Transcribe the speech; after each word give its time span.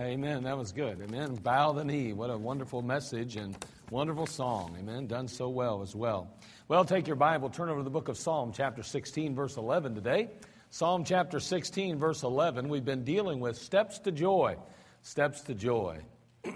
Amen. 0.00 0.44
That 0.44 0.56
was 0.56 0.72
good. 0.72 0.98
Amen. 1.02 1.34
Bow 1.34 1.72
the 1.72 1.84
knee. 1.84 2.14
What 2.14 2.30
a 2.30 2.38
wonderful 2.38 2.80
message 2.80 3.36
and 3.36 3.54
wonderful 3.90 4.26
song. 4.26 4.74
Amen. 4.80 5.06
Done 5.06 5.28
so 5.28 5.50
well 5.50 5.82
as 5.82 5.94
well. 5.94 6.34
Well, 6.68 6.86
take 6.86 7.06
your 7.06 7.16
Bible, 7.16 7.50
turn 7.50 7.68
over 7.68 7.80
to 7.80 7.84
the 7.84 7.90
book 7.90 8.08
of 8.08 8.16
Psalm, 8.16 8.50
chapter 8.54 8.82
16, 8.82 9.34
verse 9.34 9.58
11 9.58 9.94
today. 9.94 10.30
Psalm 10.70 11.04
chapter 11.04 11.38
16, 11.38 11.98
verse 11.98 12.22
11. 12.22 12.70
We've 12.70 12.82
been 12.82 13.04
dealing 13.04 13.40
with 13.40 13.58
steps 13.58 13.98
to 13.98 14.10
joy. 14.10 14.56
Steps 15.02 15.42
to 15.42 15.54
joy. 15.54 15.98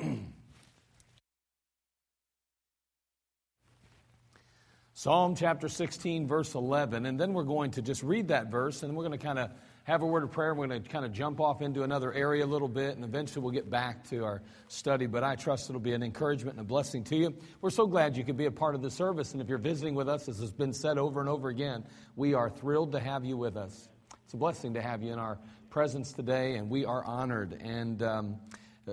Psalm 4.94 5.36
chapter 5.36 5.68
16, 5.68 6.26
verse 6.26 6.54
11. 6.54 7.04
And 7.04 7.20
then 7.20 7.34
we're 7.34 7.42
going 7.42 7.72
to 7.72 7.82
just 7.82 8.02
read 8.02 8.28
that 8.28 8.50
verse, 8.50 8.82
and 8.82 8.96
we're 8.96 9.04
going 9.04 9.18
to 9.18 9.26
kind 9.26 9.38
of 9.38 9.50
have 9.84 10.00
a 10.00 10.06
word 10.06 10.22
of 10.22 10.30
prayer. 10.30 10.54
We're 10.54 10.66
going 10.66 10.82
to 10.82 10.88
kind 10.88 11.04
of 11.04 11.12
jump 11.12 11.40
off 11.40 11.60
into 11.60 11.82
another 11.82 12.12
area 12.12 12.44
a 12.44 12.46
little 12.46 12.68
bit, 12.68 12.96
and 12.96 13.04
eventually 13.04 13.42
we'll 13.42 13.52
get 13.52 13.68
back 13.68 14.08
to 14.08 14.24
our 14.24 14.42
study. 14.68 15.06
But 15.06 15.24
I 15.24 15.36
trust 15.36 15.68
it'll 15.68 15.80
be 15.80 15.92
an 15.92 16.02
encouragement 16.02 16.56
and 16.56 16.64
a 16.64 16.68
blessing 16.68 17.04
to 17.04 17.16
you. 17.16 17.34
We're 17.60 17.70
so 17.70 17.86
glad 17.86 18.16
you 18.16 18.24
could 18.24 18.38
be 18.38 18.46
a 18.46 18.50
part 18.50 18.74
of 18.74 18.80
the 18.80 18.90
service. 18.90 19.32
And 19.32 19.42
if 19.42 19.48
you're 19.48 19.58
visiting 19.58 19.94
with 19.94 20.08
us, 20.08 20.26
as 20.26 20.38
has 20.40 20.52
been 20.52 20.72
said 20.72 20.96
over 20.96 21.20
and 21.20 21.28
over 21.28 21.50
again, 21.50 21.84
we 22.16 22.32
are 22.32 22.48
thrilled 22.48 22.92
to 22.92 23.00
have 23.00 23.26
you 23.26 23.36
with 23.36 23.58
us. 23.58 23.90
It's 24.24 24.32
a 24.32 24.38
blessing 24.38 24.72
to 24.72 24.80
have 24.80 25.02
you 25.02 25.12
in 25.12 25.18
our 25.18 25.38
presence 25.68 26.12
today, 26.12 26.54
and 26.54 26.70
we 26.70 26.86
are 26.86 27.04
honored. 27.04 27.60
And 27.60 28.02
um, 28.02 28.36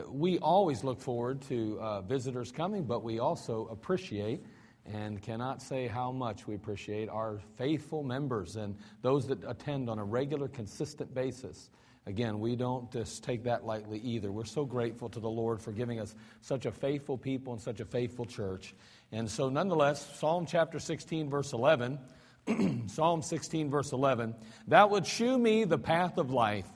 we 0.09 0.39
always 0.39 0.83
look 0.83 0.99
forward 0.99 1.41
to 1.43 1.79
uh, 1.79 2.01
visitors 2.01 2.51
coming, 2.51 2.83
but 2.83 3.01
we 3.01 3.19
also 3.19 3.69
appreciate 3.71 4.43
and 4.85 5.21
cannot 5.21 5.61
say 5.61 5.87
how 5.87 6.11
much 6.11 6.47
we 6.47 6.55
appreciate 6.55 7.09
our 7.09 7.39
faithful 7.57 8.03
members 8.03 8.55
and 8.55 8.75
those 9.01 9.27
that 9.27 9.43
attend 9.47 9.89
on 9.89 9.99
a 9.99 10.03
regular, 10.03 10.47
consistent 10.47 11.13
basis. 11.13 11.69
Again, 12.07 12.39
we 12.39 12.55
don't 12.55 12.91
just 12.91 13.23
take 13.23 13.43
that 13.43 13.63
lightly 13.63 13.99
either. 13.99 14.31
We're 14.31 14.45
so 14.45 14.65
grateful 14.65 15.07
to 15.09 15.19
the 15.19 15.29
Lord 15.29 15.61
for 15.61 15.71
giving 15.71 15.99
us 15.99 16.15
such 16.41 16.65
a 16.65 16.71
faithful 16.71 17.17
people 17.17 17.53
and 17.53 17.61
such 17.61 17.79
a 17.79 17.85
faithful 17.85 18.25
church. 18.25 18.73
And 19.11 19.29
so, 19.29 19.49
nonetheless, 19.49 20.17
Psalm 20.17 20.47
chapter 20.47 20.79
16, 20.79 21.29
verse 21.29 21.53
11, 21.53 21.99
Psalm 22.87 23.21
16, 23.21 23.69
verse 23.69 23.91
11, 23.91 24.33
Thou 24.67 24.87
would 24.87 25.05
shew 25.05 25.37
me 25.37 25.63
the 25.63 25.77
path 25.77 26.17
of 26.17 26.31
life. 26.31 26.67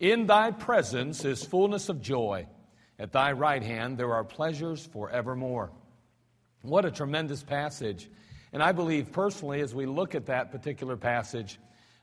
In 0.00 0.26
thy 0.26 0.50
presence 0.50 1.24
is 1.24 1.42
fullness 1.42 1.88
of 1.88 2.02
joy. 2.02 2.46
At 2.98 3.12
thy 3.12 3.32
right 3.32 3.62
hand 3.62 3.96
there 3.96 4.12
are 4.12 4.24
pleasures 4.24 4.84
forevermore. 4.84 5.72
What 6.62 6.84
a 6.84 6.90
tremendous 6.90 7.42
passage. 7.42 8.08
And 8.52 8.62
I 8.62 8.72
believe 8.72 9.12
personally, 9.12 9.60
as 9.60 9.74
we 9.74 9.86
look 9.86 10.14
at 10.14 10.26
that 10.26 10.50
particular 10.50 10.96
passage, 10.96 11.58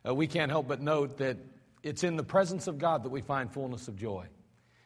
uh, 0.07 0.13
we 0.13 0.27
can't 0.27 0.51
help 0.51 0.67
but 0.67 0.81
note 0.81 1.17
that 1.17 1.37
it's 1.83 2.03
in 2.03 2.15
the 2.15 2.23
presence 2.23 2.67
of 2.67 2.77
God 2.77 3.03
that 3.03 3.09
we 3.09 3.21
find 3.21 3.51
fullness 3.51 3.87
of 3.87 3.95
joy. 3.95 4.25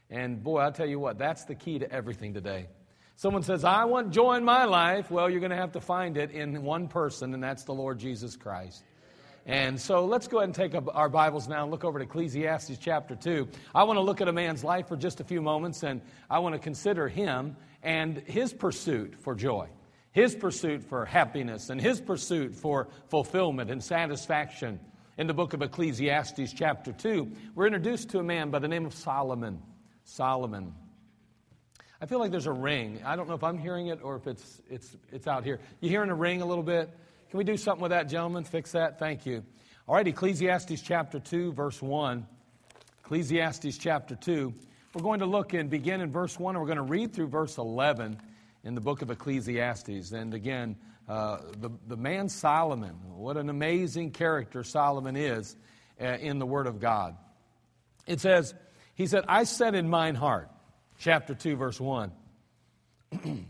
And 0.09 0.43
boy, 0.43 0.59
I'll 0.59 0.71
tell 0.71 0.87
you 0.87 0.99
what, 0.99 1.17
that's 1.17 1.45
the 1.45 1.55
key 1.55 1.79
to 1.79 1.91
everything 1.91 2.33
today. 2.33 2.67
Someone 3.15 3.43
says, 3.43 3.63
I 3.63 3.85
want 3.85 4.11
joy 4.11 4.35
in 4.35 4.45
my 4.45 4.63
life. 4.65 5.11
Well, 5.11 5.29
you're 5.29 5.41
going 5.41 5.51
to 5.51 5.57
have 5.57 5.73
to 5.73 5.81
find 5.81 6.17
it 6.17 6.31
in 6.31 6.63
one 6.63 6.87
person, 6.87 7.33
and 7.33 7.43
that's 7.43 7.65
the 7.65 7.73
Lord 7.73 7.99
Jesus 7.99 8.35
Christ. 8.35 8.83
And 9.45 9.79
so 9.79 10.05
let's 10.05 10.27
go 10.27 10.37
ahead 10.37 10.47
and 10.47 10.55
take 10.55 10.73
our 10.93 11.09
Bibles 11.09 11.47
now 11.47 11.63
and 11.63 11.71
look 11.71 11.83
over 11.83 11.99
to 11.99 12.05
Ecclesiastes 12.05 12.77
chapter 12.79 13.15
2. 13.15 13.47
I 13.75 13.83
want 13.83 13.97
to 13.97 14.01
look 14.01 14.21
at 14.21 14.27
a 14.27 14.33
man's 14.33 14.63
life 14.63 14.87
for 14.87 14.95
just 14.95 15.19
a 15.19 15.23
few 15.23 15.41
moments, 15.41 15.83
and 15.83 16.01
I 16.29 16.39
want 16.39 16.55
to 16.55 16.59
consider 16.59 17.07
him 17.07 17.55
and 17.83 18.17
his 18.19 18.53
pursuit 18.53 19.15
for 19.19 19.35
joy, 19.35 19.67
his 20.11 20.35
pursuit 20.35 20.83
for 20.83 21.05
happiness, 21.05 21.69
and 21.69 21.79
his 21.79 22.01
pursuit 22.01 22.55
for 22.55 22.87
fulfillment 23.07 23.71
and 23.71 23.83
satisfaction. 23.83 24.79
In 25.17 25.27
the 25.27 25.33
book 25.33 25.53
of 25.53 25.61
Ecclesiastes, 25.61 26.53
chapter 26.53 26.93
2, 26.93 27.29
we're 27.55 27.65
introduced 27.65 28.09
to 28.11 28.19
a 28.19 28.23
man 28.23 28.49
by 28.49 28.59
the 28.59 28.67
name 28.67 28.85
of 28.85 28.93
Solomon. 28.93 29.61
Solomon. 30.03 30.73
I 32.01 32.05
feel 32.05 32.19
like 32.19 32.31
there's 32.31 32.45
a 32.45 32.53
ring. 32.53 33.01
I 33.05 33.15
don't 33.15 33.27
know 33.27 33.35
if 33.35 33.43
I'm 33.43 33.57
hearing 33.57 33.87
it 33.87 33.99
or 34.01 34.15
if 34.15 34.27
it's, 34.27 34.61
it's, 34.69 34.95
it's 35.11 35.27
out 35.27 35.43
here. 35.43 35.59
You 35.81 35.89
hearing 35.89 36.09
a 36.09 36.15
ring 36.15 36.41
a 36.41 36.45
little 36.45 36.63
bit? 36.63 36.89
Can 37.29 37.37
we 37.37 37.43
do 37.43 37.57
something 37.57 37.81
with 37.81 37.91
that, 37.91 38.07
gentlemen? 38.07 38.45
Fix 38.45 38.71
that? 38.71 38.97
Thank 38.97 39.25
you. 39.25 39.43
All 39.87 39.95
right, 39.95 40.07
Ecclesiastes 40.07 40.81
chapter 40.81 41.19
2, 41.19 41.51
verse 41.51 41.81
1. 41.81 42.25
Ecclesiastes 43.03 43.77
chapter 43.77 44.15
2. 44.15 44.53
We're 44.91 45.03
going 45.03 45.19
to 45.19 45.27
look 45.27 45.53
and 45.53 45.69
begin 45.69 46.01
in 46.01 46.11
verse 46.11 46.39
1, 46.39 46.55
and 46.55 46.61
we're 46.61 46.67
going 46.67 46.77
to 46.77 46.91
read 46.91 47.13
through 47.13 47.27
verse 47.27 47.59
11 47.59 48.19
in 48.63 48.73
the 48.73 48.81
book 48.81 49.03
of 49.03 49.11
Ecclesiastes. 49.11 50.11
And 50.13 50.33
again, 50.33 50.77
uh, 51.07 51.37
the, 51.59 51.69
the 51.87 51.95
man 51.95 52.27
Solomon, 52.27 52.95
what 53.15 53.37
an 53.37 53.49
amazing 53.49 54.09
character 54.11 54.63
Solomon 54.63 55.15
is 55.15 55.55
uh, 56.01 56.05
in 56.05 56.39
the 56.39 56.45
Word 56.47 56.65
of 56.65 56.79
God. 56.79 57.15
It 58.07 58.19
says, 58.19 58.55
He 58.95 59.05
said, 59.05 59.25
I 59.27 59.43
said 59.43 59.75
in 59.75 59.87
mine 59.87 60.15
heart, 60.15 60.49
chapter 60.97 61.35
2, 61.35 61.55
verse 61.55 61.79
1, 61.79 62.11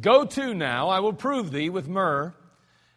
Go 0.00 0.26
to 0.26 0.52
now, 0.52 0.90
I 0.90 1.00
will 1.00 1.14
prove 1.14 1.52
thee 1.52 1.70
with 1.70 1.88
myrrh. 1.88 2.34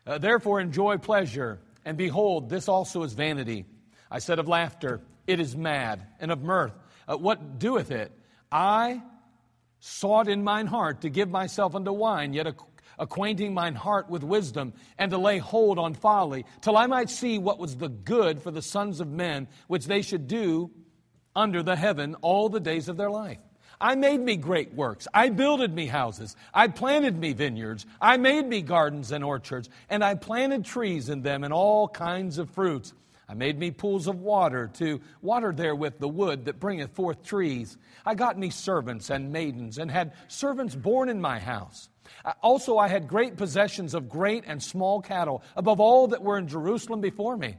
Uh, 0.06 0.18
therefore, 0.18 0.60
enjoy 0.60 0.98
pleasure. 0.98 1.60
And 1.86 1.98
behold, 1.98 2.50
this 2.50 2.68
also 2.68 3.04
is 3.04 3.14
vanity. 3.14 3.64
I 4.12 4.20
said 4.20 4.38
of 4.38 4.50
laughter, 4.50 5.00
it 5.28 5.40
is 5.40 5.56
mad, 5.56 6.06
and 6.20 6.30
of 6.30 6.42
mirth, 6.42 6.74
uh, 7.10 7.18
what 7.18 7.60
doeth 7.60 7.92
it? 7.92 8.12
I 8.52 9.02
sought 9.80 10.28
in 10.28 10.44
mine 10.44 10.68
heart 10.68 11.02
to 11.02 11.10
give 11.10 11.30
myself 11.30 11.76
unto 11.76 11.92
wine, 11.92 12.34
yet 12.34 12.48
acquainting 12.98 13.54
mine 13.54 13.76
heart 13.76 14.10
with 14.10 14.24
wisdom, 14.24 14.74
and 14.98 15.12
to 15.12 15.18
lay 15.18 15.38
hold 15.40 15.80
on 15.80 15.94
folly, 15.94 16.46
till 16.62 16.78
I 16.78 16.86
might 16.86 17.10
see 17.10 17.38
what 17.38 17.60
was 17.60 17.78
the 17.78 17.90
good 17.90 18.42
for 18.42 18.52
the 18.52 18.62
sons 18.62 19.00
of 19.00 19.08
men, 19.10 19.48
which 19.68 19.86
they 19.86 20.02
should 20.02 20.28
do 20.28 20.72
under 21.36 21.64
the 21.64 21.76
heaven 21.76 22.16
all 22.22 22.50
the 22.50 22.60
days 22.60 22.90
of 22.90 22.98
their 22.98 23.10
life. 23.10 23.40
I 23.82 23.96
made 23.96 24.20
me 24.20 24.36
great 24.36 24.74
works. 24.74 25.08
I 25.14 25.30
builded 25.30 25.74
me 25.74 25.86
houses. 25.86 26.36
I 26.54 26.68
planted 26.68 27.18
me 27.18 27.32
vineyards. 27.32 27.86
I 28.02 28.18
made 28.18 28.46
me 28.46 28.62
gardens 28.62 29.14
and 29.14 29.24
orchards, 29.24 29.70
and 29.90 30.04
I 30.04 30.16
planted 30.16 30.66
trees 30.66 31.08
in 31.08 31.22
them 31.22 31.46
and 31.46 31.54
all 31.54 31.88
kinds 31.88 32.38
of 32.38 32.50
fruits. 32.50 32.94
I 33.30 33.36
made 33.36 33.60
me 33.60 33.70
pools 33.70 34.08
of 34.08 34.22
water 34.22 34.72
to 34.76 35.00
water 35.22 35.54
therewith 35.54 36.00
the 36.00 36.08
wood 36.08 36.46
that 36.46 36.60
bringeth 36.60 36.96
forth 36.96 37.24
trees. 37.24 37.78
I 38.04 38.16
got 38.16 38.40
me 38.40 38.50
servants 38.50 39.12
and 39.12 39.32
maidens, 39.32 39.78
and 39.78 39.92
had 39.92 40.14
servants 40.28 40.74
born 40.76 41.10
in 41.10 41.22
my 41.22 41.38
house. 41.38 41.90
Also, 42.42 42.80
I 42.80 42.88
had 42.88 43.08
great 43.08 43.38
possessions 43.38 43.94
of 43.94 44.10
great 44.10 44.46
and 44.48 44.64
small 44.64 45.00
cattle, 45.00 45.44
above 45.56 45.80
all 45.80 46.08
that 46.08 46.24
were 46.24 46.40
in 46.40 46.48
Jerusalem 46.48 47.02
before 47.02 47.38
me. 47.38 47.58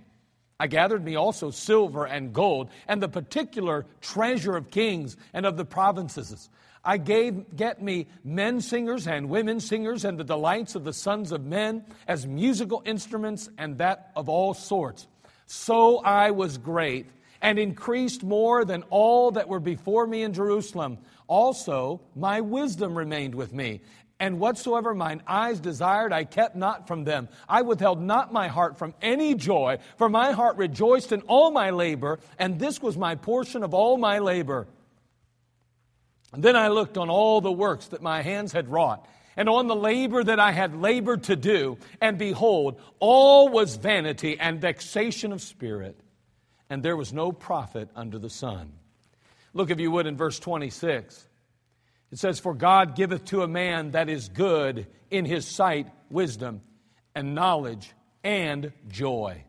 I 0.59 0.67
gathered 0.67 1.05
me 1.05 1.15
also 1.15 1.53
silver 1.53 2.05
and 2.05 2.33
gold, 2.33 2.69
and 2.89 3.01
the 3.01 3.09
particular 3.09 3.87
treasure 4.01 4.57
of 4.57 4.73
kings 4.73 5.17
and 5.33 5.47
of 5.47 5.57
the 5.57 5.65
provinces. 5.65 6.51
I 6.85 6.97
gave 6.97 7.55
get 7.55 7.81
me 7.81 8.09
men 8.25 8.61
singers 8.61 9.07
and 9.07 9.29
women 9.29 9.61
singers, 9.61 10.05
and 10.05 10.19
the 10.19 10.25
delights 10.25 10.75
of 10.75 10.83
the 10.83 10.93
sons 10.93 11.31
of 11.31 11.45
men 11.45 11.85
as 12.09 12.27
musical 12.27 12.83
instruments, 12.85 13.49
and 13.57 13.79
that 13.79 14.11
of 14.17 14.29
all 14.29 14.53
sorts 14.53 15.07
so 15.53 15.99
I 15.99 16.31
was 16.31 16.59
great 16.59 17.07
and 17.43 17.59
increased 17.59 18.23
more 18.23 18.65
than 18.65 18.85
all 18.89 19.33
that 19.33 19.49
were 19.49 19.59
before 19.59 20.07
me 20.07 20.23
in 20.23 20.33
Jerusalem. 20.33 20.99
Also, 21.27 22.01
my 22.15 22.41
wisdom 22.41 22.97
remained 22.97 23.35
with 23.35 23.53
me. 23.53 23.81
And 24.21 24.39
whatsoever 24.39 24.95
mine 24.95 25.23
eyes 25.27 25.59
desired, 25.59 26.13
I 26.13 26.23
kept 26.23 26.55
not 26.55 26.87
from 26.87 27.03
them. 27.03 27.29
I 27.49 27.63
withheld 27.63 28.01
not 28.01 28.33
my 28.33 28.47
heart 28.47 28.79
from 28.79 28.95
any 29.03 29.35
joy, 29.35 29.79
for 29.99 30.09
my 30.09 30.31
heart 30.31 30.57
rejoiced 30.57 31.11
in 31.11 31.23
all 31.23 31.51
my 31.51 31.71
labor, 31.71 32.21
and 32.39 32.61
this 32.61 32.81
was 32.81 32.97
my 32.97 33.17
portion 33.17 33.65
of 33.65 33.75
all 33.75 33.97
my 33.97 34.21
labor. 34.21 34.69
And 36.33 36.45
then 36.45 36.55
I 36.55 36.69
looked 36.69 36.97
on 36.97 37.11
all 37.11 37.41
the 37.41 37.51
works 37.51 37.89
that 37.89 38.03
my 38.03 38.23
hands 38.23 38.53
had 38.53 38.69
wrought 38.69 39.05
and 39.41 39.49
on 39.49 39.69
the 39.69 39.75
labor 39.75 40.23
that 40.23 40.39
I 40.39 40.53
had 40.53 40.83
labored 40.83 41.23
to 41.25 41.35
do, 41.35 41.79
and 41.99 42.19
behold, 42.19 42.79
all 42.99 43.49
was 43.49 43.77
vanity 43.77 44.39
and 44.39 44.61
vexation 44.61 45.33
of 45.33 45.41
spirit, 45.41 45.99
and 46.69 46.83
there 46.83 46.95
was 46.95 47.15
no 47.15 47.33
profit 47.33 47.89
under 47.97 48.19
the 48.19 48.29
sun. 48.29 48.71
Look, 49.55 49.71
if 49.71 49.81
you 49.81 49.91
would, 49.93 50.07
in 50.07 50.19
verse 50.19 50.39
26. 50.39 51.27
It 52.13 52.19
says, 52.19 52.39
For 52.39 52.53
God 52.53 52.95
giveth 52.95 53.25
to 53.27 53.41
a 53.41 53.49
man 53.49 53.93
that 53.93 54.11
is 54.11 54.29
good 54.29 54.87
in 55.09 55.25
his 55.25 55.47
sight 55.47 55.89
wisdom 56.11 56.61
and 57.15 57.35
knowledge 57.35 57.95
and 58.23 58.75
joy. 58.89 59.43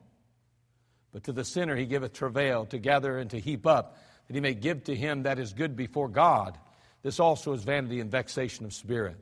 But 1.12 1.25
to 1.25 1.33
the 1.33 1.43
sinner 1.43 1.75
he 1.75 1.86
giveth 1.86 2.13
travail 2.13 2.65
to 2.67 2.77
gather 2.77 3.17
and 3.17 3.29
to 3.31 3.41
heap 3.41 3.67
up, 3.67 3.98
that 4.29 4.36
he 4.36 4.39
may 4.39 4.53
give 4.53 4.86
to 4.86 4.95
him 4.95 5.24
that 5.24 5.38
is 5.38 5.51
good 5.51 5.75
before 5.75 6.07
God. 6.07 6.57
This 7.03 7.19
also 7.19 7.51
is 7.51 7.65
vanity 7.65 8.00
and 8.00 8.10
vexation 8.10 8.63
of 8.63 8.71
spirit. 8.71 9.17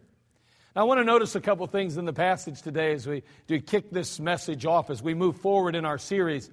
I 0.75 0.83
want 0.83 0.99
to 0.99 1.03
notice 1.03 1.35
a 1.35 1.41
couple 1.41 1.65
things 1.67 1.97
in 1.97 2.05
the 2.05 2.13
passage 2.13 2.61
today 2.61 2.93
as 2.93 3.07
we 3.07 3.23
do 3.47 3.59
kick 3.59 3.89
this 3.89 4.19
message 4.19 4.65
off 4.65 4.89
as 4.89 5.01
we 5.01 5.15
move 5.15 5.38
forward 5.38 5.75
in 5.75 5.83
our 5.83 5.97
series. 5.97 6.49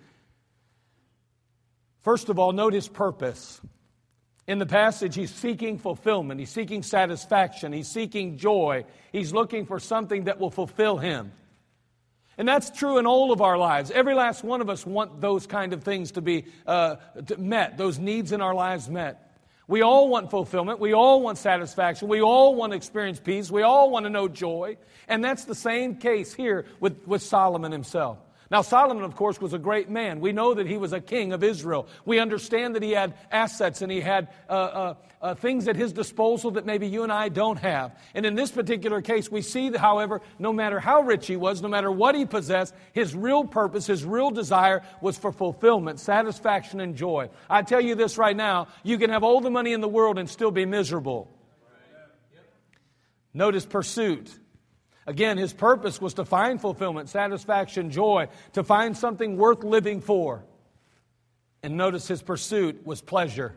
First 2.02 2.28
of 2.30 2.38
all, 2.38 2.52
note 2.52 2.73
his 2.73 2.88
purpose. 2.88 3.61
In 4.46 4.58
the 4.58 4.66
passage, 4.66 5.16
he's 5.16 5.35
seeking 5.35 5.78
fulfillment, 5.78 6.38
he's 6.40 6.50
seeking 6.50 6.82
satisfaction, 6.82 7.73
he's 7.73 7.88
seeking 7.88 8.38
joy, 8.38 8.85
he's 9.12 9.32
looking 9.32 9.66
for 9.66 9.80
something 9.80 10.25
that 10.25 10.38
will 10.38 10.52
fulfill 10.52 10.99
him. 10.99 11.32
And 12.38 12.46
that's 12.46 12.70
true 12.70 12.99
in 12.99 13.06
all 13.06 13.32
of 13.32 13.40
our 13.40 13.58
lives. 13.58 13.90
Every 13.90 14.14
last 14.14 14.44
one 14.44 14.61
of 14.61 14.70
us 14.70 14.87
want 14.87 15.20
those 15.20 15.46
kind 15.46 15.73
of 15.73 15.82
things 15.82 16.12
to 16.12 16.20
be 16.20 16.44
uh, 16.66 16.96
met, 17.38 17.76
those 17.76 17.99
needs 17.99 18.30
in 18.32 18.40
our 18.40 18.54
lives 18.54 18.88
met. 18.88 19.25
We 19.68 19.82
all 19.82 20.08
want 20.08 20.30
fulfillment. 20.30 20.78
We 20.78 20.92
all 20.92 21.20
want 21.20 21.38
satisfaction. 21.38 22.08
We 22.08 22.23
all 22.23 22.54
want 22.54 22.73
to 22.73 22.76
experience 22.76 23.18
peace. 23.18 23.50
We 23.50 23.62
all 23.62 23.90
want 23.90 24.04
to 24.04 24.11
know 24.11 24.28
joy. 24.28 24.76
And 25.08 25.25
that's 25.25 25.44
the 25.44 25.56
same 25.56 25.96
case 25.96 26.32
here 26.32 26.66
with, 26.78 27.06
with 27.06 27.23
Solomon 27.23 27.73
himself. 27.73 28.18
Now, 28.50 28.62
Solomon, 28.62 29.03
of 29.03 29.17
course, 29.17 29.41
was 29.41 29.53
a 29.53 29.59
great 29.59 29.91
man. 29.91 30.21
We 30.21 30.33
know 30.33 30.55
that 30.55 30.69
he 30.69 30.76
was 30.76 30.93
a 30.93 31.00
king 31.00 31.33
of 31.33 31.43
Israel. 31.43 31.88
We 32.05 32.21
understand 32.21 32.76
that 32.76 32.83
he 32.83 32.93
had 32.93 33.15
assets 33.33 33.83
and 33.83 33.91
he 33.91 34.00
had 34.00 34.29
uh, 34.49 34.53
uh, 34.53 34.95
uh, 35.21 35.35
things 35.35 35.67
at 35.67 35.75
his 35.75 35.93
disposal 35.93 36.53
that 36.53 36.65
maybe 36.65 36.87
you 36.87 37.03
and 37.03 37.12
I 37.12 37.29
don't 37.29 37.59
have. 37.59 37.99
And 38.15 38.25
in 38.25 38.37
this 38.37 38.53
particular 38.53 39.03
case, 39.03 39.31
we 39.31 39.43
see, 39.43 39.71
that, 39.71 39.81
however, 39.81 40.23
no 40.38 40.53
matter 40.53 40.79
how 40.79 41.00
rich 41.00 41.26
he 41.26 41.37
was, 41.37 41.61
no 41.61 41.69
matter 41.69 41.91
what 41.91 42.15
he 42.15 42.25
possessed, 42.25 42.73
his 42.93 43.17
real 43.17 43.45
purpose, 43.45 43.87
his 43.87 44.05
real 44.05 44.31
desire 44.31 44.83
was 45.00 45.19
for 45.19 45.33
fulfillment, 45.33 45.99
satisfaction, 45.99 46.81
and 46.81 46.95
joy. 46.95 47.29
I 47.50 47.62
tell 47.62 47.81
you 47.81 47.97
this 47.97 48.17
right 48.17 48.37
now 48.37 48.69
you 48.85 48.97
can 48.99 49.11
have 49.11 49.25
all 49.25 49.41
the 49.41 49.50
money 49.50 49.73
in 49.73 49.81
the 49.81 49.88
world 49.88 50.19
and 50.19 50.31
still 50.31 50.53
be 50.53 50.67
miserable. 50.67 51.29
Notice 53.35 53.67
pursuit. 53.67 54.33
Again, 55.07 55.39
his 55.39 55.53
purpose 55.53 56.01
was 56.01 56.15
to 56.15 56.25
find 56.25 56.61
fulfillment, 56.61 57.09
satisfaction, 57.09 57.91
joy, 57.91 58.29
to 58.55 58.65
find 58.65 58.97
something 58.97 59.37
worth 59.37 59.63
living 59.63 60.01
for. 60.01 60.45
And 61.63 61.77
notice 61.77 62.09
his 62.09 62.23
pursuit 62.23 62.85
was 62.85 63.01
pleasure. 63.01 63.55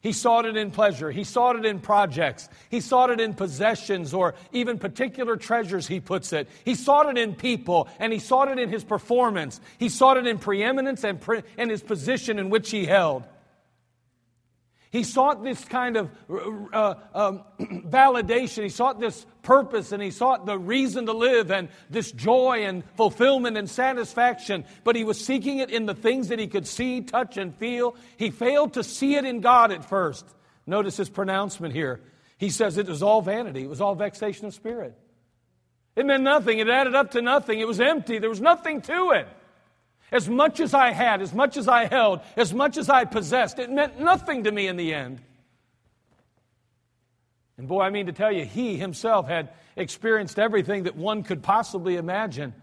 He 0.00 0.12
sought 0.12 0.44
it 0.44 0.56
in 0.56 0.70
pleasure. 0.70 1.10
He 1.10 1.24
sought 1.24 1.56
it 1.56 1.64
in 1.64 1.80
projects. 1.80 2.48
He 2.70 2.80
sought 2.80 3.08
it 3.08 3.20
in 3.20 3.32
possessions 3.32 4.12
or 4.12 4.34
even 4.52 4.78
particular 4.78 5.36
treasures, 5.36 5.88
he 5.88 5.98
puts 5.98 6.32
it. 6.34 6.46
He 6.64 6.74
sought 6.74 7.08
it 7.08 7.16
in 7.16 7.34
people 7.34 7.88
and 7.98 8.12
he 8.12 8.18
sought 8.18 8.48
it 8.48 8.58
in 8.58 8.68
his 8.68 8.84
performance. 8.84 9.62
He 9.78 9.88
sought 9.88 10.18
it 10.18 10.26
in 10.26 10.38
preeminence 10.38 11.04
and, 11.04 11.18
pre- 11.18 11.42
and 11.56 11.70
his 11.70 11.82
position 11.82 12.38
in 12.38 12.50
which 12.50 12.70
he 12.70 12.84
held. 12.84 13.24
He 14.94 15.02
sought 15.02 15.42
this 15.42 15.64
kind 15.64 15.96
of 15.96 16.08
uh, 16.72 16.94
um, 17.12 17.42
validation. 17.58 18.62
He 18.62 18.68
sought 18.68 19.00
this 19.00 19.26
purpose 19.42 19.90
and 19.90 20.00
he 20.00 20.12
sought 20.12 20.46
the 20.46 20.56
reason 20.56 21.06
to 21.06 21.12
live 21.12 21.50
and 21.50 21.68
this 21.90 22.12
joy 22.12 22.64
and 22.64 22.84
fulfillment 22.94 23.56
and 23.56 23.68
satisfaction. 23.68 24.64
But 24.84 24.94
he 24.94 25.02
was 25.02 25.18
seeking 25.18 25.58
it 25.58 25.70
in 25.70 25.86
the 25.86 25.94
things 25.96 26.28
that 26.28 26.38
he 26.38 26.46
could 26.46 26.64
see, 26.64 27.00
touch, 27.00 27.36
and 27.36 27.52
feel. 27.56 27.96
He 28.16 28.30
failed 28.30 28.74
to 28.74 28.84
see 28.84 29.16
it 29.16 29.24
in 29.24 29.40
God 29.40 29.72
at 29.72 29.84
first. 29.84 30.24
Notice 30.64 30.96
his 30.96 31.10
pronouncement 31.10 31.74
here. 31.74 32.00
He 32.38 32.50
says 32.50 32.78
it 32.78 32.86
was 32.86 33.02
all 33.02 33.20
vanity, 33.20 33.64
it 33.64 33.68
was 33.68 33.80
all 33.80 33.96
vexation 33.96 34.46
of 34.46 34.54
spirit. 34.54 34.96
It 35.96 36.06
meant 36.06 36.22
nothing, 36.22 36.60
it 36.60 36.68
added 36.68 36.94
up 36.94 37.10
to 37.12 37.20
nothing, 37.20 37.58
it 37.58 37.66
was 37.66 37.80
empty, 37.80 38.20
there 38.20 38.30
was 38.30 38.40
nothing 38.40 38.80
to 38.82 39.10
it. 39.10 39.26
As 40.12 40.28
much 40.28 40.60
as 40.60 40.74
I 40.74 40.92
had, 40.92 41.22
as 41.22 41.34
much 41.34 41.56
as 41.56 41.66
I 41.66 41.86
held, 41.86 42.20
as 42.36 42.52
much 42.52 42.76
as 42.76 42.88
I 42.88 43.04
possessed, 43.04 43.58
it 43.58 43.70
meant 43.70 44.00
nothing 44.00 44.44
to 44.44 44.52
me 44.52 44.66
in 44.66 44.76
the 44.76 44.94
end. 44.94 45.20
And 47.56 47.68
boy, 47.68 47.82
I 47.82 47.90
mean 47.90 48.06
to 48.06 48.12
tell 48.12 48.32
you, 48.32 48.44
he 48.44 48.76
himself 48.76 49.28
had 49.28 49.50
experienced 49.76 50.38
everything 50.38 50.84
that 50.84 50.96
one 50.96 51.22
could 51.22 51.42
possibly 51.42 51.96
imagine. 51.96 52.54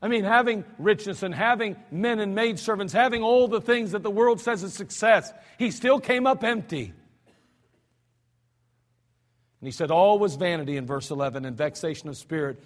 I 0.00 0.08
mean, 0.08 0.24
having 0.24 0.64
richness 0.78 1.22
and 1.22 1.34
having 1.34 1.76
men 1.90 2.20
and 2.20 2.34
maidservants, 2.34 2.92
having 2.92 3.22
all 3.22 3.48
the 3.48 3.60
things 3.60 3.92
that 3.92 4.02
the 4.02 4.10
world 4.10 4.40
says 4.40 4.62
is 4.62 4.72
success, 4.72 5.32
he 5.58 5.70
still 5.70 5.98
came 5.98 6.26
up 6.26 6.44
empty. 6.44 6.92
And 9.60 9.66
he 9.66 9.72
said, 9.72 9.90
All 9.90 10.18
was 10.18 10.36
vanity 10.36 10.76
in 10.76 10.86
verse 10.86 11.10
11 11.10 11.44
and 11.44 11.56
vexation 11.56 12.08
of 12.08 12.16
spirit 12.16 12.62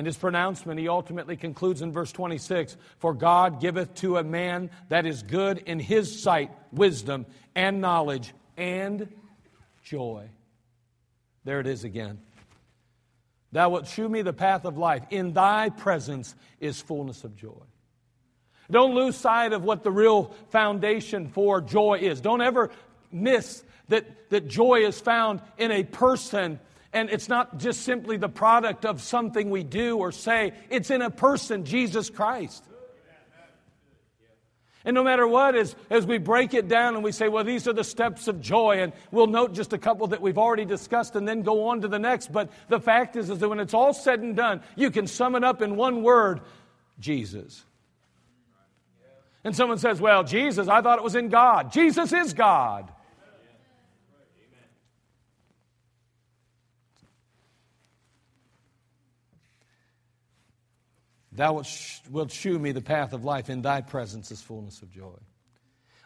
and 0.00 0.06
his 0.06 0.16
pronouncement, 0.16 0.80
he 0.80 0.88
ultimately 0.88 1.36
concludes 1.36 1.82
in 1.82 1.92
verse 1.92 2.10
26 2.10 2.78
For 3.00 3.12
God 3.12 3.60
giveth 3.60 3.92
to 3.96 4.16
a 4.16 4.24
man 4.24 4.70
that 4.88 5.04
is 5.04 5.22
good 5.22 5.58
in 5.58 5.78
his 5.78 6.22
sight 6.22 6.50
wisdom 6.72 7.26
and 7.54 7.82
knowledge 7.82 8.32
and 8.56 9.12
joy. 9.84 10.30
There 11.44 11.60
it 11.60 11.66
is 11.66 11.84
again. 11.84 12.18
Thou 13.52 13.68
wilt 13.68 13.88
shew 13.88 14.08
me 14.08 14.22
the 14.22 14.32
path 14.32 14.64
of 14.64 14.78
life. 14.78 15.04
In 15.10 15.34
thy 15.34 15.68
presence 15.68 16.34
is 16.60 16.80
fullness 16.80 17.22
of 17.24 17.36
joy. 17.36 17.60
Don't 18.70 18.94
lose 18.94 19.16
sight 19.16 19.52
of 19.52 19.64
what 19.64 19.84
the 19.84 19.92
real 19.92 20.34
foundation 20.48 21.28
for 21.28 21.60
joy 21.60 21.98
is. 22.00 22.22
Don't 22.22 22.40
ever 22.40 22.70
miss 23.12 23.62
that, 23.88 24.30
that 24.30 24.48
joy 24.48 24.76
is 24.76 24.98
found 24.98 25.42
in 25.58 25.70
a 25.70 25.84
person 25.84 26.58
and 26.92 27.10
it's 27.10 27.28
not 27.28 27.58
just 27.58 27.82
simply 27.82 28.16
the 28.16 28.28
product 28.28 28.84
of 28.84 29.00
something 29.00 29.50
we 29.50 29.62
do 29.62 29.98
or 29.98 30.10
say, 30.10 30.52
it's 30.70 30.90
in 30.90 31.02
a 31.02 31.10
person, 31.10 31.64
Jesus 31.64 32.10
Christ. 32.10 32.64
And 34.84 34.94
no 34.94 35.04
matter 35.04 35.28
what, 35.28 35.54
as, 35.54 35.76
as 35.90 36.06
we 36.06 36.16
break 36.16 36.54
it 36.54 36.66
down 36.66 36.94
and 36.94 37.04
we 37.04 37.12
say, 37.12 37.28
well, 37.28 37.44
these 37.44 37.68
are 37.68 37.74
the 37.74 37.84
steps 37.84 38.28
of 38.28 38.40
joy, 38.40 38.80
and 38.80 38.94
we'll 39.10 39.26
note 39.26 39.52
just 39.52 39.74
a 39.74 39.78
couple 39.78 40.06
that 40.08 40.22
we've 40.22 40.38
already 40.38 40.64
discussed 40.64 41.16
and 41.16 41.28
then 41.28 41.42
go 41.42 41.68
on 41.68 41.82
to 41.82 41.88
the 41.88 41.98
next. 41.98 42.32
But 42.32 42.50
the 42.68 42.80
fact 42.80 43.14
is, 43.14 43.28
is 43.28 43.38
that 43.40 43.48
when 43.48 43.60
it's 43.60 43.74
all 43.74 43.92
said 43.92 44.20
and 44.20 44.34
done, 44.34 44.62
you 44.76 44.90
can 44.90 45.06
sum 45.06 45.34
it 45.34 45.44
up 45.44 45.60
in 45.60 45.76
one 45.76 46.02
word 46.02 46.40
Jesus. 46.98 47.62
And 49.44 49.54
someone 49.54 49.78
says, 49.78 50.00
well, 50.00 50.24
Jesus, 50.24 50.66
I 50.66 50.80
thought 50.80 50.98
it 50.98 51.04
was 51.04 51.14
in 51.14 51.28
God. 51.28 51.72
Jesus 51.72 52.12
is 52.14 52.32
God. 52.32 52.90
Thou 61.40 61.62
wilt 62.10 62.30
shew 62.30 62.58
me 62.58 62.72
the 62.72 62.82
path 62.82 63.14
of 63.14 63.24
life. 63.24 63.48
In 63.48 63.62
thy 63.62 63.80
presence 63.80 64.30
is 64.30 64.42
fullness 64.42 64.82
of 64.82 64.90
joy. 64.90 65.16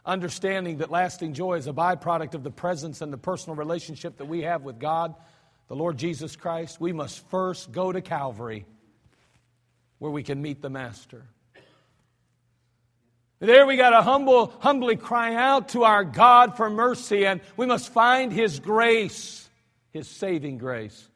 Understanding 0.07 0.77
that 0.77 0.93
lasting 0.93 1.35
joy 1.35 1.55
is 1.55 1.67
a 1.67 1.73
byproduct 1.73 2.35
of 2.35 2.45
the 2.45 2.53
presence 2.53 3.01
and 3.01 3.13
the 3.13 3.19
personal 3.19 3.57
relationship 3.57 4.19
that 4.19 4.27
we 4.27 4.43
have 4.43 4.63
with 4.63 4.79
God, 4.79 5.13
the 5.67 5.75
Lord 5.75 5.99
Jesus 5.99 6.37
Christ, 6.37 6.81
we 6.81 6.93
must 6.93 7.29
first 7.31 7.73
go 7.73 7.91
to 7.91 8.01
Calvary 8.01 8.65
where 9.99 10.13
we 10.13 10.23
can 10.23 10.41
meet 10.41 10.63
the 10.63 10.71
Master. 10.71 11.25
There 13.41 13.67
we 13.67 13.77
got 13.77 13.91
to 13.91 14.03
humble, 14.03 14.55
humbly 14.61 14.95
cry 14.95 15.35
out 15.35 15.71
to 15.71 15.83
our 15.83 16.05
God 16.05 16.57
for 16.57 16.71
mercy, 16.71 17.27
and 17.27 17.41
we 17.57 17.67
must 17.67 17.93
find 17.93 18.33
His 18.33 18.61
grace, 18.61 19.49
His 19.91 20.07
saving 20.07 20.59
grace. 20.59 21.09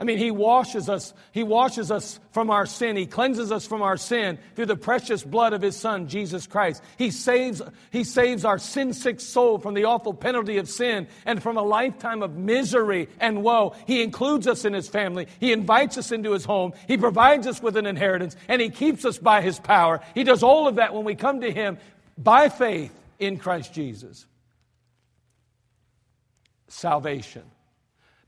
I 0.00 0.04
mean, 0.04 0.16
he 0.16 0.30
washes 0.30 0.88
us. 0.88 1.12
He 1.30 1.42
washes 1.42 1.90
us 1.90 2.18
from 2.32 2.48
our 2.48 2.64
sin. 2.64 2.96
He 2.96 3.04
cleanses 3.04 3.52
us 3.52 3.66
from 3.66 3.82
our 3.82 3.98
sin 3.98 4.38
through 4.56 4.66
the 4.66 4.76
precious 4.76 5.22
blood 5.22 5.52
of 5.52 5.60
his 5.60 5.76
son, 5.76 6.08
Jesus 6.08 6.46
Christ. 6.46 6.82
He 6.96 7.10
saves, 7.10 7.60
he 7.90 8.02
saves 8.02 8.46
our 8.46 8.58
sin 8.58 8.94
sick 8.94 9.20
soul 9.20 9.58
from 9.58 9.74
the 9.74 9.84
awful 9.84 10.14
penalty 10.14 10.56
of 10.56 10.70
sin 10.70 11.06
and 11.26 11.42
from 11.42 11.58
a 11.58 11.62
lifetime 11.62 12.22
of 12.22 12.34
misery 12.34 13.10
and 13.20 13.42
woe. 13.42 13.74
He 13.86 14.02
includes 14.02 14.46
us 14.46 14.64
in 14.64 14.72
his 14.72 14.88
family. 14.88 15.26
He 15.38 15.52
invites 15.52 15.98
us 15.98 16.12
into 16.12 16.32
his 16.32 16.46
home. 16.46 16.72
He 16.88 16.96
provides 16.96 17.46
us 17.46 17.62
with 17.62 17.76
an 17.76 17.84
inheritance 17.84 18.36
and 18.48 18.62
he 18.62 18.70
keeps 18.70 19.04
us 19.04 19.18
by 19.18 19.42
his 19.42 19.58
power. 19.58 20.00
He 20.14 20.24
does 20.24 20.42
all 20.42 20.66
of 20.66 20.76
that 20.76 20.94
when 20.94 21.04
we 21.04 21.14
come 21.14 21.42
to 21.42 21.52
him 21.52 21.76
by 22.16 22.48
faith 22.48 22.98
in 23.18 23.36
Christ 23.36 23.74
Jesus. 23.74 24.24
Salvation. 26.68 27.42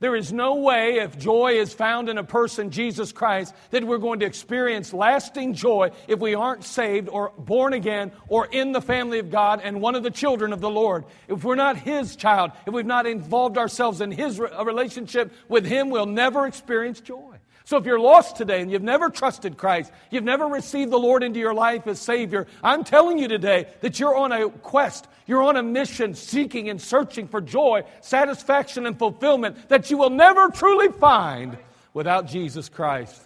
There 0.03 0.17
is 0.17 0.33
no 0.33 0.55
way, 0.55 0.95
if 0.95 1.17
joy 1.17 1.53
is 1.53 1.73
found 1.73 2.09
in 2.09 2.17
a 2.17 2.25
person, 2.25 2.71
Jesus 2.71 3.13
Christ, 3.13 3.55
that 3.71 3.85
we're 3.85 3.99
going 3.99 4.19
to 4.19 4.25
experience 4.25 4.91
lasting 4.91 5.53
joy 5.53 5.91
if 6.09 6.19
we 6.19 6.35
aren't 6.35 6.65
saved 6.65 7.07
or 7.07 7.31
born 7.37 7.71
again 7.71 8.11
or 8.27 8.45
in 8.47 8.73
the 8.73 8.81
family 8.81 9.19
of 9.19 9.31
God 9.31 9.61
and 9.63 9.79
one 9.79 9.95
of 9.95 10.03
the 10.03 10.11
children 10.11 10.51
of 10.51 10.59
the 10.59 10.69
Lord. 10.69 11.05
If 11.29 11.45
we're 11.45 11.55
not 11.55 11.77
His 11.77 12.17
child, 12.17 12.51
if 12.67 12.73
we've 12.73 12.85
not 12.85 13.05
involved 13.05 13.57
ourselves 13.57 14.01
in 14.01 14.11
His 14.11 14.41
relationship 14.41 15.31
with 15.47 15.65
Him, 15.65 15.89
we'll 15.89 16.05
never 16.05 16.47
experience 16.47 16.99
joy. 16.99 17.32
So 17.65 17.77
if 17.77 17.85
you're 17.85 17.99
lost 17.99 18.35
today 18.35 18.61
and 18.61 18.69
you've 18.69 18.83
never 18.83 19.09
trusted 19.09 19.57
Christ, 19.57 19.91
you've 20.11 20.25
never 20.25 20.45
received 20.45 20.91
the 20.91 20.99
Lord 20.99 21.23
into 21.23 21.39
your 21.39 21.53
life 21.53 21.87
as 21.87 21.99
Savior, 21.99 22.45
I'm 22.61 22.83
telling 22.83 23.17
you 23.17 23.29
today 23.29 23.67
that 23.81 23.99
you're 23.99 24.15
on 24.15 24.33
a 24.33 24.49
quest, 24.49 25.07
you're 25.27 25.43
on 25.43 25.55
a 25.55 25.63
mission 25.63 26.13
seeking 26.13 26.69
and 26.69 26.81
searching 26.81 27.27
for 27.27 27.39
joy, 27.39 27.83
satisfaction, 28.01 28.85
and 28.85 28.99
fulfillment 28.99 29.69
that 29.69 29.89
you 29.89 29.97
will 29.97 30.09
never 30.09 30.49
truly 30.49 30.89
find 30.89 31.57
without 31.93 32.27
Jesus 32.27 32.67
Christ. 32.67 33.21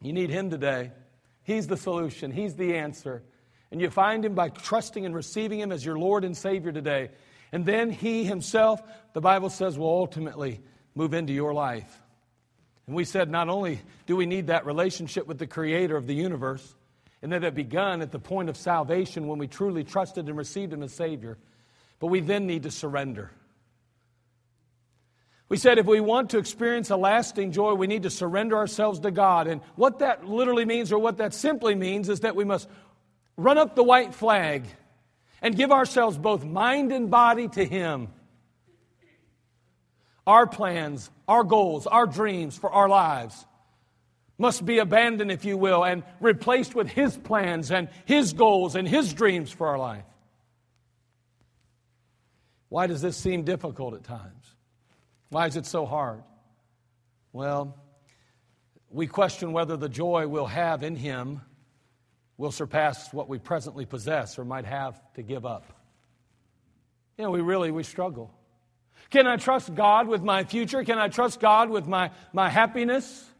You 0.00 0.14
need 0.14 0.30
Him 0.30 0.48
today. 0.48 0.92
He's 1.42 1.66
the 1.66 1.76
solution, 1.76 2.30
He's 2.30 2.54
the 2.54 2.76
answer. 2.76 3.22
And 3.70 3.80
you 3.80 3.90
find 3.90 4.24
Him 4.24 4.34
by 4.34 4.48
trusting 4.48 5.04
and 5.04 5.14
receiving 5.14 5.60
Him 5.60 5.72
as 5.72 5.84
your 5.84 5.98
Lord 5.98 6.24
and 6.24 6.34
Savior 6.34 6.72
today. 6.72 7.10
And 7.52 7.66
then 7.66 7.90
He 7.90 8.24
Himself, 8.24 8.80
the 9.12 9.20
Bible 9.20 9.50
says, 9.50 9.76
will 9.76 9.88
ultimately 9.88 10.62
move 10.94 11.12
into 11.12 11.32
your 11.32 11.52
life. 11.52 12.00
And 12.86 12.96
we 12.96 13.04
said 13.04 13.30
not 13.30 13.48
only 13.48 13.80
do 14.06 14.16
we 14.16 14.26
need 14.26 14.48
that 14.48 14.66
relationship 14.66 15.26
with 15.26 15.38
the 15.38 15.46
creator 15.46 15.96
of 15.96 16.06
the 16.06 16.14
universe, 16.14 16.74
and 17.22 17.32
that 17.32 17.42
it 17.42 17.54
begun 17.54 18.02
at 18.02 18.12
the 18.12 18.18
point 18.18 18.50
of 18.50 18.56
salvation 18.56 19.26
when 19.26 19.38
we 19.38 19.46
truly 19.46 19.82
trusted 19.82 20.28
and 20.28 20.36
received 20.36 20.74
him 20.74 20.82
as 20.82 20.92
Savior, 20.92 21.38
but 21.98 22.08
we 22.08 22.20
then 22.20 22.46
need 22.46 22.64
to 22.64 22.70
surrender. 22.70 23.30
We 25.48 25.56
said 25.56 25.78
if 25.78 25.86
we 25.86 26.00
want 26.00 26.30
to 26.30 26.38
experience 26.38 26.90
a 26.90 26.96
lasting 26.96 27.52
joy, 27.52 27.74
we 27.74 27.86
need 27.86 28.02
to 28.02 28.10
surrender 28.10 28.58
ourselves 28.58 29.00
to 29.00 29.10
God. 29.10 29.46
And 29.46 29.62
what 29.74 30.00
that 30.00 30.26
literally 30.26 30.66
means, 30.66 30.92
or 30.92 30.98
what 30.98 31.16
that 31.16 31.32
simply 31.32 31.74
means, 31.74 32.10
is 32.10 32.20
that 32.20 32.36
we 32.36 32.44
must 32.44 32.68
run 33.38 33.56
up 33.56 33.74
the 33.74 33.82
white 33.82 34.14
flag 34.14 34.66
and 35.40 35.56
give 35.56 35.72
ourselves 35.72 36.18
both 36.18 36.44
mind 36.44 36.92
and 36.92 37.10
body 37.10 37.48
to 37.48 37.64
Him. 37.64 38.08
Our 40.26 40.46
plans, 40.46 41.10
our 41.28 41.44
goals, 41.44 41.86
our 41.86 42.06
dreams 42.06 42.56
for 42.56 42.70
our 42.70 42.88
lives 42.88 43.44
must 44.38 44.64
be 44.64 44.78
abandoned, 44.78 45.30
if 45.30 45.44
you 45.44 45.56
will, 45.56 45.84
and 45.84 46.02
replaced 46.20 46.74
with 46.74 46.88
His 46.88 47.16
plans 47.16 47.70
and 47.70 47.88
His 48.04 48.32
goals 48.32 48.74
and 48.74 48.88
His 48.88 49.12
dreams 49.12 49.50
for 49.50 49.68
our 49.68 49.78
life. 49.78 50.04
Why 52.68 52.86
does 52.86 53.00
this 53.00 53.16
seem 53.16 53.44
difficult 53.44 53.94
at 53.94 54.02
times? 54.02 54.54
Why 55.28 55.46
is 55.46 55.56
it 55.56 55.66
so 55.66 55.86
hard? 55.86 56.22
Well, 57.32 57.76
we 58.90 59.06
question 59.06 59.52
whether 59.52 59.76
the 59.76 59.88
joy 59.88 60.26
we'll 60.26 60.46
have 60.46 60.82
in 60.82 60.96
Him 60.96 61.40
will 62.36 62.50
surpass 62.50 63.12
what 63.12 63.28
we 63.28 63.38
presently 63.38 63.86
possess 63.86 64.38
or 64.38 64.44
might 64.44 64.64
have 64.64 65.00
to 65.14 65.22
give 65.22 65.46
up. 65.46 65.64
You 67.16 67.24
know, 67.24 67.30
we 67.30 67.40
really 67.40 67.70
we 67.70 67.84
struggle. 67.84 68.34
Can 69.10 69.26
I 69.26 69.36
trust 69.36 69.74
God 69.74 70.08
with 70.08 70.22
my 70.22 70.44
future? 70.44 70.84
Can 70.84 70.98
I 70.98 71.08
trust 71.08 71.40
God 71.40 71.70
with 71.70 71.86
my, 71.86 72.10
my 72.32 72.48
happiness? 72.48 73.30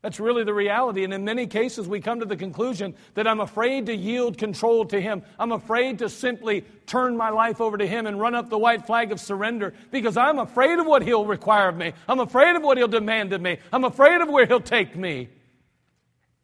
That's 0.00 0.20
really 0.20 0.44
the 0.44 0.54
reality. 0.54 1.02
And 1.02 1.12
in 1.12 1.24
many 1.24 1.48
cases, 1.48 1.88
we 1.88 2.00
come 2.00 2.20
to 2.20 2.26
the 2.26 2.36
conclusion 2.36 2.94
that 3.14 3.26
I'm 3.26 3.40
afraid 3.40 3.86
to 3.86 3.94
yield 3.94 4.38
control 4.38 4.84
to 4.86 5.00
Him. 5.00 5.22
I'm 5.40 5.50
afraid 5.50 5.98
to 5.98 6.08
simply 6.08 6.64
turn 6.86 7.16
my 7.16 7.30
life 7.30 7.60
over 7.60 7.76
to 7.76 7.86
Him 7.86 8.06
and 8.06 8.20
run 8.20 8.36
up 8.36 8.48
the 8.48 8.58
white 8.58 8.86
flag 8.86 9.10
of 9.10 9.18
surrender 9.18 9.74
because 9.90 10.16
I'm 10.16 10.38
afraid 10.38 10.78
of 10.78 10.86
what 10.86 11.02
He'll 11.02 11.26
require 11.26 11.68
of 11.68 11.76
me. 11.76 11.94
I'm 12.08 12.20
afraid 12.20 12.54
of 12.54 12.62
what 12.62 12.78
He'll 12.78 12.86
demand 12.86 13.32
of 13.32 13.40
me. 13.40 13.58
I'm 13.72 13.84
afraid 13.84 14.20
of 14.20 14.28
where 14.28 14.46
He'll 14.46 14.60
take 14.60 14.94
me. 14.94 15.30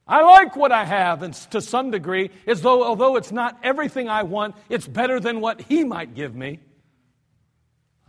I 0.07 0.23
like 0.23 0.57
what 0.57 0.73
I 0.73 0.85
have, 0.85 1.23
and 1.23 1.33
to 1.51 1.63
some 1.63 1.91
degree, 1.91 2.31
as 2.47 2.61
though 2.61 2.85
although 2.85 3.17
it's 3.17 3.33
not 3.33 3.59
everything 3.63 4.09
I 4.09 4.25
want, 4.25 4.55
it's 4.69 4.87
better 4.87 5.19
than 5.19 5.41
what 5.41 5.63
He 5.63 5.85
might 5.85 6.15
give 6.15 6.35
me. 6.35 6.59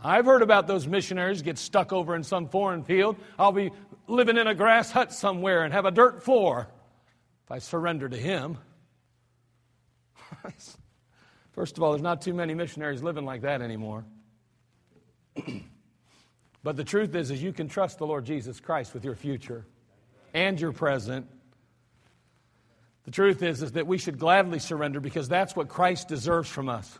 I've 0.02 0.26
heard 0.26 0.42
about 0.42 0.66
those 0.66 0.86
missionaries 0.86 1.42
get 1.42 1.58
stuck 1.58 1.92
over 1.92 2.14
in 2.14 2.22
some 2.22 2.48
foreign 2.48 2.84
field. 2.84 3.16
I'll 3.38 3.52
be 3.52 3.70
living 4.06 4.36
in 4.36 4.46
a 4.46 4.54
grass 4.54 4.90
hut 4.90 5.12
somewhere 5.12 5.64
and 5.64 5.72
have 5.72 5.84
a 5.84 5.90
dirt 5.90 6.22
floor 6.22 6.68
if 7.44 7.52
I 7.52 7.58
surrender 7.58 8.08
to 8.08 8.16
Him. 8.16 8.58
First 11.52 11.78
of 11.78 11.82
all, 11.82 11.92
there's 11.92 12.02
not 12.02 12.20
too 12.20 12.34
many 12.34 12.54
missionaries 12.54 13.02
living 13.02 13.24
like 13.24 13.42
that 13.42 13.62
anymore. 13.62 14.04
but 16.62 16.76
the 16.76 16.84
truth 16.84 17.14
is, 17.14 17.30
is 17.30 17.42
you 17.42 17.52
can 17.52 17.68
trust 17.68 17.98
the 17.98 18.06
Lord 18.06 18.26
Jesus 18.26 18.60
Christ 18.60 18.92
with 18.92 19.04
your 19.04 19.14
future 19.14 19.64
and 20.34 20.60
your 20.60 20.72
present. 20.72 21.26
The 23.04 23.10
truth 23.10 23.42
is, 23.42 23.62
is 23.62 23.72
that 23.72 23.86
we 23.86 23.96
should 23.96 24.18
gladly 24.18 24.58
surrender 24.58 25.00
because 25.00 25.28
that's 25.28 25.56
what 25.56 25.68
Christ 25.68 26.08
deserves 26.08 26.48
from 26.48 26.68
us. 26.68 26.98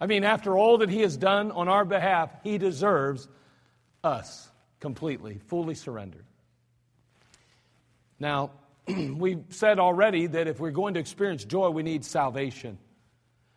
I 0.00 0.06
mean, 0.06 0.24
after 0.24 0.56
all 0.56 0.78
that 0.78 0.90
He 0.90 1.00
has 1.00 1.16
done 1.16 1.50
on 1.50 1.68
our 1.68 1.84
behalf, 1.84 2.30
He 2.42 2.58
deserves 2.58 3.28
us 4.04 4.48
completely, 4.80 5.40
fully 5.46 5.74
surrendered. 5.74 6.24
Now, 8.18 8.50
we've 8.88 9.44
said 9.50 9.78
already 9.78 10.26
that 10.26 10.46
if 10.46 10.60
we're 10.60 10.70
going 10.70 10.94
to 10.94 11.00
experience 11.00 11.44
joy, 11.44 11.70
we 11.70 11.82
need 11.82 12.04
salvation. 12.04 12.78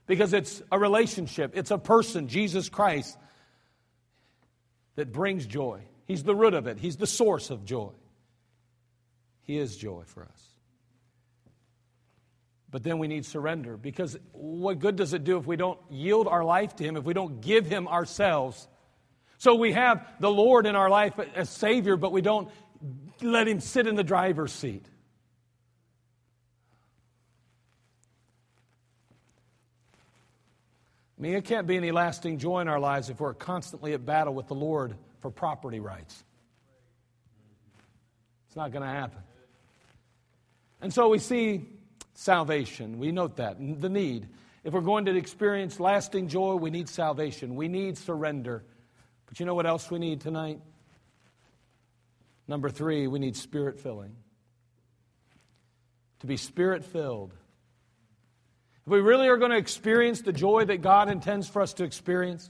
Because 0.07 0.33
it's 0.33 0.61
a 0.71 0.79
relationship, 0.79 1.51
it's 1.55 1.71
a 1.71 1.77
person, 1.77 2.27
Jesus 2.27 2.67
Christ, 2.67 3.17
that 4.95 5.11
brings 5.11 5.45
joy. 5.45 5.81
He's 6.05 6.23
the 6.23 6.35
root 6.35 6.55
of 6.55 6.67
it, 6.67 6.79
He's 6.79 6.97
the 6.97 7.07
source 7.07 7.51
of 7.51 7.63
joy. 7.63 7.91
He 9.43 9.57
is 9.57 9.77
joy 9.77 10.03
for 10.05 10.23
us. 10.23 10.48
But 12.71 12.83
then 12.83 12.99
we 12.99 13.07
need 13.07 13.25
surrender 13.25 13.77
because 13.77 14.17
what 14.31 14.79
good 14.79 14.95
does 14.95 15.13
it 15.13 15.23
do 15.23 15.37
if 15.37 15.47
we 15.47 15.55
don't 15.55 15.79
yield 15.89 16.27
our 16.27 16.43
life 16.43 16.75
to 16.75 16.83
Him, 16.83 16.97
if 16.97 17.03
we 17.03 17.13
don't 17.13 17.41
give 17.41 17.65
Him 17.65 17.87
ourselves? 17.87 18.67
So 19.37 19.55
we 19.55 19.71
have 19.71 20.05
the 20.19 20.29
Lord 20.29 20.65
in 20.65 20.75
our 20.75 20.89
life 20.89 21.17
as 21.35 21.49
Savior, 21.49 21.95
but 21.95 22.11
we 22.11 22.21
don't 22.21 22.49
let 23.21 23.47
Him 23.47 23.59
sit 23.59 23.87
in 23.87 23.95
the 23.95 24.03
driver's 24.03 24.51
seat. 24.51 24.85
I 31.17 31.21
mean, 31.21 31.35
it 31.35 31.43
can't 31.43 31.67
be 31.67 31.75
any 31.75 31.91
lasting 31.91 32.37
joy 32.37 32.61
in 32.61 32.67
our 32.67 32.79
lives 32.79 33.09
if 33.09 33.19
we're 33.19 33.33
constantly 33.33 33.93
at 33.93 34.05
battle 34.05 34.33
with 34.33 34.47
the 34.47 34.55
Lord 34.55 34.95
for 35.19 35.29
property 35.29 35.79
rights. 35.79 36.23
It's 38.47 38.55
not 38.55 38.71
going 38.71 38.83
to 38.83 38.89
happen. 38.89 39.19
And 40.81 40.93
so 40.93 41.09
we 41.09 41.19
see 41.19 41.65
salvation. 42.19 42.99
We 42.99 43.13
note 43.13 43.37
that, 43.37 43.57
the 43.59 43.89
need. 43.89 44.27
If 44.65 44.73
we're 44.73 44.81
going 44.81 45.05
to 45.05 45.15
experience 45.15 45.79
lasting 45.79 46.27
joy, 46.27 46.55
we 46.55 46.69
need 46.69 46.89
salvation. 46.89 47.55
We 47.55 47.69
need 47.69 47.97
surrender. 47.97 48.65
But 49.25 49.39
you 49.39 49.45
know 49.45 49.55
what 49.55 49.65
else 49.65 49.89
we 49.89 49.99
need 49.99 50.19
tonight? 50.19 50.59
Number 52.45 52.69
three, 52.69 53.07
we 53.07 53.19
need 53.19 53.37
spirit 53.37 53.79
filling. 53.79 54.15
To 56.19 56.27
be 56.27 56.35
spirit 56.35 56.83
filled. 56.83 57.33
If 58.85 58.91
we 58.91 58.99
really 58.99 59.29
are 59.29 59.37
going 59.37 59.51
to 59.51 59.57
experience 59.57 60.21
the 60.21 60.33
joy 60.33 60.65
that 60.65 60.81
God 60.81 61.09
intends 61.09 61.47
for 61.47 61.61
us 61.61 61.73
to 61.75 61.85
experience, 61.85 62.49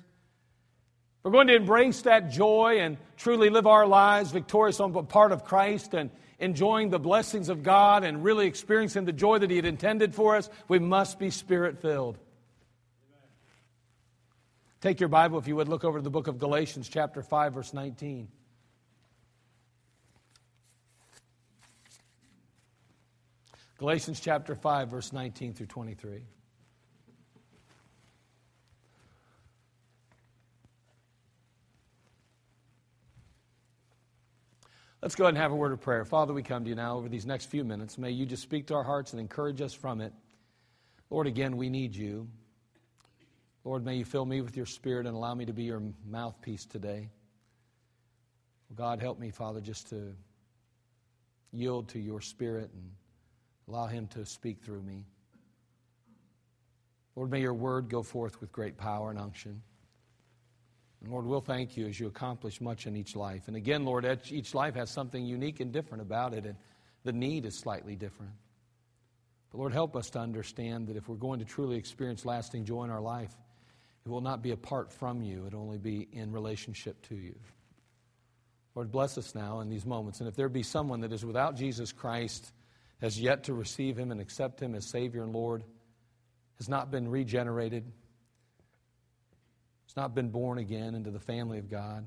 we're 1.22 1.32
going 1.32 1.48
to 1.48 1.56
embrace 1.56 2.02
that 2.04 2.32
joy 2.32 2.78
and 2.80 2.98
truly 3.18 3.52
live 3.52 3.68
our 3.68 3.86
lives 3.86 4.32
victorious 4.32 4.80
on 4.80 4.94
the 4.94 5.04
part 5.04 5.32
of 5.32 5.44
Christ 5.44 5.94
and 5.94 6.10
enjoying 6.40 6.90
the 6.90 7.00
blessings 7.00 7.50
of 7.50 7.64
God 7.64 8.04
and 8.04 8.24
really 8.24 8.48
experiencing 8.48 9.06
the 9.06 9.14
joy 9.14 9.40
that 9.40 9.50
He 9.50 9.56
had 9.56 9.66
intended 9.66 10.16
for 10.16 10.36
us, 10.36 10.50
we 10.68 10.80
must 10.80 11.20
be 11.20 11.30
spirit 11.30 11.82
filled. 11.82 12.18
Take 14.82 15.00
your 15.00 15.10
Bible, 15.10 15.38
if 15.38 15.48
you 15.48 15.58
would, 15.58 15.68
look 15.68 15.84
over 15.84 16.00
to 16.00 16.04
the 16.04 16.10
book 16.10 16.28
of 16.28 16.40
Galatians, 16.40 16.88
chapter 16.88 17.22
5, 17.22 17.54
verse 17.54 17.74
19. 17.74 18.30
Galatians 23.78 24.20
chapter 24.20 24.56
5, 24.56 24.90
verse 24.90 25.14
19 25.14 25.54
through 25.54 25.66
23. 25.66 26.22
Let's 35.02 35.16
go 35.16 35.24
ahead 35.24 35.36
and 35.36 35.42
have 35.42 35.54
a 35.54 35.56
word 35.56 35.72
of 35.72 35.80
prayer. 35.80 36.04
Father, 36.04 36.34
we 36.34 36.44
come 36.44 36.66
to 36.66 36.70
you 36.70 36.76
now 36.76 36.98
over 36.98 37.08
these 37.08 37.26
next 37.26 37.46
few 37.46 37.64
minutes. 37.64 37.98
May 37.98 38.12
you 38.12 38.26
just 38.26 38.44
speak 38.44 38.68
to 38.68 38.74
our 38.74 38.84
hearts 38.84 39.14
and 39.14 39.20
encourage 39.22 39.62
us 39.62 39.74
from 39.74 40.02
it. 40.02 40.12
Lord, 41.10 41.26
again, 41.26 41.56
we 41.56 41.70
need 41.70 41.96
you. 41.96 42.28
Lord, 43.64 43.86
may 43.86 43.96
you 43.96 44.04
fill 44.04 44.26
me 44.26 44.42
with 44.42 44.58
your 44.58 44.66
spirit 44.66 45.06
and 45.06 45.16
allow 45.16 45.34
me 45.34 45.46
to 45.46 45.54
be 45.54 45.64
your 45.64 45.82
mouthpiece 46.06 46.66
today. 46.66 47.08
God, 48.76 49.00
help 49.00 49.20
me, 49.20 49.32
Father, 49.32 49.62
just 49.62 49.90
to 49.90 50.14
yield 51.54 51.88
to 51.90 52.00
your 52.00 52.20
spirit 52.20 52.70
and 52.74 52.92
allow 53.70 53.88
him 53.88 54.06
to 54.08 54.26
speak 54.26 54.62
through 54.62 54.82
me. 54.82 55.06
Lord, 57.16 57.32
may 57.32 57.40
your 57.40 57.54
word 57.54 57.90
go 57.90 58.04
forth 58.04 58.42
with 58.42 58.52
great 58.52 58.78
power 58.78 59.12
and 59.12 59.20
unction. 59.20 59.62
And 61.02 61.12
Lord, 61.12 61.26
we'll 61.26 61.42
thank 61.42 61.78
you 61.78 61.88
as 61.88 62.00
you 62.00 62.08
accomplish 62.08 62.60
much 62.60 62.86
in 62.86 62.96
each 62.96 63.16
life. 63.16 63.48
And 63.48 63.56
again, 63.56 63.86
Lord, 63.86 64.06
each 64.30 64.54
life 64.54 64.76
has 64.76 64.90
something 64.90 65.26
unique 65.26 65.60
and 65.60 65.72
different 65.72 66.02
about 66.02 66.34
it, 66.34 66.46
and 66.46 66.56
the 67.04 67.14
need 67.14 67.46
is 67.46 67.58
slightly 67.58 67.96
different. 67.96 68.34
But 69.52 69.60
Lord, 69.60 69.74
help 69.74 69.96
us 69.96 70.10
to 70.12 70.20
understand 70.20 70.88
that 70.88 70.98
if 70.98 71.08
we're 71.08 71.16
going 71.16 71.40
to 71.40 71.46
truly 71.46 71.78
experience 71.78 72.26
lasting 72.26 72.66
joy 72.66 72.84
in 72.84 72.90
our 72.90 73.02
life, 73.02 73.36
it 74.06 74.10
will 74.10 74.22
not 74.22 74.42
be 74.42 74.52
apart 74.52 74.92
from 74.92 75.22
you, 75.22 75.46
it'll 75.48 75.62
only 75.62 75.78
be 75.78 76.08
in 76.12 76.32
relationship 76.32 77.02
to 77.08 77.16
you. 77.16 77.36
Lord, 78.76 78.92
bless 78.92 79.18
us 79.18 79.34
now 79.36 79.62
in 79.62 79.70
these 79.70 79.86
moments. 79.86 80.20
And 80.20 80.30
if 80.30 80.36
there 80.36 80.50
be 80.50 80.64
someone 80.64 81.02
that 81.02 81.12
is 81.12 81.26
without 81.26 81.56
Jesus 81.56 81.92
Christ, 81.92 82.52
has 83.02 83.20
yet 83.20 83.46
to 83.46 83.54
receive 83.54 83.98
him 83.98 84.12
and 84.12 84.20
accept 84.20 84.62
him 84.62 84.76
as 84.76 84.86
Savior 84.86 85.24
and 85.24 85.34
Lord, 85.34 85.64
has 86.58 86.70
not 86.70 86.92
been 86.92 87.08
regenerated, 87.08 87.92
has 89.90 89.96
not 89.96 90.14
been 90.14 90.30
born 90.30 90.60
again 90.60 90.94
into 90.94 91.10
the 91.10 91.20
family 91.20 91.58
of 91.58 91.68
God. 91.68 92.06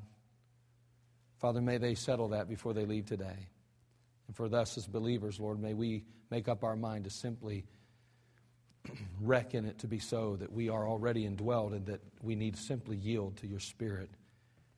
Father, 1.41 1.61
may 1.61 1.79
they 1.79 1.97
settle 1.97 2.29
that 2.29 2.49
before 2.49 2.73
they 2.73 2.85
leave 2.85 3.07
today. 3.07 3.49
And 4.29 4.37
for 4.37 4.47
us 4.55 4.79
as 4.79 4.87
believers, 4.87 5.41
Lord, 5.41 5.61
may 5.61 5.75
we 5.75 6.05
make 6.31 6.47
up 6.47 6.63
our 6.63 6.77
mind 6.77 7.05
to 7.05 7.11
simply 7.11 7.65
reckon 9.21 9.65
it 9.65 9.81
to 9.81 9.89
be 9.89 9.99
so 9.99 10.37
that 10.37 10.53
we 10.53 10.69
are 10.69 10.89
already 10.89 11.29
indwelled 11.29 11.73
and 11.75 11.85
that 11.87 12.01
we 12.23 12.37
need 12.37 12.57
simply 12.57 12.97
yield 12.97 13.37
to 13.39 13.49
your 13.49 13.59
Spirit 13.59 14.11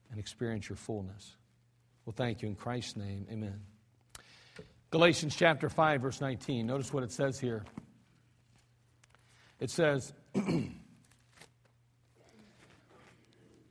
and 0.09 0.19
experience 0.19 0.67
your 0.67 0.75
fullness. 0.75 1.35
Well, 2.05 2.15
thank 2.17 2.41
you 2.41 2.47
in 2.47 2.55
Christ's 2.55 2.95
name. 2.95 3.27
Amen. 3.31 3.61
Galatians 4.89 5.35
chapter 5.35 5.69
5, 5.69 6.01
verse 6.01 6.21
19. 6.21 6.65
Notice 6.65 6.91
what 6.91 7.03
it 7.03 7.11
says 7.11 7.39
here. 7.39 7.65
It 9.59 9.69
says, 9.69 10.11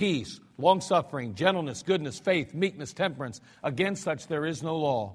peace, 0.00 0.40
longsuffering, 0.56 1.34
gentleness, 1.34 1.82
goodness, 1.82 2.18
faith, 2.18 2.54
meekness, 2.54 2.94
temperance. 2.94 3.38
Against 3.62 4.02
such 4.02 4.28
there 4.28 4.46
is 4.46 4.62
no 4.62 4.78
law. 4.78 5.14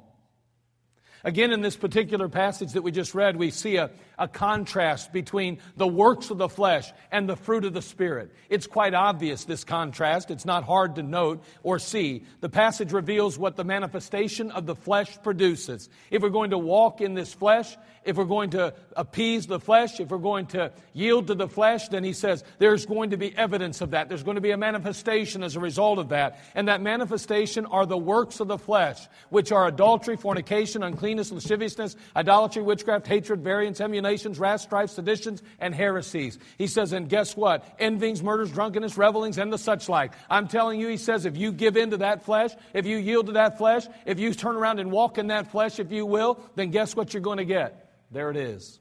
Again, 1.23 1.51
in 1.51 1.61
this 1.61 1.75
particular 1.75 2.29
passage 2.29 2.73
that 2.73 2.83
we 2.83 2.91
just 2.91 3.15
read, 3.15 3.35
we 3.35 3.49
see 3.49 3.77
a, 3.77 3.89
a 4.17 4.27
contrast 4.27 5.11
between 5.11 5.59
the 5.77 5.87
works 5.87 6.29
of 6.29 6.37
the 6.37 6.49
flesh 6.49 6.91
and 7.11 7.27
the 7.27 7.35
fruit 7.35 7.65
of 7.65 7.73
the 7.73 7.81
Spirit. 7.81 8.33
It's 8.49 8.67
quite 8.67 8.93
obvious, 8.93 9.45
this 9.45 9.63
contrast. 9.63 10.31
It's 10.31 10.45
not 10.45 10.63
hard 10.63 10.95
to 10.95 11.03
note 11.03 11.43
or 11.63 11.79
see. 11.79 12.23
The 12.41 12.49
passage 12.49 12.91
reveals 12.91 13.37
what 13.37 13.55
the 13.55 13.63
manifestation 13.63 14.51
of 14.51 14.65
the 14.65 14.75
flesh 14.75 15.17
produces. 15.23 15.89
If 16.11 16.21
we're 16.21 16.29
going 16.29 16.51
to 16.51 16.57
walk 16.57 17.01
in 17.01 17.13
this 17.13 17.33
flesh, 17.33 17.75
if 18.05 18.17
we're 18.17 18.25
going 18.25 18.51
to 18.51 18.73
appease 18.95 19.47
the 19.47 19.59
flesh, 19.59 19.99
if 19.99 20.09
we're 20.09 20.19
going 20.19 20.45
to 20.47 20.71
yield 20.93 21.27
to 21.27 21.35
the 21.35 21.47
flesh, 21.47 21.87
then 21.89 22.03
he 22.03 22.13
says 22.13 22.43
there's 22.59 22.85
going 22.85 23.09
to 23.09 23.17
be 23.17 23.35
evidence 23.35 23.81
of 23.81 23.91
that. 23.91 24.09
There's 24.09 24.23
going 24.23 24.35
to 24.35 24.41
be 24.41 24.51
a 24.51 24.57
manifestation 24.57 25.43
as 25.43 25.55
a 25.55 25.59
result 25.59 25.97
of 25.97 26.09
that. 26.09 26.39
And 26.53 26.67
that 26.67 26.81
manifestation 26.81 27.65
are 27.65 27.85
the 27.85 27.97
works 27.97 28.39
of 28.39 28.47
the 28.47 28.59
flesh, 28.59 29.07
which 29.29 29.51
are 29.51 29.67
adultery, 29.67 30.17
fornication, 30.17 30.83
uncleanness, 30.83 31.31
lasciviousness, 31.31 31.95
idolatry, 32.15 32.61
witchcraft, 32.61 33.07
hatred, 33.07 33.41
variance, 33.41 33.81
emulations, 34.05 34.37
wrath, 34.37 34.61
strife, 34.61 34.91
seditions, 34.91 35.41
and 35.59 35.73
heresies. 35.73 36.37
He 36.57 36.67
says, 36.67 36.93
and 36.93 37.09
guess 37.09 37.35
what? 37.35 37.79
Envyings, 37.79 38.21
murders, 38.21 38.51
drunkenness, 38.51 38.97
revelings, 38.97 39.39
and 39.39 39.51
the 39.51 39.57
such 39.57 39.89
like. 39.89 40.13
I'm 40.29 40.47
telling 40.47 40.79
you, 40.79 40.87
he 40.87 40.97
says, 40.97 41.25
if 41.25 41.35
you 41.35 41.51
give 41.51 41.75
in 41.75 41.89
to 41.91 41.97
that 41.97 42.23
flesh, 42.23 42.51
if 42.73 42.85
you 42.85 42.97
yield 42.97 43.27
to 43.27 43.31
that 43.33 43.57
flesh, 43.57 43.87
if 44.05 44.19
you 44.19 44.33
turn 44.33 44.55
around 44.55 44.79
and 44.79 44.91
walk 44.91 45.17
in 45.17 45.27
that 45.27 45.51
flesh, 45.51 45.79
if 45.79 45.91
you 45.91 46.05
will, 46.05 46.39
then 46.55 46.69
guess 46.69 46.95
what 46.95 47.13
you're 47.13 47.21
going 47.21 47.39
to 47.39 47.45
get? 47.45 47.91
There 48.11 48.29
it 48.29 48.37
is. 48.37 48.79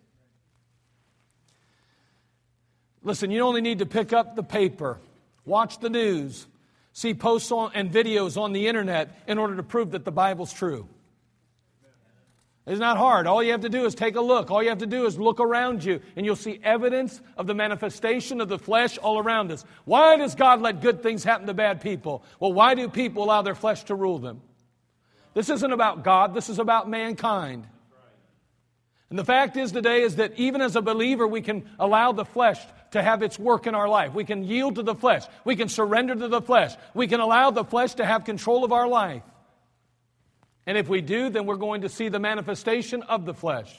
Listen, 3.02 3.30
you 3.30 3.40
only 3.40 3.62
need 3.62 3.78
to 3.78 3.86
pick 3.86 4.12
up 4.12 4.36
the 4.36 4.42
paper, 4.42 4.98
watch 5.46 5.78
the 5.80 5.90
news, 5.90 6.46
see 6.92 7.14
posts 7.14 7.50
on, 7.50 7.70
and 7.74 7.90
videos 7.90 8.40
on 8.40 8.52
the 8.52 8.66
internet 8.66 9.18
in 9.26 9.38
order 9.38 9.56
to 9.56 9.62
prove 9.62 9.92
that 9.92 10.04
the 10.04 10.12
Bible's 10.12 10.52
true. 10.52 10.88
It's 12.66 12.80
not 12.80 12.96
hard. 12.96 13.26
All 13.26 13.42
you 13.42 13.52
have 13.52 13.60
to 13.60 13.68
do 13.68 13.84
is 13.84 13.94
take 13.94 14.16
a 14.16 14.22
look. 14.22 14.50
All 14.50 14.62
you 14.62 14.70
have 14.70 14.78
to 14.78 14.86
do 14.86 15.04
is 15.04 15.18
look 15.18 15.38
around 15.38 15.84
you, 15.84 16.00
and 16.16 16.24
you'll 16.24 16.34
see 16.34 16.58
evidence 16.62 17.20
of 17.36 17.46
the 17.46 17.54
manifestation 17.54 18.40
of 18.40 18.48
the 18.48 18.58
flesh 18.58 18.96
all 18.96 19.18
around 19.18 19.52
us. 19.52 19.64
Why 19.84 20.16
does 20.16 20.34
God 20.34 20.62
let 20.62 20.80
good 20.80 21.02
things 21.02 21.24
happen 21.24 21.46
to 21.46 21.54
bad 21.54 21.82
people? 21.82 22.24
Well, 22.40 22.54
why 22.54 22.74
do 22.74 22.88
people 22.88 23.22
allow 23.24 23.42
their 23.42 23.54
flesh 23.54 23.84
to 23.84 23.94
rule 23.94 24.18
them? 24.18 24.40
This 25.34 25.50
isn't 25.50 25.72
about 25.72 26.04
God, 26.04 26.32
this 26.32 26.48
is 26.48 26.58
about 26.58 26.88
mankind. 26.88 27.66
And 29.10 29.18
the 29.18 29.24
fact 29.24 29.56
is 29.58 29.70
today 29.70 30.00
is 30.00 30.16
that 30.16 30.32
even 30.38 30.62
as 30.62 30.74
a 30.74 30.82
believer, 30.82 31.26
we 31.26 31.42
can 31.42 31.68
allow 31.78 32.12
the 32.12 32.24
flesh 32.24 32.58
to 32.92 33.02
have 33.02 33.22
its 33.22 33.38
work 33.38 33.66
in 33.66 33.74
our 33.74 33.88
life. 33.88 34.14
We 34.14 34.24
can 34.24 34.42
yield 34.42 34.76
to 34.76 34.82
the 34.82 34.94
flesh. 34.94 35.24
We 35.44 35.54
can 35.54 35.68
surrender 35.68 36.14
to 36.14 36.28
the 36.28 36.40
flesh. 36.40 36.74
We 36.94 37.06
can 37.08 37.20
allow 37.20 37.50
the 37.50 37.64
flesh 37.64 37.94
to 37.94 38.06
have 38.06 38.24
control 38.24 38.64
of 38.64 38.72
our 38.72 38.88
life. 38.88 39.22
And 40.66 40.78
if 40.78 40.88
we 40.88 41.00
do, 41.00 41.28
then 41.30 41.46
we're 41.46 41.56
going 41.56 41.82
to 41.82 41.88
see 41.88 42.08
the 42.08 42.18
manifestation 42.18 43.02
of 43.02 43.24
the 43.24 43.34
flesh. 43.34 43.72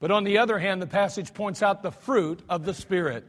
But 0.00 0.10
on 0.10 0.24
the 0.24 0.38
other 0.38 0.58
hand, 0.58 0.82
the 0.82 0.86
passage 0.86 1.32
points 1.34 1.62
out 1.62 1.82
the 1.82 1.90
fruit 1.90 2.40
of 2.48 2.64
the 2.64 2.74
Spirit. 2.74 3.26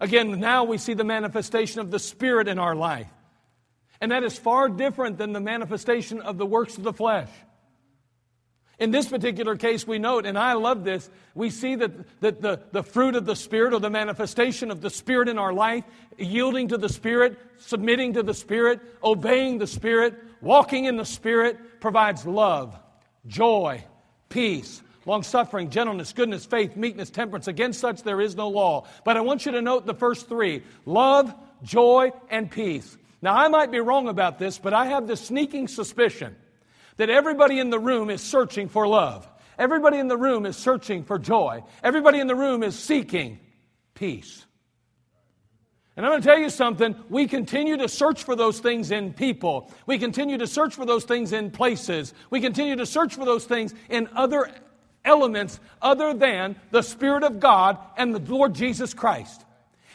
Again, 0.00 0.38
now 0.38 0.64
we 0.64 0.78
see 0.78 0.94
the 0.94 1.04
manifestation 1.04 1.80
of 1.80 1.90
the 1.90 1.98
Spirit 1.98 2.48
in 2.48 2.58
our 2.58 2.74
life. 2.74 3.08
And 4.00 4.12
that 4.12 4.22
is 4.22 4.38
far 4.38 4.68
different 4.68 5.18
than 5.18 5.32
the 5.32 5.40
manifestation 5.40 6.20
of 6.20 6.38
the 6.38 6.46
works 6.46 6.78
of 6.78 6.84
the 6.84 6.92
flesh. 6.92 7.28
In 8.78 8.92
this 8.92 9.08
particular 9.08 9.56
case, 9.56 9.86
we 9.86 9.98
note, 9.98 10.24
and 10.24 10.38
I 10.38 10.52
love 10.52 10.84
this, 10.84 11.10
we 11.34 11.50
see 11.50 11.74
that, 11.74 12.20
that 12.20 12.40
the, 12.40 12.60
the 12.70 12.84
fruit 12.84 13.16
of 13.16 13.26
the 13.26 13.34
Spirit 13.34 13.74
or 13.74 13.80
the 13.80 13.90
manifestation 13.90 14.70
of 14.70 14.80
the 14.80 14.90
Spirit 14.90 15.28
in 15.28 15.36
our 15.36 15.52
life, 15.52 15.84
yielding 16.16 16.68
to 16.68 16.78
the 16.78 16.88
Spirit, 16.88 17.36
submitting 17.58 18.12
to 18.12 18.22
the 18.22 18.34
Spirit, 18.34 18.80
obeying 19.02 19.58
the 19.58 19.66
Spirit, 19.66 20.14
walking 20.40 20.84
in 20.84 20.96
the 20.96 21.04
Spirit, 21.04 21.80
provides 21.80 22.24
love, 22.24 22.78
joy, 23.26 23.82
peace, 24.28 24.80
long 25.06 25.24
suffering, 25.24 25.70
gentleness, 25.70 26.12
goodness, 26.12 26.46
faith, 26.46 26.76
meekness, 26.76 27.10
temperance. 27.10 27.48
Against 27.48 27.80
such 27.80 28.04
there 28.04 28.20
is 28.20 28.36
no 28.36 28.48
law. 28.48 28.86
But 29.04 29.16
I 29.16 29.22
want 29.22 29.44
you 29.44 29.52
to 29.52 29.62
note 29.62 29.86
the 29.86 29.94
first 29.94 30.28
three 30.28 30.62
love, 30.86 31.34
joy, 31.64 32.12
and 32.30 32.48
peace. 32.48 32.96
Now, 33.20 33.34
I 33.34 33.48
might 33.48 33.72
be 33.72 33.80
wrong 33.80 34.06
about 34.06 34.38
this, 34.38 34.58
but 34.58 34.72
I 34.72 34.86
have 34.86 35.08
this 35.08 35.20
sneaking 35.20 35.66
suspicion 35.66 36.36
that 36.98 37.10
everybody 37.10 37.58
in 37.58 37.70
the 37.70 37.78
room 37.78 38.10
is 38.10 38.20
searching 38.20 38.68
for 38.68 38.86
love. 38.86 39.26
Everybody 39.58 39.98
in 39.98 40.08
the 40.08 40.16
room 40.16 40.46
is 40.46 40.56
searching 40.56 41.02
for 41.02 41.18
joy. 41.18 41.64
Everybody 41.82 42.20
in 42.20 42.26
the 42.26 42.36
room 42.36 42.62
is 42.62 42.78
seeking 42.78 43.40
peace. 43.94 44.44
And 45.96 46.06
I'm 46.06 46.12
going 46.12 46.22
to 46.22 46.28
tell 46.28 46.38
you 46.38 46.50
something. 46.50 46.94
We 47.08 47.26
continue 47.26 47.76
to 47.78 47.88
search 47.88 48.22
for 48.22 48.36
those 48.36 48.60
things 48.60 48.92
in 48.92 49.12
people. 49.12 49.72
We 49.84 49.98
continue 49.98 50.38
to 50.38 50.46
search 50.46 50.76
for 50.76 50.86
those 50.86 51.04
things 51.04 51.32
in 51.32 51.50
places. 51.50 52.14
We 52.30 52.40
continue 52.40 52.76
to 52.76 52.86
search 52.86 53.16
for 53.16 53.24
those 53.24 53.46
things 53.46 53.74
in 53.88 54.08
other 54.14 54.48
elements 55.04 55.58
other 55.82 56.14
than 56.14 56.54
the 56.70 56.82
Spirit 56.82 57.24
of 57.24 57.40
God 57.40 57.78
and 57.96 58.14
the 58.14 58.32
Lord 58.32 58.54
Jesus 58.54 58.94
Christ. 58.94 59.44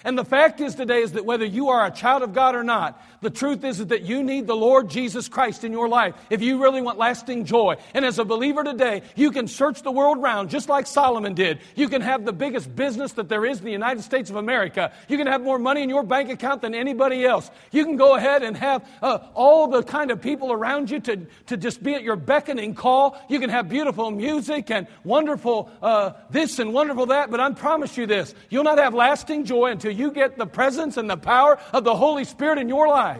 And 0.04 0.18
the 0.18 0.26
fact 0.26 0.60
is 0.60 0.76
today 0.76 1.02
is 1.02 1.14
that 1.14 1.26
whether 1.26 1.46
you 1.46 1.70
are 1.70 1.86
a 1.86 1.92
child 1.92 2.24
of 2.24 2.34
God 2.34 2.56
or 2.56 2.64
not, 2.64 3.02
the 3.24 3.30
truth 3.30 3.64
is 3.64 3.84
that 3.88 4.04
you 4.04 4.22
need 4.22 4.46
the 4.46 4.56
Lord 4.56 4.90
Jesus 4.90 5.28
Christ 5.28 5.64
in 5.64 5.72
your 5.72 5.88
life 5.88 6.14
if 6.30 6.42
you 6.42 6.62
really 6.62 6.82
want 6.82 6.98
lasting 6.98 7.46
joy. 7.46 7.78
And 7.94 8.06
as 8.06 8.20
a 8.20 8.26
believer 8.26 8.64
today, 8.64 9.02
you 9.16 9.32
can 9.32 9.48
search 9.48 9.82
the 9.82 9.92
world 9.92 10.22
round 10.22 10.50
just 10.50 10.70
like 10.70 10.86
Solomon 10.86 11.34
did. 11.34 11.60
You 11.76 11.90
can 11.90 12.02
have 12.02 12.26
the 12.26 12.34
biggest 12.34 12.76
business 12.76 13.14
that 13.14 13.30
there 13.30 13.46
is 13.46 13.60
in 13.60 13.66
the 13.66 13.72
United 13.72 14.04
States 14.04 14.30
of 14.30 14.36
America. 14.36 14.92
You 15.08 15.18
can 15.18 15.28
have 15.28 15.42
more 15.42 15.58
money 15.58 15.82
in 15.82 15.90
your 15.90 16.04
bank 16.04 16.30
account 16.30 16.62
than 16.62 16.76
anybody 16.76 17.26
else. 17.26 17.50
You 17.72 17.86
can 17.86 17.96
go 17.96 18.16
ahead 18.16 18.44
and 18.44 18.56
have 18.58 18.88
uh, 19.02 19.20
all 19.34 19.68
the 19.68 19.82
kind 19.84 20.12
of 20.12 20.22
people 20.22 20.52
around 20.52 20.92
you 20.92 21.00
to, 21.02 21.26
to 21.48 21.58
just 21.58 21.82
be 21.82 21.96
at 21.96 22.04
your 22.04 22.16
beckoning 22.16 22.76
call. 22.76 23.18
You 23.30 23.40
can 23.40 23.50
have 23.50 23.70
beautiful 23.70 24.12
music 24.12 24.70
and 24.70 24.88
wonderful 25.04 25.72
uh, 25.82 26.12
this 26.30 26.60
and 26.60 26.74
wonderful 26.74 27.08
that. 27.08 27.32
But 27.32 27.40
I 27.40 27.50
promise 27.52 27.98
you 27.98 28.06
this 28.06 28.36
you'll 28.50 28.64
not 28.64 28.78
have 28.78 28.94
lasting 28.94 29.46
joy 29.46 29.72
until 29.72 29.92
you 29.92 30.12
get 30.12 30.38
the 30.38 30.46
presence 30.46 30.98
and 30.98 31.10
the 31.10 31.18
power 31.18 31.58
of 31.72 31.84
the 31.84 31.96
Holy 31.96 32.26
Spirit 32.26 32.58
in 32.58 32.68
your 32.68 32.88
life. 32.88 33.13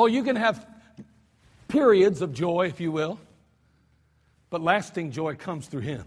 Oh, 0.00 0.06
you 0.06 0.22
can 0.22 0.36
have 0.36 0.64
periods 1.66 2.22
of 2.22 2.32
joy, 2.32 2.66
if 2.68 2.78
you 2.78 2.92
will, 2.92 3.18
but 4.48 4.60
lasting 4.60 5.10
joy 5.10 5.34
comes 5.34 5.66
through 5.66 5.80
Him. 5.80 6.04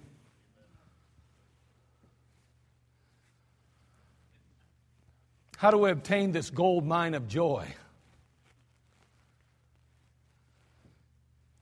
How 5.57 5.71
do 5.71 5.77
we 5.77 5.91
obtain 5.91 6.31
this 6.31 6.49
gold 6.49 6.87
mine 6.87 7.15
of 7.15 7.27
joy? 7.27 7.67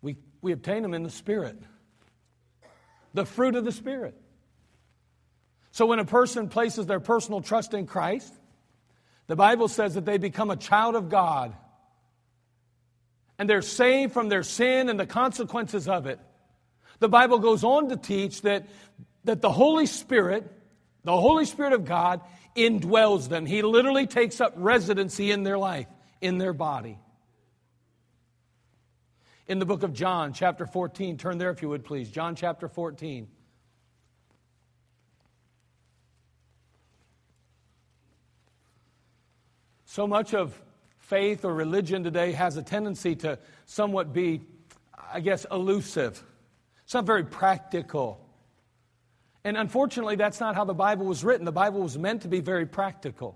We, 0.04 0.16
we 0.40 0.52
obtain 0.52 0.84
them 0.84 0.94
in 0.94 1.02
the 1.02 1.10
Spirit, 1.10 1.58
the 3.16 3.26
fruit 3.26 3.56
of 3.56 3.66
the 3.66 3.72
Spirit. 3.72 4.14
So 5.72 5.88
when 5.88 5.98
a 5.98 6.06
person 6.06 6.48
places 6.48 6.86
their 6.86 7.00
personal 7.00 7.42
trust 7.42 7.74
in 7.74 7.88
Christ, 7.88 8.32
the 9.26 9.36
Bible 9.36 9.68
says 9.68 9.96
that 9.96 10.06
they 10.06 10.20
become 10.20 10.52
a 10.52 10.56
child 10.56 10.94
of 10.94 11.10
God 11.10 11.56
and 13.40 13.50
they're 13.50 13.62
saved 13.62 14.12
from 14.12 14.28
their 14.28 14.44
sin 14.44 14.90
and 14.90 15.00
the 15.00 15.06
consequences 15.06 15.88
of 15.88 16.06
it. 16.06 16.20
The 17.00 17.08
Bible 17.08 17.40
goes 17.40 17.64
on 17.64 17.88
to 17.88 17.96
teach 17.96 18.42
that, 18.42 18.68
that 19.24 19.42
the 19.42 19.52
Holy 19.52 19.86
Spirit, 19.86 20.52
the 21.06 21.16
Holy 21.16 21.46
Spirit 21.46 21.72
of 21.72 21.86
God, 21.86 22.20
indwells 22.56 23.30
them. 23.30 23.46
He 23.46 23.62
literally 23.62 24.06
takes 24.06 24.42
up 24.42 24.54
residency 24.58 25.32
in 25.32 25.44
their 25.44 25.58
life, 25.58 25.88
in 26.20 26.38
their 26.38 26.52
body. 26.52 27.00
In 29.48 29.58
the 29.58 29.66
book 29.66 29.84
of 29.84 29.94
John, 29.94 30.34
chapter 30.34 30.66
14, 30.66 31.18
turn 31.18 31.38
there 31.38 31.50
if 31.50 31.62
you 31.62 31.70
would 31.70 31.86
please. 31.86 32.12
John 32.12 32.36
chapter 32.36 32.68
14. 32.68 33.30
So 39.86 40.06
much 40.06 40.34
of 40.34 40.62
faith 41.10 41.44
or 41.44 41.54
religion 41.54 42.04
today 42.04 42.32
has 42.32 42.56
a 42.56 42.62
tendency 42.62 43.16
to 43.16 43.40
somewhat 43.66 44.14
be, 44.14 44.42
I 45.12 45.20
guess, 45.20 45.46
elusive. 45.52 46.24
It's 46.84 46.94
not 46.94 47.06
very 47.06 47.24
practical. 47.24 48.26
And 49.44 49.58
unfortunately, 49.58 50.16
that's 50.16 50.40
not 50.40 50.56
how 50.56 50.66
the 50.66 50.74
Bible 50.74 51.06
was 51.06 51.24
written. 51.24 51.46
The 51.46 51.52
Bible 51.52 51.82
was 51.82 51.98
meant 51.98 52.22
to 52.22 52.28
be 52.28 52.42
very 52.42 52.66
practical. 52.66 53.36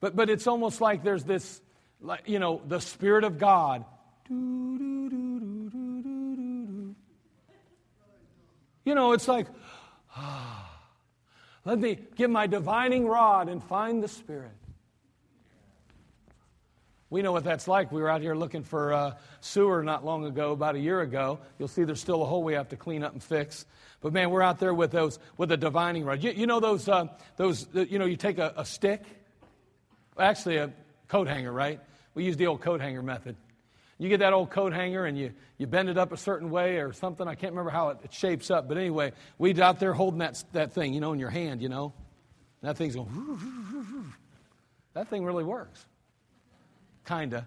But, 0.00 0.14
but 0.14 0.30
it's 0.30 0.46
almost 0.46 0.80
like 0.80 1.02
there's 1.02 1.24
this, 1.24 1.60
like, 2.00 2.22
you 2.26 2.38
know, 2.38 2.62
the 2.66 2.80
Spirit 2.80 3.24
of 3.24 3.38
God 3.38 3.84
You 8.88 8.94
know, 8.94 9.12
it's 9.12 9.28
like, 9.28 9.46
ah, 10.16 10.80
let 11.66 11.78
me 11.78 11.98
get 12.16 12.30
my 12.30 12.46
divining 12.46 13.06
rod 13.06 13.50
and 13.50 13.62
find 13.62 14.02
the 14.02 14.08
Spirit. 14.08 14.56
We 17.10 17.22
know 17.22 17.32
what 17.32 17.44
that's 17.44 17.66
like. 17.66 17.90
We 17.90 18.02
were 18.02 18.10
out 18.10 18.20
here 18.20 18.34
looking 18.34 18.62
for 18.62 18.92
a 18.92 19.16
sewer 19.40 19.82
not 19.82 20.04
long 20.04 20.26
ago, 20.26 20.52
about 20.52 20.74
a 20.74 20.78
year 20.78 21.00
ago. 21.00 21.38
You'll 21.58 21.68
see 21.68 21.84
there's 21.84 22.00
still 22.00 22.22
a 22.22 22.26
hole 22.26 22.42
we 22.42 22.52
have 22.52 22.68
to 22.68 22.76
clean 22.76 23.02
up 23.02 23.12
and 23.12 23.22
fix. 23.22 23.64
But 24.00 24.12
man, 24.12 24.30
we're 24.30 24.42
out 24.42 24.58
there 24.58 24.74
with 24.74 24.90
those 24.90 25.18
with 25.36 25.50
a 25.50 25.56
divining 25.56 26.04
rod. 26.04 26.22
You, 26.22 26.32
you 26.32 26.46
know 26.46 26.60
those 26.60 26.88
uh, 26.88 27.06
those 27.36 27.66
you 27.72 27.98
know 27.98 28.04
you 28.04 28.16
take 28.16 28.38
a, 28.38 28.52
a 28.56 28.64
stick, 28.64 29.02
actually 30.18 30.58
a 30.58 30.70
coat 31.08 31.28
hanger, 31.28 31.52
right? 31.52 31.80
We 32.14 32.24
use 32.24 32.36
the 32.36 32.46
old 32.46 32.60
coat 32.60 32.80
hanger 32.80 33.02
method. 33.02 33.36
You 33.98 34.08
get 34.08 34.20
that 34.20 34.32
old 34.32 34.50
coat 34.50 34.72
hanger 34.72 35.06
and 35.06 35.18
you, 35.18 35.32
you 35.56 35.66
bend 35.66 35.88
it 35.88 35.98
up 35.98 36.12
a 36.12 36.16
certain 36.16 36.50
way 36.50 36.76
or 36.76 36.92
something. 36.92 37.26
I 37.26 37.34
can't 37.34 37.52
remember 37.52 37.70
how 37.70 37.88
it, 37.90 37.98
it 38.04 38.12
shapes 38.12 38.48
up. 38.50 38.68
But 38.68 38.78
anyway, 38.78 39.12
we'd 39.38 39.58
out 39.58 39.80
there 39.80 39.92
holding 39.92 40.20
that, 40.20 40.42
that 40.52 40.72
thing, 40.72 40.94
you 40.94 41.00
know, 41.00 41.12
in 41.12 41.18
your 41.18 41.30
hand, 41.30 41.60
you 41.60 41.68
know. 41.68 41.92
That 42.62 42.76
thing's 42.76 42.94
going, 42.94 43.08
that 44.94 45.08
thing 45.08 45.24
really 45.24 45.44
works. 45.44 45.84
Kinda. 47.08 47.46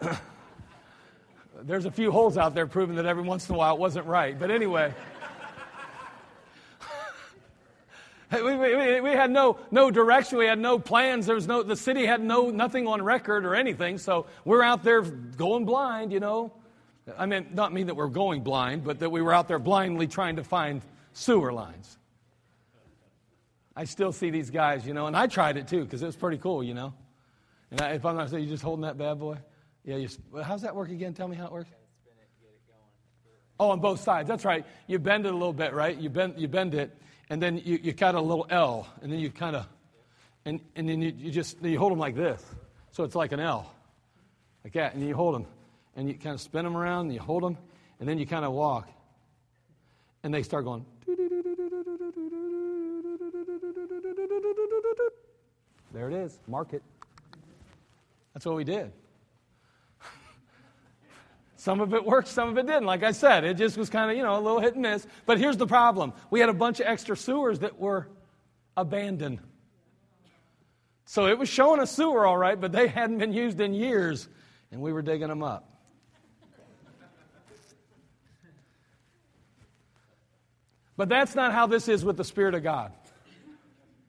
There's 1.62 1.86
a 1.86 1.90
few 1.90 2.12
holes 2.12 2.38
out 2.38 2.54
there 2.54 2.68
proving 2.68 2.94
that 2.96 3.06
every 3.06 3.24
once 3.24 3.48
in 3.48 3.54
a 3.56 3.58
while 3.58 3.74
it 3.74 3.80
wasn't 3.80 4.06
right. 4.06 4.38
But 4.38 4.50
anyway. 4.52 4.94
We, 8.32 8.56
we, 8.56 9.00
we, 9.00 9.10
had 9.10 9.30
no, 9.30 9.58
no 9.70 9.92
direction. 9.92 10.38
We 10.38 10.46
had 10.46 10.58
no 10.58 10.76
plans. 10.76 11.26
There 11.26 11.36
was 11.36 11.46
no, 11.46 11.62
the 11.62 11.76
city 11.76 12.04
had 12.04 12.20
no, 12.20 12.50
nothing 12.50 12.88
on 12.88 13.00
record 13.00 13.44
or 13.46 13.54
anything. 13.54 13.96
So 13.96 14.26
we're 14.44 14.62
out 14.62 14.82
there 14.82 15.02
going 15.02 15.64
blind, 15.64 16.10
you 16.10 16.18
know. 16.18 16.52
I 17.16 17.26
mean, 17.26 17.46
not 17.52 17.72
mean 17.72 17.86
that 17.86 17.94
we're 17.94 18.08
going 18.08 18.42
blind, 18.42 18.82
but 18.82 18.98
that 18.98 19.10
we 19.10 19.22
were 19.22 19.32
out 19.32 19.46
there 19.46 19.60
blindly 19.60 20.08
trying 20.08 20.34
to 20.36 20.42
find 20.42 20.82
sewer 21.12 21.52
lines. 21.52 21.96
I 23.76 23.84
still 23.84 24.10
see 24.10 24.30
these 24.30 24.50
guys, 24.50 24.84
you 24.84 24.94
know, 24.94 25.06
and 25.06 25.16
I 25.16 25.28
tried 25.28 25.56
it 25.56 25.68
too 25.68 25.84
because 25.84 26.02
it 26.02 26.06
was 26.06 26.16
pretty 26.16 26.38
cool, 26.38 26.64
you 26.64 26.74
know. 26.74 26.92
And 27.74 27.80
I, 27.80 27.90
if 27.94 28.06
I'm 28.06 28.14
not 28.14 28.30
saying, 28.30 28.44
you're 28.44 28.52
just 28.52 28.62
holding 28.62 28.82
that 28.82 28.96
bad 28.96 29.18
boy? 29.18 29.36
Yeah, 29.84 29.96
you, 29.96 30.08
how's 30.44 30.62
that 30.62 30.76
work 30.76 30.90
again? 30.90 31.12
Tell 31.12 31.26
me 31.26 31.34
how 31.34 31.46
it 31.46 31.52
works. 31.52 31.70
Oh, 33.58 33.70
on 33.70 33.80
both 33.80 34.00
sides. 34.00 34.28
That's 34.28 34.44
right. 34.44 34.64
You 34.86 35.00
bend 35.00 35.26
it 35.26 35.32
a 35.32 35.36
little 35.36 35.52
bit, 35.52 35.72
right? 35.72 35.98
You 35.98 36.08
bend, 36.08 36.34
you 36.36 36.46
bend 36.46 36.76
it, 36.76 36.96
and 37.30 37.42
then 37.42 37.60
you, 37.64 37.80
you 37.82 37.92
cut 37.92 38.14
a 38.14 38.20
little 38.20 38.46
L, 38.48 38.86
and 39.02 39.10
then 39.10 39.18
you 39.18 39.28
kind 39.28 39.56
of, 39.56 39.66
and, 40.44 40.60
and 40.76 40.88
then 40.88 41.02
you, 41.02 41.12
you 41.18 41.32
just 41.32 41.60
you 41.64 41.76
hold 41.76 41.90
them 41.90 41.98
like 41.98 42.14
this, 42.14 42.40
so 42.92 43.02
it's 43.02 43.16
like 43.16 43.32
an 43.32 43.40
L, 43.40 43.68
like 44.62 44.74
that, 44.74 44.94
and 44.94 45.04
you 45.04 45.12
hold 45.12 45.34
them, 45.34 45.46
and 45.96 46.06
you 46.06 46.14
kind 46.14 46.34
of 46.34 46.40
spin 46.40 46.62
them 46.64 46.76
around, 46.76 47.06
and 47.06 47.14
you 47.14 47.20
hold 47.20 47.42
them, 47.42 47.58
and 47.98 48.08
then 48.08 48.18
you 48.18 48.26
kind 48.26 48.44
of 48.44 48.52
walk, 48.52 48.88
and 50.22 50.32
they 50.32 50.44
start 50.44 50.64
going. 50.64 50.86
There 55.92 56.08
it 56.08 56.14
is. 56.14 56.38
Mark 56.46 56.72
it. 56.72 56.82
That's 58.34 58.44
what 58.44 58.56
we 58.56 58.64
did. 58.64 58.92
Some 61.56 61.80
of 61.80 61.94
it 61.94 62.04
worked, 62.04 62.28
some 62.28 62.50
of 62.50 62.58
it 62.58 62.66
didn't. 62.66 62.84
Like 62.84 63.02
I 63.02 63.12
said, 63.12 63.44
it 63.44 63.56
just 63.56 63.78
was 63.78 63.88
kind 63.88 64.10
of, 64.10 64.16
you 64.16 64.22
know, 64.22 64.36
a 64.36 64.42
little 64.42 64.60
hit 64.60 64.74
and 64.74 64.82
miss. 64.82 65.06
But 65.24 65.38
here's 65.38 65.56
the 65.56 65.66
problem 65.66 66.12
we 66.30 66.40
had 66.40 66.48
a 66.48 66.54
bunch 66.54 66.80
of 66.80 66.86
extra 66.86 67.16
sewers 67.16 67.60
that 67.60 67.78
were 67.78 68.08
abandoned. 68.76 69.38
So 71.06 71.26
it 71.26 71.38
was 71.38 71.48
showing 71.48 71.80
a 71.80 71.86
sewer, 71.86 72.26
all 72.26 72.36
right, 72.36 72.60
but 72.60 72.72
they 72.72 72.88
hadn't 72.88 73.18
been 73.18 73.32
used 73.32 73.60
in 73.60 73.72
years, 73.72 74.28
and 74.72 74.80
we 74.80 74.92
were 74.92 75.02
digging 75.02 75.28
them 75.28 75.42
up. 75.42 75.70
But 80.96 81.08
that's 81.08 81.34
not 81.34 81.52
how 81.52 81.66
this 81.66 81.88
is 81.88 82.04
with 82.04 82.16
the 82.16 82.24
Spirit 82.24 82.54
of 82.54 82.62
God. 82.62 82.92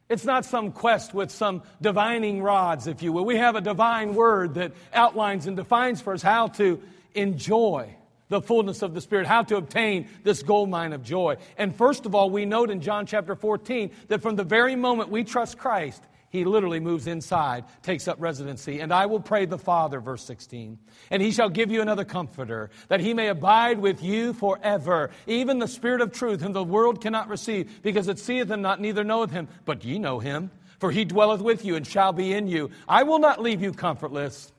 It's 0.07 0.25
not 0.25 0.45
some 0.45 0.71
quest 0.71 1.13
with 1.13 1.31
some 1.31 1.63
divining 1.81 2.41
rods, 2.41 2.85
if 2.85 3.01
you 3.01 3.11
will. 3.11 3.25
We 3.25 3.37
have 3.37 3.55
a 3.55 3.61
divine 3.61 4.13
word 4.13 4.55
that 4.55 4.73
outlines 4.93 5.47
and 5.47 5.57
defines 5.57 5.99
for 5.99 6.13
us 6.13 6.21
how 6.21 6.49
to 6.49 6.81
enjoy 7.15 7.95
the 8.29 8.41
fullness 8.41 8.81
of 8.81 8.93
the 8.93 9.01
Spirit, 9.01 9.25
how 9.25 9.43
to 9.43 9.57
obtain 9.57 10.07
this 10.23 10.43
gold 10.43 10.69
mine 10.69 10.93
of 10.93 11.03
joy. 11.03 11.37
And 11.57 11.75
first 11.75 12.05
of 12.05 12.13
all, 12.13 12.29
we 12.29 12.45
note 12.45 12.69
in 12.69 12.81
John 12.81 13.05
chapter 13.05 13.35
14 13.35 13.91
that 14.07 14.21
from 14.21 14.35
the 14.35 14.43
very 14.43 14.75
moment 14.75 15.09
we 15.09 15.23
trust 15.23 15.57
Christ, 15.57 16.03
he 16.35 16.45
literally 16.45 16.79
moves 16.79 17.07
inside, 17.07 17.65
takes 17.81 18.07
up 18.07 18.17
residency. 18.19 18.79
And 18.79 18.93
I 18.93 19.05
will 19.05 19.19
pray 19.19 19.45
the 19.45 19.57
Father, 19.57 19.99
verse 19.99 20.23
16, 20.25 20.77
and 21.09 21.21
he 21.21 21.31
shall 21.31 21.49
give 21.49 21.71
you 21.71 21.81
another 21.81 22.05
comforter, 22.05 22.69
that 22.89 22.99
he 22.99 23.13
may 23.13 23.29
abide 23.29 23.79
with 23.79 24.03
you 24.03 24.33
forever, 24.33 25.09
even 25.27 25.59
the 25.59 25.67
Spirit 25.67 26.01
of 26.01 26.11
truth, 26.11 26.41
whom 26.41 26.53
the 26.53 26.63
world 26.63 27.01
cannot 27.01 27.29
receive, 27.29 27.81
because 27.81 28.07
it 28.07 28.19
seeth 28.19 28.51
him 28.51 28.61
not, 28.61 28.81
neither 28.81 29.03
knoweth 29.03 29.31
him. 29.31 29.47
But 29.65 29.83
ye 29.83 29.99
know 29.99 30.19
him, 30.19 30.51
for 30.79 30.91
he 30.91 31.05
dwelleth 31.05 31.41
with 31.41 31.65
you 31.65 31.75
and 31.75 31.87
shall 31.87 32.13
be 32.13 32.33
in 32.33 32.47
you. 32.47 32.69
I 32.87 33.03
will 33.03 33.19
not 33.19 33.41
leave 33.41 33.61
you 33.61 33.71
comfortless, 33.71 34.51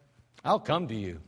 I'll 0.44 0.60
come 0.60 0.88
to 0.88 0.94
you. 0.94 1.20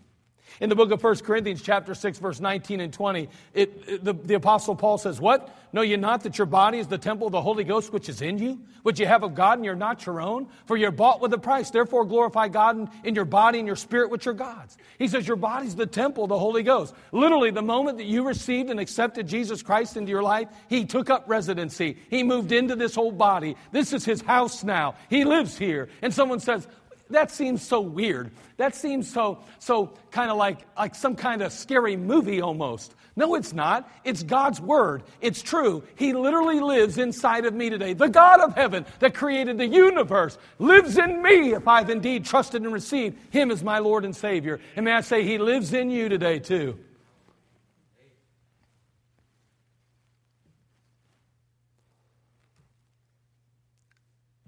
In 0.61 0.68
the 0.68 0.75
book 0.75 0.90
of 0.90 1.03
1 1.03 1.16
Corinthians, 1.18 1.62
chapter 1.62 1.94
6, 1.94 2.18
verse 2.18 2.40
19 2.40 2.81
and 2.81 2.92
20, 2.92 3.29
it, 3.55 3.83
it, 3.87 4.05
the, 4.05 4.12
the 4.12 4.35
Apostle 4.35 4.75
Paul 4.75 4.99
says, 4.99 5.21
What? 5.21 5.55
Know 5.73 5.83
ye 5.83 5.97
not 5.97 6.23
that 6.23 6.38
your 6.38 6.47
body 6.47 6.79
is 6.79 6.88
the 6.88 6.99
temple 6.99 7.27
of 7.27 7.33
the 7.33 7.42
Holy 7.42 7.62
Ghost 7.62 7.92
which 7.92 8.09
is 8.09 8.23
in 8.23 8.38
you, 8.38 8.59
which 8.83 8.99
you 8.99 9.07
have 9.07 9.23
of 9.23 9.35
God, 9.35 9.59
and 9.59 9.64
you're 9.64 9.77
not 9.77 10.05
your 10.07 10.21
own? 10.21 10.49
For 10.66 10.77
you're 10.77 10.90
bought 10.90 11.21
with 11.21 11.33
a 11.33 11.38
price. 11.38 11.71
Therefore, 11.71 12.05
glorify 12.05 12.49
God 12.49 12.77
in, 12.77 12.90
in 13.05 13.14
your 13.14 13.25
body 13.25 13.59
and 13.59 13.66
your 13.66 13.77
spirit, 13.77 14.11
which 14.11 14.27
are 14.27 14.33
God's. 14.33 14.77
He 14.99 15.07
says, 15.07 15.29
Your 15.29 15.37
body's 15.37 15.77
the 15.77 15.87
temple 15.87 16.25
of 16.25 16.31
the 16.31 16.38
Holy 16.38 16.62
Ghost. 16.62 16.94
Literally, 17.12 17.51
the 17.51 17.62
moment 17.62 17.99
that 17.99 18.07
you 18.07 18.27
received 18.27 18.71
and 18.71 18.81
accepted 18.81 19.29
Jesus 19.29 19.62
Christ 19.62 19.97
into 19.97 20.11
your 20.11 20.23
life, 20.23 20.49
He 20.68 20.85
took 20.87 21.11
up 21.11 21.25
residency. 21.29 21.99
He 22.11 22.25
moved 22.25 22.51
into 22.51 22.75
this 22.75 22.94
whole 22.94 23.12
body. 23.12 23.57
This 23.71 23.92
is 23.92 24.05
His 24.05 24.23
house 24.23 24.64
now. 24.64 24.97
He 25.09 25.25
lives 25.25 25.57
here. 25.57 25.88
And 26.03 26.12
someone 26.12 26.40
says, 26.40 26.66
that 27.11 27.31
seems 27.31 27.62
so 27.62 27.81
weird. 27.81 28.31
That 28.57 28.75
seems 28.75 29.11
so, 29.11 29.38
so 29.59 29.94
kind 30.11 30.31
of 30.31 30.37
like, 30.37 30.61
like 30.77 30.94
some 30.94 31.16
kind 31.16 31.42
of 31.42 31.53
scary 31.53 31.97
movie 31.97 32.40
almost. 32.40 32.94
No, 33.16 33.35
it's 33.35 33.53
not. 33.53 33.90
It's 34.05 34.23
God's 34.23 34.61
Word. 34.61 35.03
It's 35.21 35.42
true. 35.42 35.83
He 35.97 36.12
literally 36.12 36.61
lives 36.61 36.99
inside 36.99 37.47
of 37.47 37.55
me 37.55 37.68
today. 37.68 37.92
The 37.92 38.09
God 38.09 38.40
of 38.40 38.55
heaven 38.55 38.87
that 39.01 39.14
created 39.14 39.59
the 39.59 39.66
universe 39.66 40.38
lives 40.59 40.99
in 40.99 41.21
me 41.21 41.53
if 41.55 41.66
I've 41.66 41.90
indeed 41.90 42.25
trusted 42.25 42.62
and 42.62 42.73
received 42.73 43.18
Him 43.31 43.51
as 43.51 43.64
my 43.64 43.81
Lord 43.81 44.05
and 44.05 44.14
Savior. 44.14 44.61
And 44.77 44.85
may 44.85 44.92
I 44.92 45.01
say, 45.01 45.25
He 45.25 45.38
lives 45.38 45.73
in 45.73 45.90
you 45.90 46.09
today 46.09 46.38
too. 46.38 46.79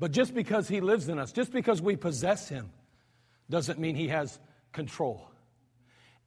But 0.01 0.13
just 0.13 0.35
because 0.35 0.67
He 0.67 0.81
lives 0.81 1.09
in 1.09 1.19
us, 1.19 1.31
just 1.31 1.53
because 1.53 1.81
we 1.81 1.95
possess 1.95 2.49
Him, 2.49 2.71
doesn't 3.51 3.79
mean 3.79 3.95
He 3.95 4.09
has 4.09 4.41
control. 4.73 5.31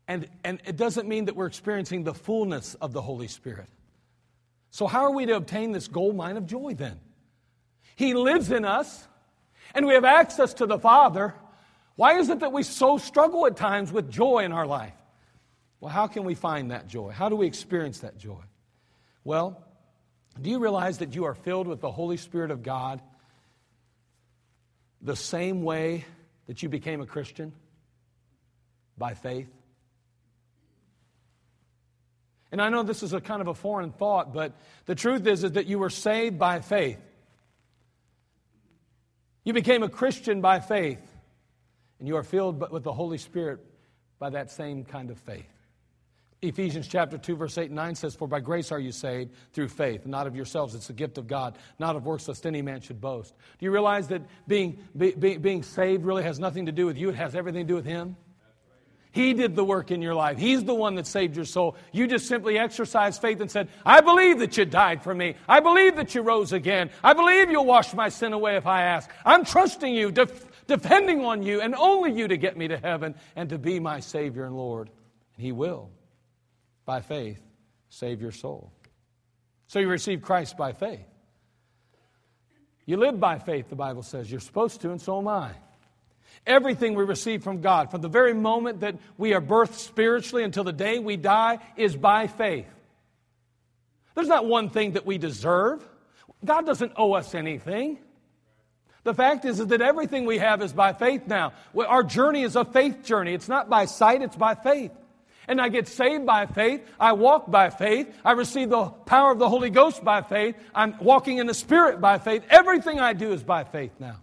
And, 0.07 0.29
and 0.43 0.61
it 0.65 0.77
doesn't 0.77 1.07
mean 1.07 1.25
that 1.25 1.35
we're 1.35 1.47
experiencing 1.47 2.03
the 2.03 2.13
fullness 2.13 2.75
of 2.75 2.93
the 2.93 3.01
Holy 3.01 3.27
Spirit. 3.27 3.67
So, 4.69 4.85
how 4.85 5.05
are 5.05 5.11
we 5.11 5.25
to 5.25 5.35
obtain 5.35 5.71
this 5.71 5.87
gold 5.87 6.15
mine 6.15 6.37
of 6.37 6.45
joy 6.45 6.75
then? 6.75 6.99
He 7.95 8.13
lives 8.13 8.51
in 8.51 8.63
us, 8.63 9.07
and 9.73 9.87
we 9.87 9.95
have 9.95 10.05
access 10.05 10.53
to 10.55 10.65
the 10.65 10.79
Father. 10.79 11.33
Why 11.95 12.19
is 12.19 12.29
it 12.29 12.39
that 12.39 12.51
we 12.51 12.63
so 12.63 12.97
struggle 12.97 13.45
at 13.47 13.55
times 13.55 13.91
with 13.91 14.09
joy 14.09 14.39
in 14.39 14.51
our 14.51 14.65
life? 14.67 14.93
Well, 15.79 15.91
how 15.91 16.07
can 16.07 16.23
we 16.23 16.35
find 16.35 16.71
that 16.71 16.87
joy? 16.87 17.11
How 17.11 17.29
do 17.29 17.35
we 17.35 17.47
experience 17.47 17.99
that 17.99 18.17
joy? 18.17 18.41
Well, 19.23 19.63
do 20.41 20.49
you 20.49 20.59
realize 20.59 20.99
that 20.99 21.15
you 21.15 21.25
are 21.25 21.35
filled 21.35 21.67
with 21.67 21.81
the 21.81 21.91
Holy 21.91 22.17
Spirit 22.17 22.51
of 22.51 22.63
God 22.63 23.01
the 25.03 25.15
same 25.15 25.63
way 25.63 26.05
that 26.47 26.63
you 26.63 26.69
became 26.69 27.01
a 27.01 27.05
Christian? 27.05 27.53
By 28.97 29.13
faith. 29.13 29.49
And 32.51 32.61
I 32.61 32.69
know 32.69 32.83
this 32.83 33.03
is 33.03 33.13
a 33.13 33.21
kind 33.21 33.41
of 33.41 33.47
a 33.47 33.53
foreign 33.53 33.91
thought, 33.91 34.33
but 34.33 34.53
the 34.85 34.95
truth 34.95 35.25
is, 35.27 35.43
is 35.43 35.53
that 35.53 35.65
you 35.65 35.79
were 35.79 35.89
saved 35.89 36.37
by 36.39 36.59
faith. 36.59 36.99
You 39.43 39.53
became 39.53 39.83
a 39.83 39.89
Christian 39.89 40.39
by 40.39 40.59
faith, 40.59 41.01
and 41.99 42.07
you 42.07 42.15
are 42.15 42.23
filled 42.23 42.71
with 42.71 42.83
the 42.83 42.93
Holy 42.93 43.17
Spirit 43.17 43.59
by 44.19 44.29
that 44.29 44.51
same 44.51 44.85
kind 44.85 45.09
of 45.09 45.19
faith. 45.19 45.52
Ephesians 46.43 46.87
chapter 46.87 47.17
2, 47.17 47.35
verse 47.37 47.57
8 47.57 47.67
and 47.67 47.75
9 47.75 47.95
says, 47.95 48.15
For 48.15 48.27
by 48.27 48.41
grace 48.41 48.71
are 48.71 48.79
you 48.79 48.91
saved 48.91 49.31
through 49.53 49.69
faith, 49.69 50.05
not 50.05 50.27
of 50.27 50.35
yourselves. 50.35 50.75
It's 50.75 50.89
a 50.89 50.93
gift 50.93 51.17
of 51.17 51.25
God, 51.25 51.57
not 51.79 51.95
of 51.95 52.05
works, 52.05 52.27
lest 52.27 52.45
any 52.45 52.61
man 52.61 52.81
should 52.81 52.99
boast. 52.99 53.33
Do 53.59 53.65
you 53.65 53.71
realize 53.71 54.09
that 54.09 54.21
being, 54.47 54.79
be, 54.95 55.11
be, 55.11 55.37
being 55.37 55.63
saved 55.63 56.05
really 56.05 56.23
has 56.23 56.39
nothing 56.39 56.65
to 56.65 56.71
do 56.71 56.85
with 56.85 56.97
you? 56.97 57.09
It 57.09 57.15
has 57.15 57.33
everything 57.33 57.65
to 57.65 57.67
do 57.67 57.75
with 57.75 57.85
Him? 57.85 58.17
He 59.13 59.33
did 59.33 59.55
the 59.55 59.63
work 59.63 59.91
in 59.91 60.01
your 60.01 60.15
life. 60.15 60.39
He's 60.39 60.63
the 60.63 60.73
one 60.73 60.95
that 60.95 61.05
saved 61.05 61.35
your 61.35 61.45
soul. 61.45 61.77
You 61.91 62.07
just 62.07 62.27
simply 62.27 62.57
exercised 62.57 63.21
faith 63.21 63.41
and 63.41 63.49
said, 63.49 63.69
I 63.85 64.01
believe 64.01 64.39
that 64.39 64.57
you 64.57 64.65
died 64.65 65.03
for 65.03 65.13
me. 65.13 65.35
I 65.47 65.59
believe 65.59 65.97
that 65.97 66.15
you 66.15 66.23
rose 66.23 66.51
again. 66.51 66.89
I 67.03 67.13
believe 67.13 67.51
you'll 67.51 67.63
wash 67.63 67.93
my 67.93 68.09
sin 68.09 68.33
away 68.33 68.57
if 68.57 68.65
I 68.65 68.81
ask. 68.81 69.09
I'm 69.23 69.45
trusting 69.45 69.93
you, 69.93 70.11
def- 70.11 70.65
depending 70.65 71.23
on 71.23 71.43
you, 71.43 71.61
and 71.61 71.75
only 71.75 72.11
you 72.11 72.27
to 72.27 72.37
get 72.37 72.57
me 72.57 72.67
to 72.69 72.77
heaven 72.77 73.13
and 73.35 73.49
to 73.49 73.59
be 73.59 73.79
my 73.79 73.99
Savior 73.99 74.45
and 74.45 74.57
Lord. 74.57 74.89
And 75.35 75.45
He 75.45 75.51
will, 75.51 75.91
by 76.85 77.01
faith, 77.01 77.41
save 77.89 78.21
your 78.21 78.31
soul. 78.31 78.71
So 79.67 79.79
you 79.79 79.87
receive 79.87 80.21
Christ 80.21 80.57
by 80.57 80.73
faith. 80.73 81.05
You 82.85 82.97
live 82.97 83.19
by 83.19 83.39
faith, 83.39 83.69
the 83.69 83.75
Bible 83.75 84.03
says. 84.03 84.29
You're 84.29 84.39
supposed 84.39 84.81
to, 84.81 84.91
and 84.91 85.01
so 85.01 85.19
am 85.19 85.27
I. 85.27 85.51
Everything 86.45 86.95
we 86.95 87.05
receive 87.05 87.43
from 87.43 87.61
God, 87.61 87.89
from 87.89 88.01
the 88.01 88.09
very 88.09 88.33
moment 88.33 88.81
that 88.81 88.97
we 89.17 89.33
are 89.33 89.41
birthed 89.41 89.75
spiritually 89.75 90.43
until 90.43 90.65
the 90.65 90.73
day 90.73 90.99
we 90.99 91.15
die, 91.15 91.59
is 91.77 91.95
by 91.95 92.27
faith. 92.27 92.67
There's 94.15 94.27
not 94.27 94.45
one 94.45 94.69
thing 94.69 94.93
that 94.93 95.05
we 95.05 95.17
deserve. 95.17 95.87
God 96.43 96.65
doesn't 96.65 96.91
owe 96.97 97.13
us 97.13 97.33
anything. 97.33 97.99
The 99.03 99.13
fact 99.13 99.45
is, 99.45 99.59
is 99.59 99.67
that 99.67 99.81
everything 99.81 100.25
we 100.25 100.37
have 100.37 100.61
is 100.61 100.73
by 100.73 100.93
faith 100.93 101.27
now. 101.27 101.53
Our 101.75 102.03
journey 102.03 102.43
is 102.43 102.55
a 102.55 102.65
faith 102.65 103.03
journey. 103.03 103.33
It's 103.33 103.49
not 103.49 103.69
by 103.69 103.85
sight, 103.85 104.21
it's 104.21 104.35
by 104.35 104.55
faith. 104.55 104.91
And 105.47 105.59
I 105.59 105.69
get 105.69 105.87
saved 105.87 106.25
by 106.25 106.45
faith. 106.45 106.81
I 106.99 107.13
walk 107.13 107.51
by 107.51 107.69
faith. 107.69 108.13
I 108.23 108.31
receive 108.33 108.69
the 108.69 108.85
power 108.85 109.31
of 109.31 109.39
the 109.39 109.49
Holy 109.49 109.69
Ghost 109.69 110.03
by 110.03 110.21
faith. 110.21 110.55
I'm 110.73 110.95
walking 110.99 111.37
in 111.37 111.47
the 111.47 111.53
Spirit 111.53 111.99
by 111.99 112.17
faith. 112.17 112.43
Everything 112.49 112.99
I 112.99 113.13
do 113.13 113.33
is 113.33 113.43
by 113.43 113.63
faith 113.63 113.91
now. 113.99 114.17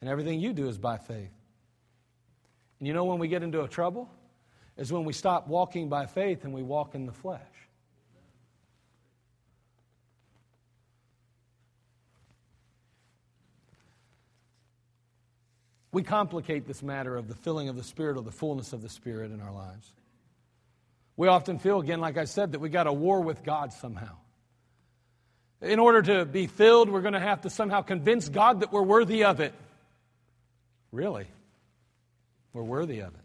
And 0.00 0.08
everything 0.08 0.40
you 0.40 0.52
do 0.52 0.68
is 0.68 0.78
by 0.78 0.96
faith. 0.96 1.30
And 2.78 2.86
you 2.86 2.94
know 2.94 3.04
when 3.04 3.18
we 3.18 3.28
get 3.28 3.42
into 3.42 3.62
a 3.62 3.68
trouble? 3.68 4.08
Is 4.76 4.92
when 4.92 5.04
we 5.04 5.12
stop 5.12 5.48
walking 5.48 5.88
by 5.88 6.06
faith 6.06 6.44
and 6.44 6.54
we 6.54 6.62
walk 6.62 6.94
in 6.94 7.04
the 7.04 7.12
flesh. 7.12 7.40
We 15.90 16.02
complicate 16.02 16.66
this 16.66 16.82
matter 16.82 17.16
of 17.16 17.26
the 17.26 17.34
filling 17.34 17.68
of 17.68 17.76
the 17.76 17.82
Spirit 17.82 18.16
or 18.16 18.22
the 18.22 18.30
fullness 18.30 18.72
of 18.72 18.82
the 18.82 18.88
Spirit 18.88 19.32
in 19.32 19.40
our 19.40 19.52
lives. 19.52 19.90
We 21.18 21.26
often 21.26 21.58
feel, 21.58 21.80
again, 21.80 22.00
like 22.00 22.16
I 22.16 22.26
said, 22.26 22.52
that 22.52 22.60
we 22.60 22.68
got 22.68 22.86
a 22.86 22.92
war 22.92 23.20
with 23.20 23.42
God 23.42 23.72
somehow. 23.72 24.16
In 25.60 25.80
order 25.80 26.00
to 26.00 26.24
be 26.24 26.46
filled, 26.46 26.88
we're 26.88 27.02
going 27.02 27.14
to 27.14 27.20
have 27.20 27.40
to 27.40 27.50
somehow 27.50 27.82
convince 27.82 28.28
God 28.28 28.60
that 28.60 28.72
we're 28.72 28.84
worthy 28.84 29.24
of 29.24 29.40
it. 29.40 29.52
Really? 30.92 31.26
We're 32.52 32.62
worthy 32.62 33.00
of 33.00 33.08
it. 33.08 33.20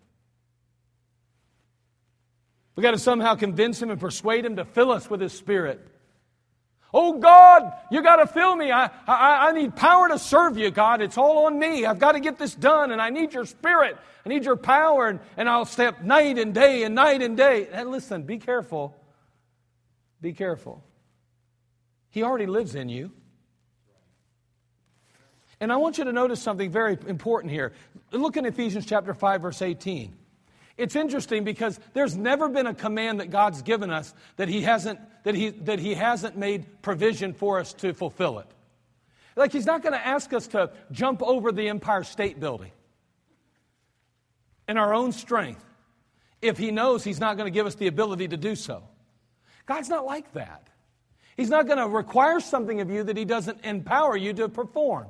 We 2.76 2.82
got 2.82 2.92
to 2.92 2.98
somehow 2.98 3.36
convince 3.36 3.80
Him 3.80 3.92
and 3.92 4.00
persuade 4.00 4.44
Him 4.44 4.56
to 4.56 4.66
fill 4.66 4.92
us 4.92 5.08
with 5.08 5.22
His 5.22 5.34
Spirit. 5.34 5.88
Oh 6.94 7.18
God, 7.18 7.74
you 7.90 8.04
got 8.04 8.18
to 8.18 8.28
fill 8.28 8.56
me. 8.56 8.72
I, 8.72 8.86
I, 9.08 9.48
I 9.48 9.52
need 9.52 9.76
power 9.76 10.08
to 10.10 10.20
serve 10.20 10.58
you, 10.58 10.70
God. 10.70 11.02
It's 11.02 11.18
all 11.18 11.48
on 11.48 11.58
me. 11.58 11.86
I've 11.86 11.98
got 11.98 12.12
to 12.12 12.20
get 12.20 12.38
this 12.38 12.54
done, 12.54 12.92
and 12.92 13.02
I 13.02 13.10
need 13.10 13.34
your 13.34 13.46
spirit. 13.46 13.98
I 14.24 14.30
need 14.30 14.46
your 14.46 14.56
power, 14.56 15.08
and, 15.08 15.20
and 15.36 15.50
I'll 15.50 15.66
step 15.66 16.04
night 16.04 16.38
and 16.38 16.54
day 16.54 16.84
and 16.84 16.94
night 16.94 17.24
and 17.24 17.36
day. 17.36 17.68
And 17.72 17.90
listen, 17.90 18.24
be 18.24 18.38
careful. 18.38 18.96
Be 20.22 20.34
careful. 20.34 20.84
He 22.10 22.22
already 22.22 22.46
lives 22.46 22.76
in 22.76 22.90
you. 22.90 23.12
And 25.60 25.72
I 25.72 25.78
want 25.78 25.98
you 25.98 26.04
to 26.04 26.14
notice 26.14 26.42
something 26.42 26.70
very 26.70 26.98
important 27.08 27.52
here. 27.52 27.74
Look 28.12 28.38
in 28.38 28.46
Ephesians 28.46 28.86
chapter 28.86 29.16
5, 29.16 29.42
verse 29.42 29.62
18. 29.62 30.14
It's 30.78 30.96
interesting 30.96 31.44
because 31.44 31.80
there's 31.94 32.18
never 32.18 32.50
been 32.50 32.66
a 32.66 32.74
command 32.74 33.20
that 33.20 33.30
God's 33.30 33.62
given 33.62 33.92
us 33.92 34.14
that 34.38 34.50
He 34.50 34.62
hasn't, 34.62 35.00
that 35.24 35.36
he, 35.36 35.50
that 35.50 35.80
he 35.80 35.94
hasn't 35.94 36.36
made 36.36 36.82
provision 36.82 37.34
for 37.34 37.60
us 37.60 37.74
to 37.74 37.94
fulfill 37.94 38.40
it. 38.40 38.48
Like 39.36 39.52
He's 39.52 39.66
not 39.66 39.84
going 39.84 39.94
to 39.94 40.06
ask 40.06 40.34
us 40.34 40.48
to 40.48 40.72
jump 40.92 41.22
over 41.22 41.52
the 41.52 41.70
Empire 41.70 42.04
State 42.04 42.40
Building 42.40 42.72
in 44.68 44.78
our 44.78 44.94
own 44.94 45.12
strength 45.12 45.64
if 46.42 46.58
He 46.58 46.72
knows 46.72 47.04
He's 47.04 47.20
not 47.20 47.38
going 47.38 47.52
to 47.52 47.54
give 47.54 47.68
us 47.68 47.76
the 47.76 47.88
ability 47.88 48.28
to 48.30 48.38
do 48.38 48.56
so. 48.56 48.84
God's 49.66 49.90
not 49.90 50.06
like 50.06 50.34
that. 50.34 50.70
He's 51.38 51.50
not 51.50 51.68
going 51.68 51.80
to 51.80 51.88
require 51.88 52.40
something 52.40 52.82
of 52.82 52.90
you 52.90 53.04
that 53.04 53.18
He 53.18 53.26
doesn't 53.26 53.64
empower 53.64 54.18
you 54.18 54.34
to 54.34 54.50
perform. 54.50 55.08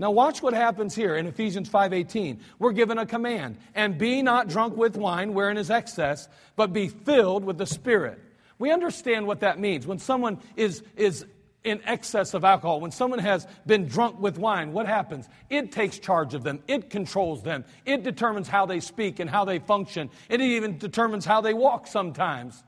Now 0.00 0.10
watch 0.10 0.42
what 0.42 0.54
happens 0.54 0.94
here 0.94 1.14
in 1.14 1.26
Ephesians 1.26 1.68
5:18. 1.68 2.40
We're 2.58 2.72
given 2.72 2.96
a 2.96 3.04
command, 3.04 3.58
and 3.74 3.98
be 3.98 4.22
not 4.22 4.48
drunk 4.48 4.74
with 4.74 4.96
wine 4.96 5.34
wherein 5.34 5.58
is 5.58 5.70
excess, 5.70 6.26
but 6.56 6.72
be 6.72 6.88
filled 6.88 7.44
with 7.44 7.58
the 7.58 7.66
Spirit. 7.66 8.18
We 8.58 8.72
understand 8.72 9.26
what 9.26 9.40
that 9.40 9.60
means. 9.60 9.86
When 9.86 9.98
someone 9.98 10.38
is, 10.56 10.82
is 10.96 11.26
in 11.64 11.82
excess 11.84 12.32
of 12.32 12.44
alcohol, 12.44 12.80
when 12.80 12.92
someone 12.92 13.18
has 13.18 13.46
been 13.66 13.88
drunk 13.88 14.18
with 14.18 14.38
wine, 14.38 14.72
what 14.72 14.86
happens? 14.86 15.28
It 15.50 15.70
takes 15.70 15.98
charge 15.98 16.32
of 16.32 16.44
them. 16.44 16.62
It 16.66 16.88
controls 16.88 17.42
them. 17.42 17.66
It 17.84 18.02
determines 18.02 18.48
how 18.48 18.64
they 18.64 18.80
speak 18.80 19.20
and 19.20 19.28
how 19.28 19.44
they 19.44 19.58
function. 19.58 20.08
It 20.30 20.40
even 20.40 20.78
determines 20.78 21.26
how 21.26 21.42
they 21.42 21.52
walk 21.52 21.86
sometimes. 21.86 22.64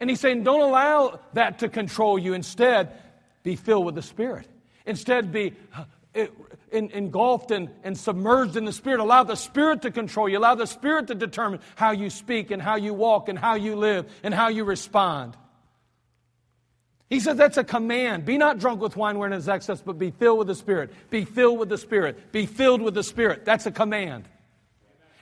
And 0.00 0.08
he's 0.08 0.20
saying, 0.20 0.44
don't 0.44 0.62
allow 0.62 1.20
that 1.34 1.58
to 1.58 1.68
control 1.68 2.18
you. 2.18 2.32
Instead, 2.32 2.92
be 3.42 3.56
filled 3.56 3.84
with 3.84 3.94
the 3.94 4.02
Spirit. 4.02 4.48
Instead, 4.88 5.30
be 5.30 5.54
uh, 5.76 6.26
engulfed 6.72 7.50
and, 7.50 7.68
and 7.84 7.96
submerged 7.96 8.56
in 8.56 8.64
the 8.64 8.72
Spirit. 8.72 9.00
Allow 9.00 9.22
the 9.22 9.36
Spirit 9.36 9.82
to 9.82 9.90
control 9.90 10.28
you. 10.28 10.38
Allow 10.38 10.54
the 10.54 10.66
Spirit 10.66 11.08
to 11.08 11.14
determine 11.14 11.60
how 11.76 11.90
you 11.90 12.10
speak 12.10 12.50
and 12.50 12.60
how 12.60 12.76
you 12.76 12.94
walk 12.94 13.28
and 13.28 13.38
how 13.38 13.54
you 13.54 13.76
live 13.76 14.10
and 14.22 14.34
how 14.34 14.48
you 14.48 14.64
respond. 14.64 15.36
He 17.10 17.20
says 17.20 17.36
that's 17.36 17.56
a 17.56 17.64
command. 17.64 18.24
Be 18.24 18.38
not 18.38 18.58
drunk 18.58 18.80
with 18.80 18.96
wine 18.96 19.18
wherein 19.18 19.32
is 19.32 19.48
excess, 19.48 19.80
but 19.80 19.98
be 19.98 20.10
filled 20.10 20.38
with 20.38 20.48
the 20.48 20.54
Spirit. 20.54 20.92
Be 21.10 21.24
filled 21.24 21.58
with 21.58 21.68
the 21.68 21.78
Spirit. 21.78 22.32
Be 22.32 22.46
filled 22.46 22.82
with 22.82 22.94
the 22.94 23.02
Spirit. 23.02 23.44
That's 23.44 23.66
a 23.66 23.70
command. 23.70 24.28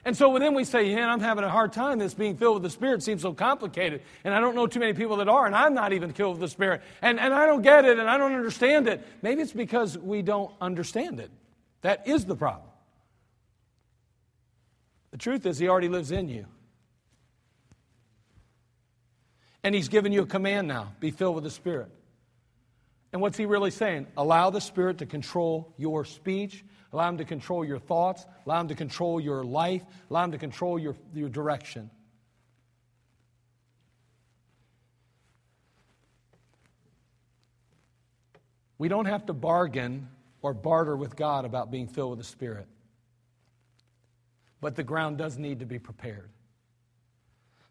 And 0.07 0.15
so 0.15 0.39
then 0.39 0.53
we 0.53 0.63
say, 0.63 0.89
yeah, 0.89 1.11
I'm 1.11 1.19
having 1.19 1.43
a 1.43 1.49
hard 1.49 1.73
time. 1.73 1.99
This 1.99 2.13
being 2.13 2.37
filled 2.37 2.53
with 2.53 2.63
the 2.63 2.69
Spirit 2.69 3.03
seems 3.03 3.21
so 3.21 3.33
complicated. 3.33 4.03
And 4.23 4.33
I 4.33 4.39
don't 4.39 4.55
know 4.55 4.65
too 4.65 4.79
many 4.79 4.93
people 4.93 5.17
that 5.17 5.27
are, 5.27 5.45
and 5.45 5.53
I'm 5.53 5.73
not 5.73 5.91
even 5.91 6.13
filled 6.13 6.35
with 6.35 6.39
the 6.39 6.47
Spirit. 6.47 6.81
And, 7.01 7.19
and 7.19 7.33
I 7.33 7.45
don't 7.45 7.61
get 7.61 7.83
it, 7.83 7.99
and 7.99 8.09
I 8.09 8.17
don't 8.17 8.31
understand 8.31 8.87
it. 8.87 9.05
Maybe 9.21 9.41
it's 9.41 9.51
because 9.51 9.97
we 9.97 10.21
don't 10.21 10.49
understand 10.61 11.19
it. 11.19 11.29
That 11.81 12.07
is 12.07 12.23
the 12.23 12.37
problem. 12.37 12.69
The 15.11 15.17
truth 15.17 15.45
is, 15.45 15.57
He 15.57 15.67
already 15.67 15.89
lives 15.89 16.11
in 16.11 16.29
you. 16.29 16.45
And 19.65 19.75
He's 19.75 19.89
given 19.89 20.13
you 20.13 20.21
a 20.21 20.25
command 20.25 20.69
now 20.69 20.93
be 21.01 21.11
filled 21.11 21.35
with 21.35 21.43
the 21.43 21.51
Spirit. 21.51 21.91
And 23.11 23.21
what's 23.21 23.35
He 23.35 23.45
really 23.45 23.71
saying? 23.71 24.07
Allow 24.15 24.51
the 24.51 24.61
Spirit 24.61 24.99
to 24.99 25.05
control 25.05 25.73
your 25.77 26.05
speech, 26.05 26.63
Allow 26.97 27.09
Him 27.09 27.17
to 27.19 27.25
control 27.25 27.63
your 27.63 27.77
thoughts. 27.77 28.25
Allow 28.47 28.61
Him 28.61 28.69
to 28.69 28.75
control 28.75 29.19
your 29.21 29.43
life. 29.43 29.83
Allow 30.09 30.23
Him 30.23 30.31
to 30.31 30.39
control 30.39 30.79
your, 30.79 30.95
your 31.13 31.29
direction. 31.29 31.91
We 38.79 38.87
don't 38.87 39.05
have 39.05 39.27
to 39.27 39.33
bargain 39.33 40.07
or 40.41 40.55
barter 40.55 40.97
with 40.97 41.15
God 41.15 41.45
about 41.45 41.69
being 41.69 41.87
filled 41.87 42.17
with 42.17 42.19
the 42.19 42.25
Spirit. 42.25 42.65
But 44.59 44.75
the 44.75 44.83
ground 44.83 45.19
does 45.19 45.37
need 45.37 45.59
to 45.59 45.67
be 45.67 45.77
prepared, 45.77 46.31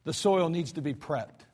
the 0.05 0.13
soil 0.13 0.49
needs 0.51 0.71
to 0.75 0.83
be 0.83 0.95
prepped. 0.95 1.46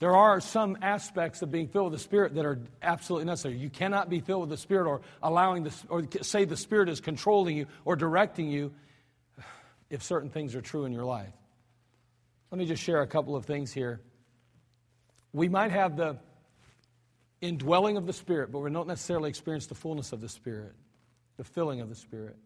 There 0.00 0.16
are 0.16 0.40
some 0.40 0.78
aspects 0.80 1.42
of 1.42 1.50
being 1.50 1.68
filled 1.68 1.92
with 1.92 2.00
the 2.00 2.02
Spirit 2.02 2.34
that 2.34 2.46
are 2.46 2.58
absolutely 2.80 3.26
necessary. 3.26 3.58
You 3.58 3.68
cannot 3.68 4.08
be 4.08 4.20
filled 4.20 4.40
with 4.40 4.48
the 4.50 4.56
Spirit 4.56 4.88
or 4.88 5.02
allowing 5.22 5.62
the, 5.64 5.74
or 5.90 6.04
say 6.22 6.46
the 6.46 6.56
Spirit 6.56 6.88
is 6.88 7.00
controlling 7.00 7.54
you 7.54 7.66
or 7.84 7.96
directing 7.96 8.50
you 8.50 8.72
if 9.90 10.02
certain 10.02 10.30
things 10.30 10.56
are 10.56 10.62
true 10.62 10.86
in 10.86 10.92
your 10.92 11.04
life. 11.04 11.34
Let 12.50 12.58
me 12.58 12.64
just 12.64 12.82
share 12.82 13.02
a 13.02 13.06
couple 13.06 13.36
of 13.36 13.44
things 13.44 13.72
here. 13.72 14.00
We 15.34 15.50
might 15.50 15.70
have 15.70 15.98
the 15.98 16.16
indwelling 17.42 17.98
of 17.98 18.06
the 18.06 18.14
Spirit, 18.14 18.50
but 18.50 18.60
we 18.60 18.70
don't 18.70 18.88
necessarily 18.88 19.28
experience 19.28 19.66
the 19.66 19.74
fullness 19.74 20.12
of 20.12 20.22
the 20.22 20.30
Spirit, 20.30 20.72
the 21.36 21.44
filling 21.44 21.82
of 21.82 21.90
the 21.90 21.94
Spirit. 21.94 22.36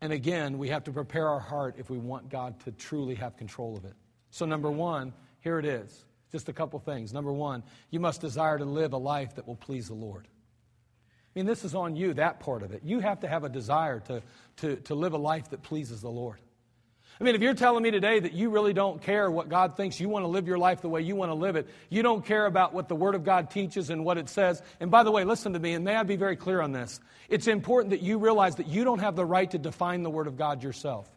And 0.00 0.12
again, 0.12 0.58
we 0.58 0.68
have 0.68 0.84
to 0.84 0.92
prepare 0.92 1.28
our 1.28 1.40
heart 1.40 1.74
if 1.76 1.90
we 1.90 1.98
want 1.98 2.30
God 2.30 2.60
to 2.60 2.70
truly 2.70 3.16
have 3.16 3.36
control 3.36 3.76
of 3.76 3.84
it. 3.84 3.94
So, 4.30 4.46
number 4.46 4.70
one, 4.70 5.12
here 5.40 5.58
it 5.58 5.64
is. 5.64 6.04
Just 6.32 6.48
a 6.48 6.52
couple 6.52 6.78
things. 6.78 7.12
Number 7.12 7.32
one, 7.32 7.62
you 7.90 7.98
must 7.98 8.20
desire 8.20 8.58
to 8.58 8.64
live 8.64 8.92
a 8.92 8.98
life 8.98 9.34
that 9.34 9.46
will 9.46 9.56
please 9.56 9.88
the 9.88 9.94
Lord. 9.94 10.28
I 10.28 11.38
mean, 11.38 11.46
this 11.46 11.64
is 11.64 11.74
on 11.74 11.96
you, 11.96 12.14
that 12.14 12.40
part 12.40 12.62
of 12.62 12.72
it. 12.72 12.82
You 12.84 13.00
have 13.00 13.20
to 13.20 13.28
have 13.28 13.44
a 13.44 13.48
desire 13.48 14.00
to, 14.00 14.22
to, 14.58 14.76
to 14.76 14.94
live 14.94 15.12
a 15.12 15.18
life 15.18 15.50
that 15.50 15.62
pleases 15.62 16.00
the 16.00 16.10
Lord. 16.10 16.38
I 17.20 17.24
mean, 17.24 17.34
if 17.34 17.42
you're 17.42 17.54
telling 17.54 17.82
me 17.82 17.90
today 17.90 18.18
that 18.18 18.32
you 18.32 18.48
really 18.48 18.72
don't 18.72 19.02
care 19.02 19.30
what 19.30 19.48
God 19.48 19.76
thinks, 19.76 20.00
you 20.00 20.08
want 20.08 20.22
to 20.22 20.28
live 20.28 20.48
your 20.48 20.56
life 20.56 20.80
the 20.80 20.88
way 20.88 21.02
you 21.02 21.14
want 21.16 21.30
to 21.30 21.34
live 21.34 21.54
it, 21.54 21.68
you 21.90 22.02
don't 22.02 22.24
care 22.24 22.46
about 22.46 22.72
what 22.72 22.88
the 22.88 22.94
Word 22.96 23.14
of 23.14 23.24
God 23.24 23.50
teaches 23.50 23.90
and 23.90 24.04
what 24.04 24.16
it 24.16 24.28
says. 24.28 24.62
And 24.80 24.90
by 24.90 25.02
the 25.02 25.10
way, 25.10 25.24
listen 25.24 25.52
to 25.52 25.58
me, 25.58 25.74
and 25.74 25.84
may 25.84 25.96
I 25.96 26.02
be 26.02 26.16
very 26.16 26.36
clear 26.36 26.62
on 26.62 26.72
this. 26.72 26.98
It's 27.28 27.46
important 27.46 27.90
that 27.90 28.00
you 28.00 28.18
realize 28.18 28.56
that 28.56 28.68
you 28.68 28.84
don't 28.84 29.00
have 29.00 29.16
the 29.16 29.26
right 29.26 29.50
to 29.50 29.58
define 29.58 30.02
the 30.02 30.10
Word 30.10 30.28
of 30.28 30.38
God 30.38 30.62
yourself. 30.62 31.10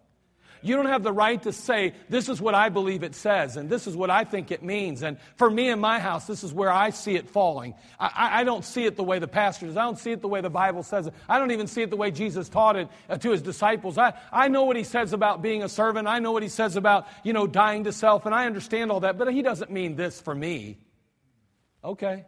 You 0.63 0.75
don't 0.77 0.85
have 0.85 1.03
the 1.03 1.11
right 1.11 1.41
to 1.43 1.51
say, 1.51 1.93
this 2.09 2.29
is 2.29 2.41
what 2.41 2.55
I 2.55 2.69
believe 2.69 3.03
it 3.03 3.15
says, 3.15 3.57
and 3.57 3.69
this 3.69 3.85
is 3.85 3.95
what 3.95 4.09
I 4.09 4.23
think 4.23 4.49
it 4.49 4.63
means. 4.63 5.03
And 5.03 5.17
for 5.35 5.49
me 5.49 5.69
in 5.69 5.79
my 5.79 5.99
house, 5.99 6.25
this 6.25 6.43
is 6.43 6.53
where 6.53 6.71
I 6.71 6.91
see 6.91 7.15
it 7.15 7.29
falling. 7.29 7.75
I, 7.99 8.41
I 8.41 8.43
don't 8.43 8.63
see 8.63 8.85
it 8.85 8.95
the 8.95 9.03
way 9.03 9.19
the 9.19 9.27
pastor 9.27 9.67
does. 9.67 9.75
I 9.75 9.83
don't 9.83 9.99
see 9.99 10.11
it 10.11 10.21
the 10.21 10.27
way 10.27 10.41
the 10.41 10.49
Bible 10.49 10.81
says 10.83 11.07
it. 11.07 11.13
I 11.27 11.37
don't 11.37 11.51
even 11.51 11.67
see 11.67 11.81
it 11.81 11.89
the 11.89 11.97
way 11.97 12.11
Jesus 12.11 12.47
taught 12.47 12.77
it 12.77 12.87
uh, 13.09 13.17
to 13.17 13.31
his 13.31 13.41
disciples. 13.41 13.97
I, 13.97 14.13
I 14.31 14.47
know 14.47 14.63
what 14.63 14.77
he 14.77 14.83
says 14.83 15.13
about 15.13 15.41
being 15.41 15.63
a 15.63 15.69
servant. 15.69 16.07
I 16.07 16.19
know 16.19 16.31
what 16.31 16.43
he 16.43 16.49
says 16.49 16.75
about, 16.75 17.07
you 17.23 17.33
know, 17.33 17.45
dying 17.45 17.83
to 17.83 17.91
self, 17.91 18.25
and 18.25 18.33
I 18.33 18.45
understand 18.45 18.91
all 18.91 19.01
that, 19.01 19.17
but 19.17 19.31
he 19.33 19.41
doesn't 19.41 19.69
mean 19.69 19.95
this 19.95 20.21
for 20.21 20.33
me. 20.33 20.79
Okay. 21.83 22.25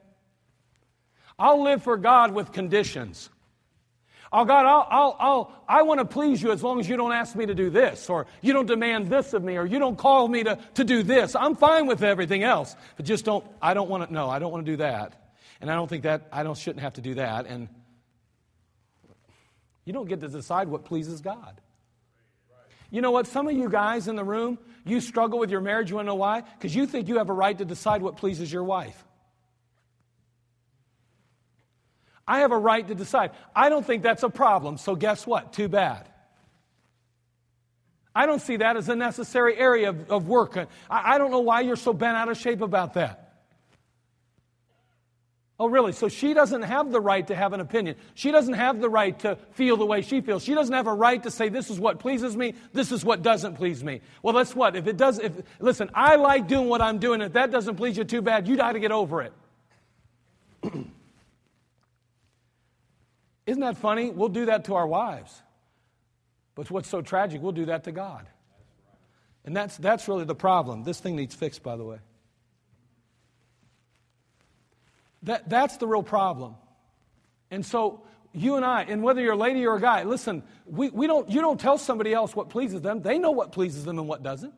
I'll 1.40 1.64
live 1.64 1.84
for 1.84 1.98
God 1.98 2.34
with 2.34 2.52
conditions. 2.52 3.30
Oh, 4.38 4.44
God, 4.44 4.66
I'll, 4.66 4.88
I'll, 4.90 5.16
I'll, 5.18 5.64
I 5.66 5.84
want 5.84 6.02
to 6.02 6.06
please 6.06 6.44
you 6.44 6.52
as 6.52 6.62
long 6.62 6.82
as 6.82 6.90
you 6.90 6.98
don't 6.98 7.14
ask 7.14 7.38
me 7.38 7.46
to 7.46 7.56
do 7.56 7.70
this, 7.70 8.10
or 8.10 8.28
you 8.42 8.52
don't 8.52 8.66
demand 8.66 9.08
this 9.08 9.32
of 9.32 9.42
me, 9.42 9.56
or 9.56 9.66
you 9.66 9.80
don't 9.80 9.98
call 9.98 10.28
me 10.28 10.44
to, 10.44 10.60
to 10.74 10.84
do 10.84 11.04
this. 11.04 11.38
I'm 11.38 11.56
fine 11.56 11.88
with 11.88 12.04
everything 12.04 12.44
else, 12.44 12.76
but 12.98 13.06
just 13.06 13.24
don't, 13.24 13.46
I 13.62 13.74
don't 13.74 13.90
want 13.90 14.06
to, 14.06 14.14
no, 14.14 14.30
I 14.30 14.40
don't 14.40 14.52
want 14.52 14.66
to 14.66 14.72
do 14.74 14.76
that. 14.78 15.32
And 15.62 15.72
I 15.72 15.76
don't 15.76 15.88
think 15.88 16.04
that, 16.04 16.28
I 16.34 16.44
don't, 16.44 16.58
shouldn't 16.58 16.82
have 16.82 16.96
to 16.96 17.02
do 17.02 17.14
that. 17.14 17.46
And 17.46 17.70
you 19.86 19.94
don't 19.94 20.10
get 20.10 20.20
to 20.20 20.28
decide 20.28 20.68
what 20.68 20.84
pleases 20.84 21.22
God. 21.22 21.62
You 22.92 23.00
know 23.00 23.12
what? 23.12 23.28
Some 23.28 23.48
of 23.48 23.56
you 23.56 23.70
guys 23.70 24.10
in 24.10 24.18
the 24.18 24.26
room, 24.26 24.60
you 24.84 25.00
struggle 25.00 25.40
with 25.40 25.50
your 25.50 25.62
marriage. 25.62 25.90
You 25.90 25.96
want 25.96 26.08
to 26.08 26.12
know 26.12 26.16
why? 26.16 26.42
Because 26.42 26.76
you 26.76 26.88
think 26.88 27.08
you 27.08 27.20
have 27.20 27.30
a 27.30 27.34
right 27.34 27.58
to 27.58 27.64
decide 27.64 28.02
what 28.02 28.18
pleases 28.18 28.52
your 28.52 28.66
wife. 28.66 29.05
I 32.28 32.40
have 32.40 32.52
a 32.52 32.58
right 32.58 32.88
to 32.88 32.96
decide. 32.96 33.32
I 33.56 33.70
don't 33.70 33.86
think 33.86 34.04
that's 34.04 34.24
a 34.24 34.30
problem, 34.30 34.78
so 34.78 34.96
guess 34.96 35.28
what? 35.28 35.54
Too 35.54 35.68
bad. 35.68 36.08
I 38.16 38.26
don't 38.26 38.42
see 38.42 38.58
that 38.58 38.78
as 38.78 38.88
a 38.88 38.96
necessary 38.96 39.58
area 39.58 39.90
of, 39.90 40.10
of 40.10 40.28
work. 40.28 40.58
I, 40.58 40.68
I 40.90 41.18
don't 41.18 41.32
know 41.32 41.42
why 41.42 41.62
you're 41.62 41.76
so 41.76 41.94
bent 41.94 42.16
out 42.16 42.30
of 42.30 42.38
shape 42.38 42.62
about 42.62 42.94
that. 42.94 43.22
Oh, 45.58 45.70
really? 45.70 45.94
So 45.94 46.10
she 46.10 46.34
doesn't 46.34 46.64
have 46.64 46.92
the 46.92 47.00
right 47.00 47.26
to 47.28 47.36
have 47.36 47.54
an 47.54 47.62
opinion. 47.62 47.96
She 48.14 48.32
doesn't 48.32 48.56
have 48.56 48.82
the 48.82 48.90
right 48.90 49.18
to 49.20 49.38
feel 49.52 49.78
the 49.78 49.86
way 49.86 50.02
she 50.02 50.20
feels. 50.20 50.44
She 50.44 50.54
doesn't 50.54 50.74
have 50.74 50.88
a 50.88 50.94
right 50.94 51.22
to 51.24 51.32
say, 51.32 51.48
this 51.48 51.70
is 51.70 51.80
what 51.80 52.00
pleases 52.00 52.36
me, 52.36 52.56
this 52.74 52.92
is 52.92 53.06
what 53.06 53.22
doesn't 53.22 53.56
please 53.56 53.82
me. 53.82 54.02
Well, 54.22 54.34
that's 54.34 54.54
what. 54.54 54.76
If 54.76 54.88
it 54.88 54.98
does, 54.98 55.20
if, 55.20 55.32
listen, 55.60 55.90
I 55.94 56.18
like 56.18 56.48
doing 56.48 56.68
what 56.68 56.82
I'm 56.82 56.98
doing. 56.98 57.22
If 57.22 57.34
that 57.34 57.52
doesn't 57.52 57.76
please 57.76 57.98
you, 57.98 58.04
too 58.04 58.22
bad. 58.22 58.48
You 58.50 58.58
got 58.58 58.74
to 58.74 58.80
get 58.80 58.92
over 58.92 59.22
it. 59.22 59.34
Isn't 63.46 63.62
that 63.62 63.78
funny? 63.78 64.10
We'll 64.10 64.30
do 64.30 64.46
that 64.48 64.66
to 64.66 64.76
our 64.76 64.88
wives. 64.88 65.42
But 66.56 66.72
what's 66.72 66.90
so 66.90 67.02
tragic, 67.02 67.42
we'll 67.42 67.52
do 67.52 67.66
that 67.66 67.84
to 67.84 67.92
God. 67.92 68.28
And 69.44 69.56
that's, 69.56 69.78
that's 69.78 70.08
really 70.08 70.26
the 70.26 70.36
problem. 70.36 70.84
This 70.84 71.00
thing 71.00 71.16
needs 71.16 71.36
fixed, 71.36 71.62
by 71.62 71.76
the 71.76 71.84
way. 71.84 71.98
That, 75.24 75.50
that's 75.50 75.78
the 75.78 75.88
real 75.88 76.04
problem. 76.04 76.56
And 77.52 77.66
so, 77.66 78.02
you 78.34 78.56
and 78.56 78.66
I, 78.66 78.84
and 78.84 79.02
whether 79.02 79.22
you're 79.22 79.34
a 79.34 79.38
lady 79.38 79.66
or 79.66 79.76
a 79.76 79.82
guy, 79.82 80.04
listen, 80.04 80.44
we, 80.66 80.90
we 80.90 81.08
don't, 81.08 81.30
you 81.30 81.42
don't 81.42 81.60
tell 81.60 81.78
somebody 81.78 82.14
else 82.14 82.36
what 82.36 82.50
pleases 82.50 82.82
them. 82.82 83.02
They 83.02 83.18
know 83.18 83.32
what 83.32 83.52
pleases 83.52 83.86
them 83.86 83.98
and 83.98 84.08
what 84.08 84.24
doesn't. 84.24 84.54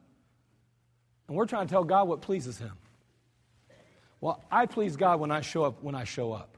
And 1.28 1.38
we're 1.38 1.46
trying 1.46 1.68
to 1.68 1.72
tell 1.72 1.84
God 1.84 2.08
what 2.08 2.22
pleases 2.22 2.58
Him. 2.58 2.74
Well, 4.20 4.44
I 4.50 4.66
please 4.66 4.96
God 4.96 5.20
when 5.20 5.32
I 5.32 5.42
show 5.42 5.64
up 5.64 5.84
when 5.84 5.94
I 5.94 6.06
show 6.06 6.34
up. 6.34 6.57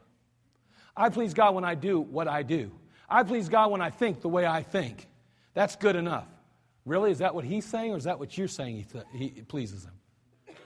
I 1.00 1.08
please 1.08 1.32
God 1.32 1.54
when 1.54 1.64
I 1.64 1.74
do 1.74 1.98
what 1.98 2.28
I 2.28 2.42
do. 2.42 2.70
I 3.08 3.22
please 3.22 3.48
God 3.48 3.70
when 3.70 3.80
I 3.80 3.88
think 3.88 4.20
the 4.20 4.28
way 4.28 4.46
I 4.46 4.62
think. 4.62 5.08
That's 5.54 5.76
good 5.76 5.96
enough. 5.96 6.26
Really? 6.84 7.10
Is 7.10 7.18
that 7.18 7.34
what 7.34 7.44
he's 7.44 7.64
saying, 7.64 7.92
or 7.92 7.96
is 7.96 8.04
that 8.04 8.18
what 8.18 8.36
you're 8.36 8.48
saying 8.48 8.76
he, 8.76 8.82
th- 8.82 9.04
he 9.12 9.28
pleases 9.42 9.84
him? 9.84 10.56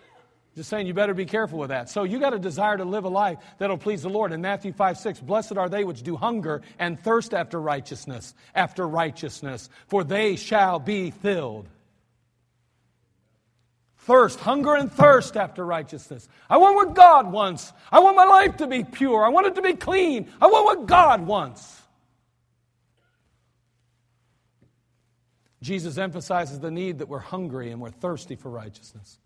Just 0.57 0.71
saying 0.71 0.89
you 0.89 0.95
better 0.95 1.15
be 1.15 1.25
careful 1.25 1.59
with 1.59 1.71
that. 1.71 1.89
So 1.89 2.03
you 2.03 2.19
got 2.19 2.35
a 2.35 2.39
desire 2.39 2.77
to 2.77 2.85
live 2.85 3.05
a 3.05 3.09
life 3.09 3.39
that'll 3.59 3.79
please 3.79 4.03
the 4.03 4.09
Lord. 4.09 4.33
In 4.33 4.41
Matthew 4.41 4.73
5 4.73 4.99
6, 4.99 5.21
blessed 5.21 5.57
are 5.57 5.69
they 5.69 5.85
which 5.85 6.03
do 6.03 6.17
hunger 6.17 6.63
and 6.79 6.99
thirst 6.99 7.33
after 7.33 7.61
righteousness, 7.61 8.35
after 8.55 8.87
righteousness, 8.87 9.69
for 9.87 10.03
they 10.03 10.35
shall 10.35 10.81
be 10.81 11.13
filled. 11.13 11.69
Thirst, 14.05 14.39
hunger 14.41 14.75
and 14.75 14.93
thirst 14.93 15.35
after 15.35 15.65
righteousness. 15.65 16.29
I 16.51 16.59
want 16.59 16.77
what 16.77 16.95
God 16.95 17.33
wants. 17.33 17.73
I 17.91 18.01
want 18.01 18.17
my 18.17 18.27
life 18.27 18.59
to 18.59 18.67
be 18.67 18.85
pure. 18.85 19.25
I 19.25 19.31
want 19.31 19.47
it 19.47 19.55
to 19.55 19.63
be 19.63 19.73
clean. 19.73 20.31
I 20.43 20.47
want 20.47 20.67
what 20.67 20.87
God 20.87 21.27
wants. 21.27 21.81
Jesus 25.63 25.97
emphasizes 25.97 26.61
the 26.61 26.71
need 26.71 26.99
that 26.99 27.09
we're 27.09 27.19
hungry 27.19 27.71
and 27.71 27.81
we're 27.81 27.89
thirsty 27.89 28.37
for 28.37 28.51
righteousness. 28.51 29.19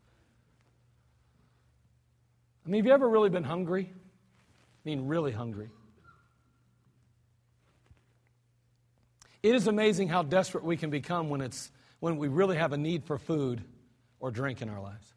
I 2.65 2.69
mean, 2.69 2.79
have 2.79 2.87
you 2.87 2.93
ever 2.93 3.09
really 3.09 3.31
been 3.31 3.43
hungry? 3.43 3.91
I 3.91 4.89
mean, 4.89 5.09
really 5.09 5.33
hungry. 5.33 5.71
It 9.43 9.57
is 9.57 9.67
amazing 9.67 10.07
how 10.07 10.23
desperate 10.23 10.63
we 10.63 10.77
can 10.77 10.91
become 10.91 11.31
when, 11.31 11.41
it's, 11.41 11.73
when 11.99 12.17
we 12.17 12.29
really 12.29 12.57
have 12.57 12.73
a 12.73 12.79
need 12.79 13.03
for 13.03 13.19
food 13.19 13.65
or 14.21 14.31
drink 14.31 14.63
in 14.63 14.69
our 14.69 14.81
lives. 14.81 15.15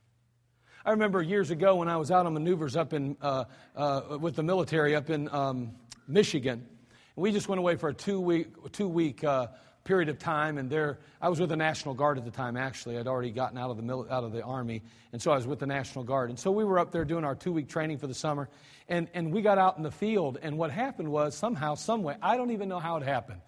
I 0.84 0.92
remember 0.92 1.22
years 1.22 1.52
ago 1.52 1.76
when 1.76 1.88
I 1.88 1.98
was 1.98 2.10
out 2.10 2.26
on 2.26 2.34
maneuvers 2.34 2.76
up 2.76 2.94
in, 2.94 3.16
uh, 3.22 3.46
uh, 3.76 4.18
with 4.20 4.36
the 4.36 4.44
military 4.44 4.96
up 4.96 5.10
in 5.10 5.30
um, 5.30 5.74
Michigan. 6.08 6.66
We 7.16 7.32
just 7.32 7.48
went 7.48 7.60
away 7.60 7.76
for 7.76 7.90
a 7.90 7.94
two 7.94 8.20
week, 8.20 8.48
two 8.72 8.88
week 8.88 9.24
uh, 9.24 9.48
period 9.84 10.10
of 10.10 10.20
time, 10.20 10.58
and 10.58 10.70
there 10.70 11.00
I 11.22 11.30
was 11.30 11.40
with 11.40 11.50
the 11.50 11.56
National 11.56 11.94
Guard 11.94 12.18
at 12.18 12.26
the 12.26 12.32
time. 12.32 12.58
Actually, 12.58 12.98
I'd 12.98 13.08
already 13.08 13.32
gotten 13.32 13.58
out 13.58 13.70
of 13.70 13.78
the 13.78 13.84
mil- 13.84 14.08
out 14.10 14.24
of 14.24 14.32
the 14.32 14.42
army, 14.42 14.82
and 15.12 15.22
so 15.22 15.32
I 15.32 15.36
was 15.36 15.46
with 15.46 15.60
the 15.60 15.68
National 15.68 16.04
Guard. 16.04 16.30
And 16.30 16.40
so 16.40 16.52
we 16.52 16.64
were 16.64 16.80
up 16.80 16.92
there 16.92 17.06
doing 17.06 17.24
our 17.26 17.36
two 17.36 17.52
week 17.52 17.68
training 17.68 17.98
for 17.98 18.08
the 18.08 18.14
summer, 18.14 18.50
and 18.88 19.08
and 19.14 19.32
we 19.32 19.42
got 19.42 19.58
out 19.58 19.78
in 19.78 19.84
the 19.84 19.92
field. 19.92 20.38
And 20.42 20.58
what 20.58 20.72
happened 20.72 21.12
was 21.12 21.36
somehow, 21.36 21.76
some 21.76 22.04
way, 22.04 22.16
I 22.22 22.38
don't 22.38 22.52
even 22.52 22.70
know 22.70 22.80
how 22.80 22.98
it 22.98 23.04
happened, 23.04 23.42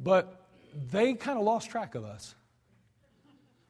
but 0.00 0.46
they 0.90 1.14
kind 1.14 1.38
of 1.38 1.44
lost 1.44 1.70
track 1.70 1.94
of 1.94 2.04
us. 2.04 2.34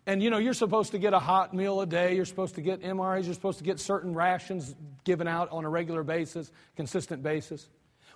And 0.07 0.23
you 0.23 0.31
know, 0.31 0.39
you're 0.39 0.55
supposed 0.55 0.93
to 0.93 0.99
get 0.99 1.13
a 1.13 1.19
hot 1.19 1.53
meal 1.53 1.81
a 1.81 1.87
day, 1.87 2.15
you're 2.15 2.25
supposed 2.25 2.55
to 2.55 2.61
get 2.61 2.81
MREs, 2.81 3.25
you're 3.25 3.35
supposed 3.35 3.59
to 3.59 3.65
get 3.65 3.81
certain 3.81 4.15
rations 4.15 4.75
given 5.05 5.27
out 5.27 5.51
on 5.51 5.65
a 5.65 5.69
regular 5.69 6.05
basis, 6.05 6.53
consistent 6.77 7.25
basis. 7.25 7.69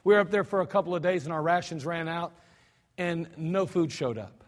We 0.05 0.15
were 0.15 0.21
up 0.21 0.31
there 0.31 0.45
for 0.45 0.61
a 0.61 0.67
couple 0.67 0.95
of 0.95 1.03
days 1.03 1.25
and 1.25 1.33
our 1.33 1.43
rations 1.43 1.85
ran 1.85 2.09
out, 2.09 2.33
and 2.97 3.29
no 3.37 3.67
food 3.67 3.91
showed 3.91 4.19
up 4.19 4.45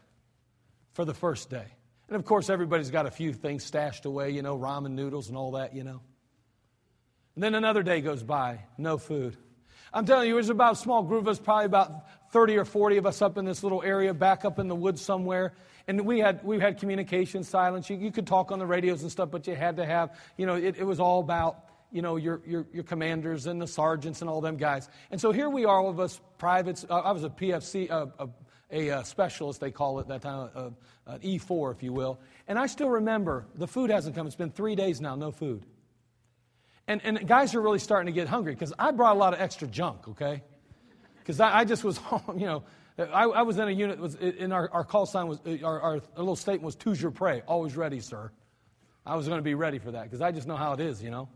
for 0.93 1.05
the 1.05 1.15
first 1.15 1.51
day. 1.51 1.67
And 2.09 2.17
of 2.17 2.25
course, 2.25 2.49
everybody's 2.49 2.91
got 2.91 3.07
a 3.07 3.11
few 3.11 3.33
things 3.33 3.65
stashed 3.65 4.05
away, 4.05 4.31
you 4.31 4.43
know, 4.43 4.57
ramen 4.57 4.93
noodles 4.93 5.29
and 5.29 5.37
all 5.37 5.53
that, 5.53 5.75
you 5.75 5.83
know. 5.83 6.01
And 7.35 7.43
then 7.43 7.55
another 7.55 7.83
day 7.83 8.03
goes 8.03 8.23
by, 8.23 8.61
no 8.79 8.99
food. 8.99 9.37
I'm 9.95 10.07
telling 10.07 10.29
you, 10.29 10.35
it 10.35 10.39
was 10.39 10.51
about 10.51 10.73
a 10.73 10.77
small 10.77 11.03
group 11.03 11.23
of 11.23 11.29
us, 11.29 11.39
probably 11.39 11.67
about 11.67 12.09
30 12.31 12.57
or 12.57 12.65
40 12.65 12.97
of 12.97 13.07
us 13.07 13.21
up 13.21 13.37
in 13.37 13.45
this 13.45 13.63
little 13.63 13.83
area, 13.83 14.15
back 14.15 14.45
up 14.45 14.59
in 14.59 14.69
the 14.69 14.75
woods 14.75 15.03
somewhere 15.03 15.53
and 15.87 16.01
we 16.03 16.21
had 16.21 16.43
we 16.45 16.59
had 16.59 16.79
communication 16.79 17.43
silence. 17.45 17.91
You, 17.91 17.97
you 17.97 18.11
could 18.11 18.27
talk 18.27 18.53
on 18.53 18.59
the 18.59 18.67
radios 18.67 19.03
and 19.03 19.11
stuff, 19.11 19.31
but 19.31 19.47
you 19.47 19.55
had 19.55 19.77
to 19.77 19.87
have 19.87 20.17
you 20.37 20.47
know 20.47 20.55
it, 20.55 20.77
it 20.79 20.85
was 20.85 21.01
all 21.01 21.21
about 21.21 21.65
you 21.91 22.03
know 22.03 22.17
your, 22.17 22.41
your 22.47 22.67
your 22.73 22.85
commanders 22.85 23.47
and 23.47 23.61
the 23.61 23.67
sergeants 23.67 24.21
and 24.21 24.31
all 24.31 24.41
them 24.41 24.57
guys. 24.57 24.89
And 25.11 25.21
so 25.21 25.33
here 25.33 25.49
we 25.49 25.65
are, 25.65 25.81
all 25.81 25.91
of 25.91 26.01
us 26.01 26.21
privates. 26.39 26.85
Uh, 26.89 27.01
I 27.01 27.13
was 27.13 27.25
a 27.25 27.31
PFC. 27.31 27.91
Uh, 27.91 28.07
a, 28.19 28.29
a, 28.75 28.91
uh, 28.91 29.03
specialist, 29.03 29.61
they 29.61 29.71
call 29.71 30.01
it 30.01 30.09
that 30.09 30.23
time, 30.23 30.49
uh, 30.55 30.71
an 31.07 31.21
E4, 31.21 31.75
if 31.75 31.83
you 31.83 31.93
will. 31.93 32.19
And 32.49 32.59
I 32.59 32.65
still 32.65 32.89
remember 32.89 33.45
the 33.55 33.69
food 33.69 33.91
hasn't 33.91 34.17
come. 34.17 34.27
It's 34.27 34.35
been 34.35 34.51
three 34.51 34.75
days 34.75 34.99
now, 34.99 35.15
no 35.15 35.31
food. 35.31 35.67
And, 36.93 37.01
and 37.05 37.27
guys 37.27 37.55
are 37.55 37.61
really 37.63 37.79
starting 37.79 38.13
to 38.13 38.13
get 38.13 38.29
hungry 38.29 38.53
because 38.53 38.75
I 38.79 38.91
brought 38.91 39.17
a 39.17 39.19
lot 39.19 39.33
of 39.33 39.41
extra 39.41 39.67
junk, 39.67 40.09
okay? 40.09 40.43
Because 41.21 41.41
I, 41.41 41.61
I, 41.61 41.65
just 41.65 41.85
was, 41.85 41.99
you 42.37 42.45
know, 42.45 42.65
I, 42.99 43.25
I 43.25 43.43
was 43.43 43.57
in 43.59 43.67
a 43.67 43.71
unit, 43.71 43.99
was 43.99 44.15
in 44.17 44.53
our, 44.53 44.69
our 44.71 44.85
call 44.85 45.07
sign 45.07 45.27
was, 45.27 45.39
uh, 45.47 45.57
our, 45.65 45.81
our 45.81 46.01
little 46.19 46.37
statement 46.37 46.65
was 46.65 46.77
toujours 46.77 47.11
prêt, 47.11 47.45
always 47.47 47.79
ready, 47.79 48.01
sir. 48.01 48.31
I 49.07 49.17
was 49.17 49.27
going 49.27 49.39
to 49.39 49.43
be 49.43 49.55
ready 49.55 49.79
for 49.79 49.91
that 49.93 50.03
because 50.03 50.21
I 50.21 50.33
just 50.33 50.47
know 50.47 50.57
how 50.57 50.75
it 50.75 50.81
is, 50.81 51.03
you 51.03 51.11
know. 51.11 51.31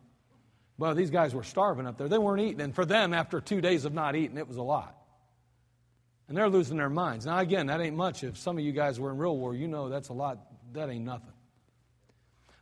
Well, 0.76 0.94
these 0.94 1.08
guys 1.08 1.34
were 1.34 1.42
starving 1.42 1.86
up 1.86 1.96
there. 1.96 2.06
They 2.06 2.18
weren't 2.18 2.42
eating. 2.42 2.60
And 2.60 2.74
for 2.74 2.84
them, 2.84 3.14
after 3.14 3.40
two 3.40 3.62
days 3.62 3.86
of 3.86 3.94
not 3.94 4.14
eating, 4.14 4.36
it 4.36 4.46
was 4.46 4.58
a 4.58 4.62
lot. 4.62 4.94
And 6.28 6.36
they're 6.36 6.50
losing 6.50 6.76
their 6.76 6.90
minds. 6.90 7.24
Now, 7.24 7.38
again, 7.38 7.68
that 7.68 7.80
ain't 7.80 7.96
much. 7.96 8.24
If 8.24 8.36
some 8.36 8.58
of 8.58 8.64
you 8.64 8.72
guys 8.72 9.00
were 9.00 9.10
in 9.10 9.16
real 9.16 9.38
war, 9.38 9.54
you 9.54 9.68
know 9.68 9.88
that's 9.88 10.10
a 10.10 10.12
lot. 10.12 10.38
That 10.74 10.90
ain't 10.90 11.06
nothing. 11.06 11.32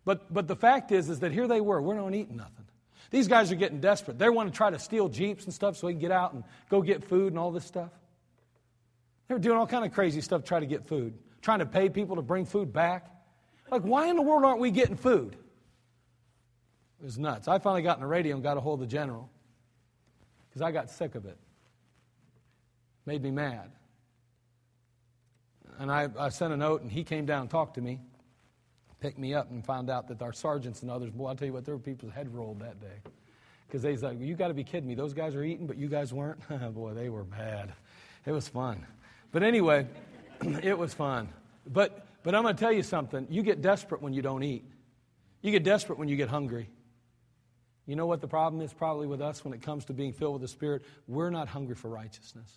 But, 0.05 0.33
but 0.33 0.47
the 0.47 0.55
fact 0.55 0.93
is, 0.93 1.09
is 1.11 1.19
that 1.21 1.33
here 1.33 1.49
they 1.49 1.61
were. 1.61 1.83
We're 1.83 1.97
not 1.97 2.15
eating 2.15 2.37
nothing. 2.37 2.64
These 3.15 3.29
guys 3.29 3.53
are 3.53 3.55
getting 3.55 3.79
desperate. 3.79 4.19
They 4.19 4.29
want 4.29 4.53
to 4.53 4.57
try 4.57 4.71
to 4.71 4.79
steal 4.81 5.09
Jeeps 5.09 5.45
and 5.45 5.55
stuff 5.55 5.77
so 5.77 5.87
they 5.87 5.93
can 5.93 6.01
get 6.01 6.11
out 6.11 6.33
and 6.33 6.43
go 6.69 6.83
get 6.83 7.05
food 7.05 7.29
and 7.29 7.39
all 7.39 7.53
this 7.53 7.65
stuff. 7.65 7.93
They 9.29 9.37
were 9.37 9.41
doing 9.41 9.57
all 9.57 9.69
kind 9.69 9.85
of 9.85 9.93
crazy 9.93 10.21
stuff 10.21 10.41
to 10.41 10.49
try 10.49 10.59
to 10.59 10.67
get 10.67 10.85
food, 10.85 11.17
trying 11.41 11.61
to 11.61 11.67
pay 11.67 11.89
people 11.89 12.17
to 12.17 12.23
bring 12.23 12.45
food 12.45 12.73
back. 12.73 13.09
Like, 13.71 13.83
why 13.83 14.09
in 14.09 14.17
the 14.17 14.23
world 14.23 14.45
aren't 14.45 14.59
we 14.59 14.73
getting 14.73 14.97
food? 14.97 15.37
It 17.01 17.05
was 17.05 17.17
nuts. 17.17 17.47
I 17.47 17.61
finally 17.61 17.83
got 17.83 17.99
on 17.99 18.01
the 18.01 18.09
radio 18.09 18.35
and 18.35 18.43
got 18.43 18.57
a 18.57 18.61
hold 18.61 18.83
of 18.83 18.89
the 18.89 18.93
general 18.93 19.31
because 20.49 20.63
I 20.63 20.73
got 20.73 20.91
sick 20.91 21.15
of 21.15 21.25
it. 21.25 21.39
Made 23.07 23.23
me 23.23 23.31
mad. 23.31 23.71
And 25.79 25.89
I, 25.89 26.09
I 26.19 26.31
sent 26.31 26.53
a 26.53 26.57
note, 26.57 26.83
and 26.83 26.91
he 26.91 27.05
came 27.05 27.27
down 27.27 27.43
and 27.43 27.51
talked 27.51 27.77
to 27.77 27.81
me, 27.81 28.01
picked 29.01 29.19
me 29.19 29.35
up, 29.35 29.51
and 29.51 29.65
find 29.65 29.91
out 29.91 30.09
that 30.09 30.23
our 30.23 30.33
sergeants 30.33 30.83
and 30.83 30.91
others, 30.91 31.11
boy, 31.11 31.29
I'll 31.29 31.37
tell 31.37 31.47
you 31.47 31.53
what, 31.53 31.65
there 31.65 31.75
were 31.75 31.83
people's 31.83 32.13
head 32.13 32.33
rolled 32.35 32.61
that 32.61 32.81
day. 32.81 33.11
Because 33.67 33.83
they 33.83 33.97
said, 33.97 34.21
You 34.21 34.35
got 34.35 34.49
to 34.49 34.55
be 34.55 34.65
kidding 34.65 34.89
me. 34.89 34.95
Those 34.95 35.15
guys 35.15 35.35
are 35.35 35.43
eating, 35.43 35.67
but 35.67 35.77
you 35.77 35.89
guys 35.89 36.13
weren't? 36.13 36.41
boy, 36.75 36.95
they 36.95 37.09
were 37.09 37.25
bad. 37.25 37.73
It 38.27 38.33
was 38.33 38.49
fun. 38.49 38.87
But 39.33 39.43
anyway, 39.43 39.87
it 40.63 40.79
was 40.79 40.95
fun. 40.95 41.29
But, 41.67 42.07
but 42.23 42.35
I'm 42.35 42.43
going 42.43 42.55
to 42.55 42.61
tell 42.61 42.73
you 42.73 42.83
something. 42.83 43.27
You 43.31 43.43
get 43.43 43.63
desperate 43.63 44.01
when 44.01 44.13
you 44.13 44.23
don't 44.23 44.43
eat, 44.43 44.65
you 45.43 45.51
get 45.51 45.65
desperate 45.65 45.99
when 45.99 46.09
you 46.09 46.17
get 46.17 46.29
hungry. 46.29 46.69
You 47.87 47.97
know 47.97 48.07
what 48.07 48.23
the 48.23 48.29
problem 48.29 48.63
is 48.63 48.73
probably 48.73 49.07
with 49.07 49.21
us 49.21 49.45
when 49.45 49.53
it 49.53 49.61
comes 49.61 49.85
to 49.87 49.93
being 49.93 50.13
filled 50.13 50.35
with 50.35 50.43
the 50.43 50.49
Spirit? 50.49 50.83
We're 51.07 51.31
not 51.31 51.49
hungry 51.49 51.75
for 51.75 51.89
righteousness. 51.89 52.51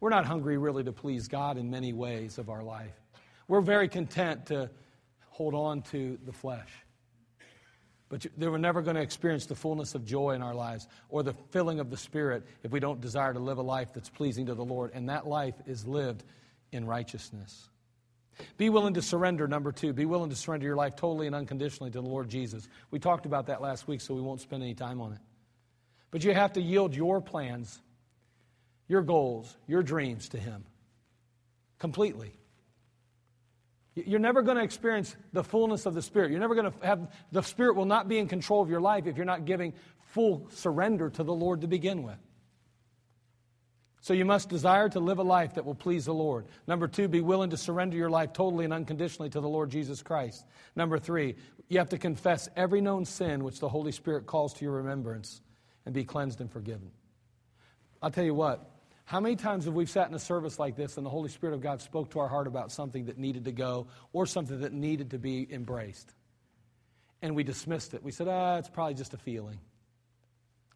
We're 0.00 0.10
not 0.10 0.24
hungry 0.24 0.56
really 0.56 0.84
to 0.84 0.92
please 0.92 1.28
God 1.28 1.58
in 1.58 1.70
many 1.70 1.92
ways 1.92 2.38
of 2.38 2.48
our 2.48 2.62
life. 2.62 2.94
We're 3.48 3.60
very 3.60 3.88
content 3.88 4.46
to 4.46 4.70
hold 5.36 5.54
on 5.54 5.82
to 5.82 6.18
the 6.24 6.32
flesh. 6.32 6.70
But 8.08 8.24
they 8.38 8.48
were 8.48 8.58
never 8.58 8.80
going 8.80 8.96
to 8.96 9.02
experience 9.02 9.46
the 9.46 9.54
fullness 9.54 9.94
of 9.94 10.04
joy 10.04 10.30
in 10.30 10.42
our 10.42 10.54
lives 10.54 10.86
or 11.10 11.22
the 11.22 11.34
filling 11.50 11.78
of 11.78 11.90
the 11.90 11.96
Spirit 11.96 12.44
if 12.62 12.70
we 12.70 12.80
don't 12.80 13.00
desire 13.00 13.34
to 13.34 13.38
live 13.38 13.58
a 13.58 13.62
life 13.62 13.92
that's 13.92 14.08
pleasing 14.08 14.46
to 14.46 14.54
the 14.54 14.64
Lord. 14.64 14.92
And 14.94 15.08
that 15.10 15.26
life 15.26 15.56
is 15.66 15.86
lived 15.86 16.24
in 16.72 16.86
righteousness. 16.86 17.68
Be 18.56 18.70
willing 18.70 18.94
to 18.94 19.02
surrender, 19.02 19.46
number 19.46 19.72
two. 19.72 19.92
Be 19.92 20.06
willing 20.06 20.30
to 20.30 20.36
surrender 20.36 20.66
your 20.66 20.76
life 20.76 20.96
totally 20.96 21.26
and 21.26 21.34
unconditionally 21.34 21.90
to 21.90 22.00
the 22.00 22.08
Lord 22.08 22.28
Jesus. 22.28 22.66
We 22.90 22.98
talked 22.98 23.26
about 23.26 23.46
that 23.46 23.60
last 23.60 23.88
week, 23.88 24.00
so 24.00 24.14
we 24.14 24.22
won't 24.22 24.40
spend 24.40 24.62
any 24.62 24.74
time 24.74 25.00
on 25.00 25.12
it. 25.12 25.20
But 26.10 26.24
you 26.24 26.32
have 26.32 26.54
to 26.54 26.62
yield 26.62 26.94
your 26.94 27.20
plans, 27.20 27.80
your 28.88 29.02
goals, 29.02 29.54
your 29.66 29.82
dreams 29.82 30.30
to 30.30 30.38
Him 30.38 30.64
completely. 31.78 32.32
You're 33.96 34.20
never 34.20 34.42
going 34.42 34.58
to 34.58 34.62
experience 34.62 35.16
the 35.32 35.42
fullness 35.42 35.86
of 35.86 35.94
the 35.94 36.02
Spirit. 36.02 36.30
You're 36.30 36.40
never 36.40 36.54
going 36.54 36.70
to 36.70 36.86
have, 36.86 37.10
the 37.32 37.42
Spirit 37.42 37.76
will 37.76 37.86
not 37.86 38.08
be 38.08 38.18
in 38.18 38.28
control 38.28 38.60
of 38.60 38.68
your 38.68 38.80
life 38.80 39.06
if 39.06 39.16
you're 39.16 39.24
not 39.24 39.46
giving 39.46 39.72
full 40.08 40.48
surrender 40.50 41.08
to 41.08 41.24
the 41.24 41.32
Lord 41.32 41.62
to 41.62 41.66
begin 41.66 42.02
with. 42.02 42.18
So 44.02 44.12
you 44.12 44.26
must 44.26 44.50
desire 44.50 44.88
to 44.90 45.00
live 45.00 45.18
a 45.18 45.24
life 45.24 45.54
that 45.54 45.64
will 45.64 45.74
please 45.74 46.04
the 46.04 46.14
Lord. 46.14 46.46
Number 46.68 46.86
two, 46.86 47.08
be 47.08 47.22
willing 47.22 47.50
to 47.50 47.56
surrender 47.56 47.96
your 47.96 48.10
life 48.10 48.34
totally 48.34 48.64
and 48.64 48.72
unconditionally 48.72 49.30
to 49.30 49.40
the 49.40 49.48
Lord 49.48 49.70
Jesus 49.70 50.02
Christ. 50.02 50.44
Number 50.76 50.98
three, 50.98 51.34
you 51.68 51.78
have 51.78 51.88
to 51.88 51.98
confess 51.98 52.48
every 52.54 52.82
known 52.82 53.04
sin 53.04 53.42
which 53.42 53.60
the 53.60 53.68
Holy 53.68 53.92
Spirit 53.92 54.26
calls 54.26 54.52
to 54.54 54.64
your 54.64 54.74
remembrance 54.74 55.40
and 55.86 55.94
be 55.94 56.04
cleansed 56.04 56.40
and 56.40 56.52
forgiven. 56.52 56.90
I'll 58.02 58.10
tell 58.10 58.24
you 58.24 58.34
what, 58.34 58.70
how 59.06 59.20
many 59.20 59.36
times 59.36 59.66
have 59.66 59.74
we 59.74 59.86
sat 59.86 60.08
in 60.08 60.14
a 60.14 60.18
service 60.18 60.58
like 60.58 60.74
this 60.74 60.96
and 60.96 61.06
the 61.06 61.10
Holy 61.10 61.28
Spirit 61.28 61.54
of 61.54 61.60
God 61.60 61.80
spoke 61.80 62.10
to 62.10 62.18
our 62.18 62.26
heart 62.26 62.48
about 62.48 62.72
something 62.72 63.06
that 63.06 63.18
needed 63.18 63.44
to 63.44 63.52
go 63.52 63.86
or 64.12 64.26
something 64.26 64.60
that 64.60 64.72
needed 64.72 65.10
to 65.12 65.18
be 65.18 65.46
embraced? 65.48 66.12
And 67.22 67.36
we 67.36 67.44
dismissed 67.44 67.94
it. 67.94 68.02
We 68.02 68.10
said, 68.10 68.26
ah, 68.26 68.56
it's 68.56 68.68
probably 68.68 68.94
just 68.94 69.14
a 69.14 69.16
feeling. 69.16 69.60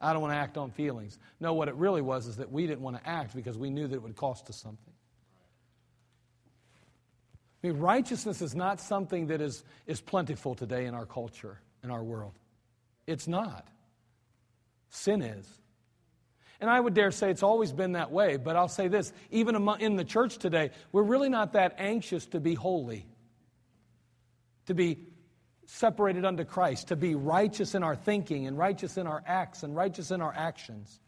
I 0.01 0.13
don't 0.13 0.23
want 0.23 0.33
to 0.33 0.39
act 0.39 0.57
on 0.57 0.71
feelings. 0.71 1.19
No, 1.41 1.55
what 1.55 1.67
it 1.67 1.75
really 1.75 2.03
was 2.03 2.29
is 2.29 2.37
that 2.37 2.53
we 2.53 2.69
didn't 2.69 2.83
want 2.83 3.03
to 3.03 3.09
act 3.09 3.35
because 3.35 3.59
we 3.59 3.69
knew 3.69 3.89
that 3.89 3.97
it 3.97 4.03
would 4.03 4.17
cost 4.17 4.49
us 4.49 4.57
something. 4.57 4.95
I 7.63 7.67
mean, 7.67 7.79
righteousness 7.79 8.41
is 8.43 8.55
not 8.55 8.81
something 8.81 9.27
that 9.27 9.41
is, 9.41 9.65
is 9.89 10.01
plentiful 10.01 10.55
today 10.55 10.87
in 10.87 10.95
our 10.95 11.05
culture, 11.05 11.59
in 11.83 11.91
our 11.91 12.03
world. 12.03 12.39
It's 13.09 13.27
not. 13.27 13.67
Sin 14.89 15.21
is. 15.21 15.47
And 16.61 16.69
I 16.69 16.79
would 16.79 16.95
dare 16.95 17.11
say 17.11 17.31
it's 17.31 17.43
always 17.43 17.73
been 17.73 17.93
that 17.93 18.13
way, 18.13 18.37
but 18.37 18.55
I'll 18.55 18.69
say 18.69 18.89
this 18.89 19.13
even 19.31 19.69
in 19.81 19.97
the 19.97 20.05
church 20.05 20.37
today, 20.37 20.71
we're 20.93 21.03
really 21.03 21.31
not 21.31 21.55
that 21.55 21.77
anxious 21.79 22.27
to 22.27 22.41
be 22.41 22.55
holy, 22.55 23.07
to 24.67 24.75
be 24.75 24.99
separated 25.65 26.25
unto 26.25 26.45
Christ, 26.45 26.89
to 26.89 26.97
be 26.97 27.15
righteous 27.15 27.75
in 27.75 27.83
our 27.83 27.97
thinking 27.97 28.47
and 28.47 28.59
righteous 28.59 28.99
in 28.99 29.07
our 29.07 29.23
acts 29.27 29.63
and 29.63 29.75
righteous 29.75 30.11
in 30.11 30.21
our 30.21 30.35
actions. 30.37 31.01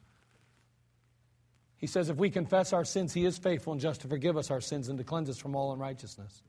He 1.77 1.89
says, 1.89 2.09
if 2.09 2.17
we 2.17 2.31
confess 2.31 2.73
our 2.73 2.85
sins, 2.85 3.13
He 3.13 3.27
is 3.27 3.37
faithful 3.37 3.73
and 3.73 3.81
just 3.81 4.03
to 4.03 4.09
forgive 4.09 4.37
us 4.37 4.51
our 4.51 4.61
sins 4.61 4.89
and 4.89 4.97
to 4.99 5.05
cleanse 5.05 5.29
us 5.29 5.37
from 5.37 5.57
all 5.57 5.73
unrighteousness. 5.73 6.43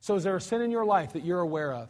So, 0.00 0.16
is 0.16 0.22
there 0.22 0.36
a 0.36 0.40
sin 0.40 0.60
in 0.60 0.70
your 0.70 0.84
life 0.84 1.14
that 1.14 1.24
you're 1.24 1.40
aware 1.40 1.72
of? 1.72 1.88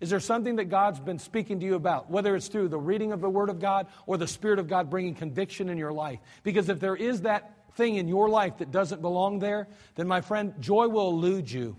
Is 0.00 0.08
there 0.08 0.20
something 0.20 0.56
that 0.56 0.66
God's 0.66 0.98
been 0.98 1.18
speaking 1.18 1.60
to 1.60 1.66
you 1.66 1.74
about, 1.74 2.10
whether 2.10 2.34
it's 2.34 2.48
through 2.48 2.68
the 2.68 2.78
reading 2.78 3.12
of 3.12 3.20
the 3.20 3.28
Word 3.28 3.50
of 3.50 3.60
God 3.60 3.86
or 4.06 4.16
the 4.16 4.26
Spirit 4.26 4.58
of 4.58 4.66
God 4.66 4.88
bringing 4.88 5.14
conviction 5.14 5.68
in 5.68 5.76
your 5.76 5.92
life? 5.92 6.20
Because 6.42 6.70
if 6.70 6.80
there 6.80 6.96
is 6.96 7.22
that 7.22 7.74
thing 7.74 7.96
in 7.96 8.08
your 8.08 8.28
life 8.28 8.58
that 8.58 8.70
doesn't 8.70 9.02
belong 9.02 9.38
there, 9.40 9.68
then, 9.96 10.08
my 10.08 10.22
friend, 10.22 10.54
joy 10.58 10.88
will 10.88 11.10
elude 11.10 11.50
you 11.50 11.76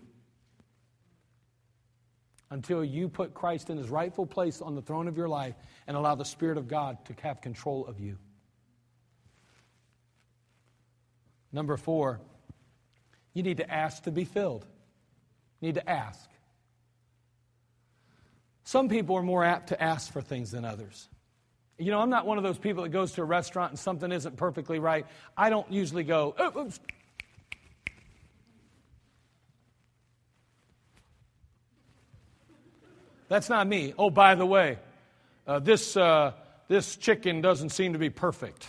until 2.52 2.84
you 2.84 3.10
put 3.10 3.34
Christ 3.34 3.70
in 3.72 3.78
his 3.78 3.90
rightful 3.90 4.28
place 4.28 4.62
on 4.62 4.76
the 4.76 4.82
throne 4.82 5.08
of 5.08 5.18
your 5.18 5.30
life 5.30 5.56
and 5.88 5.98
allow 5.98 6.14
the 6.14 6.26
Spirit 6.26 6.58
of 6.58 6.68
God 6.68 7.04
to 7.06 7.16
have 7.24 7.42
control 7.42 7.88
of 7.88 8.00
you. 8.00 8.18
Number 11.52 11.76
four, 11.76 12.22
you 13.34 13.42
need 13.42 13.58
to 13.58 13.72
ask 13.72 14.04
to 14.04 14.12
be 14.12 14.26
filled. 14.26 14.66
You 15.60 15.70
need 15.70 15.76
to 15.76 15.90
ask. 15.90 16.30
Some 18.64 18.90
people 18.90 19.16
are 19.16 19.24
more 19.24 19.44
apt 19.44 19.70
to 19.70 19.82
ask 19.82 20.12
for 20.12 20.22
things 20.22 20.52
than 20.52 20.66
others. 20.66 21.08
You 21.78 21.92
know, 21.92 22.00
I'm 22.00 22.10
not 22.10 22.28
one 22.28 22.38
of 22.38 22.44
those 22.44 22.60
people 22.60 22.84
that 22.84 22.90
goes 22.90 23.14
to 23.14 23.22
a 23.22 23.26
restaurant 23.26 23.72
and 23.72 23.80
something 23.80 24.12
isn't 24.12 24.38
perfectly 24.38 24.78
right. 24.78 25.06
I 25.36 25.50
don't 25.50 25.72
usually 25.72 26.04
go, 26.04 26.36
oh, 26.38 26.62
oops, 26.62 26.80
That's 33.32 33.48
not 33.48 33.66
me. 33.66 33.94
Oh, 33.98 34.10
by 34.10 34.36
the 34.36 34.46
way, 34.46 34.78
uh, 35.48 35.60
this, 35.60 35.96
uh, 35.96 36.34
this 36.68 36.98
chicken 36.98 37.40
doesn't 37.40 37.70
seem 37.70 37.94
to 37.94 37.98
be 37.98 38.10
perfect. 38.10 38.68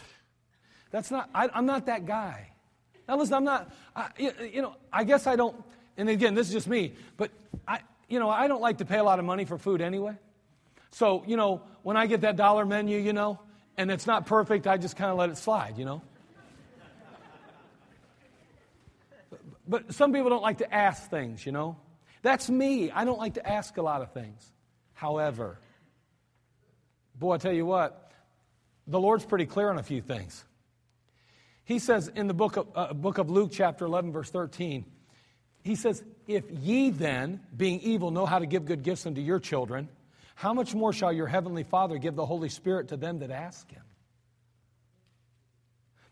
That's 0.92 1.10
not, 1.10 1.28
I, 1.34 1.48
am 1.52 1.66
not 1.66 1.86
that 1.86 2.06
guy. 2.06 2.52
Now, 3.08 3.16
listen, 3.16 3.34
I'm 3.34 3.42
not, 3.42 3.74
I, 3.96 4.10
you 4.16 4.62
know, 4.62 4.76
I 4.92 5.02
guess 5.02 5.26
I 5.26 5.34
don't, 5.34 5.56
and 5.96 6.08
again, 6.08 6.36
this 6.36 6.46
is 6.46 6.52
just 6.52 6.68
me, 6.68 6.94
but 7.16 7.32
I, 7.66 7.80
you 8.12 8.18
know, 8.18 8.28
I 8.28 8.46
don't 8.46 8.60
like 8.60 8.78
to 8.78 8.84
pay 8.84 8.98
a 8.98 9.02
lot 9.02 9.18
of 9.18 9.24
money 9.24 9.46
for 9.46 9.56
food 9.56 9.80
anyway. 9.80 10.14
So, 10.90 11.24
you 11.26 11.38
know, 11.38 11.62
when 11.82 11.96
I 11.96 12.06
get 12.06 12.20
that 12.20 12.36
dollar 12.36 12.66
menu, 12.66 12.98
you 12.98 13.14
know, 13.14 13.40
and 13.78 13.90
it's 13.90 14.06
not 14.06 14.26
perfect, 14.26 14.66
I 14.66 14.76
just 14.76 14.96
kind 14.96 15.10
of 15.10 15.16
let 15.16 15.30
it 15.30 15.38
slide, 15.38 15.78
you 15.78 15.86
know. 15.86 16.02
But 19.66 19.94
some 19.94 20.12
people 20.12 20.28
don't 20.28 20.42
like 20.42 20.58
to 20.58 20.74
ask 20.74 21.08
things, 21.08 21.46
you 21.46 21.52
know. 21.52 21.78
That's 22.20 22.50
me. 22.50 22.90
I 22.90 23.06
don't 23.06 23.18
like 23.18 23.34
to 23.34 23.48
ask 23.48 23.78
a 23.78 23.82
lot 23.82 24.02
of 24.02 24.12
things. 24.12 24.52
However, 24.92 25.58
boy, 27.18 27.32
I 27.34 27.38
tell 27.38 27.52
you 27.54 27.64
what, 27.64 28.12
the 28.86 29.00
Lord's 29.00 29.24
pretty 29.24 29.46
clear 29.46 29.70
on 29.70 29.78
a 29.78 29.82
few 29.82 30.02
things. 30.02 30.44
He 31.64 31.78
says 31.78 32.08
in 32.08 32.26
the 32.26 32.34
book 32.34 32.58
of, 32.58 32.66
uh, 32.74 32.92
book 32.92 33.16
of 33.16 33.30
Luke, 33.30 33.52
chapter 33.52 33.86
11, 33.86 34.12
verse 34.12 34.28
13, 34.28 34.84
he 35.62 35.74
says, 35.76 36.02
If 36.26 36.44
ye 36.50 36.90
then, 36.90 37.40
being 37.56 37.80
evil, 37.80 38.10
know 38.10 38.26
how 38.26 38.38
to 38.38 38.46
give 38.46 38.64
good 38.64 38.82
gifts 38.82 39.06
unto 39.06 39.20
your 39.20 39.38
children, 39.38 39.88
how 40.34 40.52
much 40.52 40.74
more 40.74 40.92
shall 40.92 41.12
your 41.12 41.26
heavenly 41.26 41.62
Father 41.62 41.98
give 41.98 42.16
the 42.16 42.26
Holy 42.26 42.48
Spirit 42.48 42.88
to 42.88 42.96
them 42.96 43.20
that 43.20 43.30
ask 43.30 43.70
him? 43.70 43.82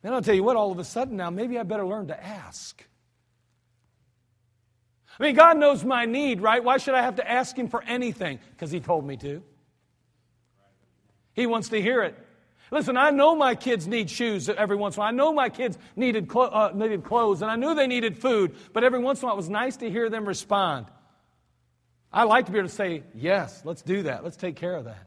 Then 0.03 0.15
I'll 0.15 0.23
tell 0.23 0.35
you 0.35 0.45
what, 0.45 0.57
all 0.57 0.73
of 0.73 0.79
a 0.79 0.85
sudden 0.85 1.17
now, 1.17 1.31
maybe 1.31 1.59
I 1.59 1.63
better 1.63 1.87
learn 1.87 2.09
to 2.09 2.25
ask. 2.25 2.83
I 5.19 5.25
mean, 5.25 5.35
God 5.35 5.59
knows 5.59 5.85
my 5.85 6.07
need, 6.07 6.41
right? 6.41 6.65
Why 6.65 6.79
should 6.79 6.95
I 6.95 7.03
have 7.03 7.17
to 7.17 7.31
ask 7.31 7.55
Him 7.55 7.69
for 7.69 7.83
anything? 7.83 8.39
Because 8.53 8.71
He 8.71 8.81
told 8.81 9.07
me 9.07 9.19
to. 9.19 9.43
He 11.35 11.47
wants 11.47 11.69
to 11.71 11.81
hear 11.81 12.03
it. 12.03 12.17
Listen, 12.71 12.97
I 12.97 13.11
know 13.11 13.35
my 13.35 13.55
kids 13.55 13.89
need 13.89 14.09
shoes 14.11 14.49
every 14.49 14.77
once 14.77 14.97
in 14.97 15.01
a 15.01 15.03
while. 15.03 15.09
I 15.09 15.13
know 15.13 15.33
my 15.33 15.49
kids 15.49 15.77
needed, 15.97 16.29
clo- 16.29 16.45
uh, 16.45 16.73
needed 16.75 17.05
clothes, 17.05 17.43
and 17.43 17.51
I 17.51 17.57
knew 17.57 17.75
they 17.75 17.89
needed 17.89 18.17
food, 18.17 18.55
but 18.73 18.85
every 18.85 19.01
once 19.01 19.21
in 19.21 19.25
a 19.25 19.27
while 19.27 19.35
it 19.35 19.39
was 19.39 19.51
nice 19.51 19.79
to 19.79 19.91
hear 19.91 20.09
them 20.09 20.25
respond. 20.25 20.87
I 22.13 22.25
like 22.25 22.47
to 22.47 22.53
be 22.53 22.59
able 22.59 22.69
to 22.69 22.75
say, 22.75 23.03
Yes, 23.15 23.63
let's 23.65 23.83
do 23.83 24.05
that. 24.05 24.25
Let's 24.25 24.37
take 24.37 24.57
care 24.57 24.75
of 24.75 24.85
that. 24.85 25.07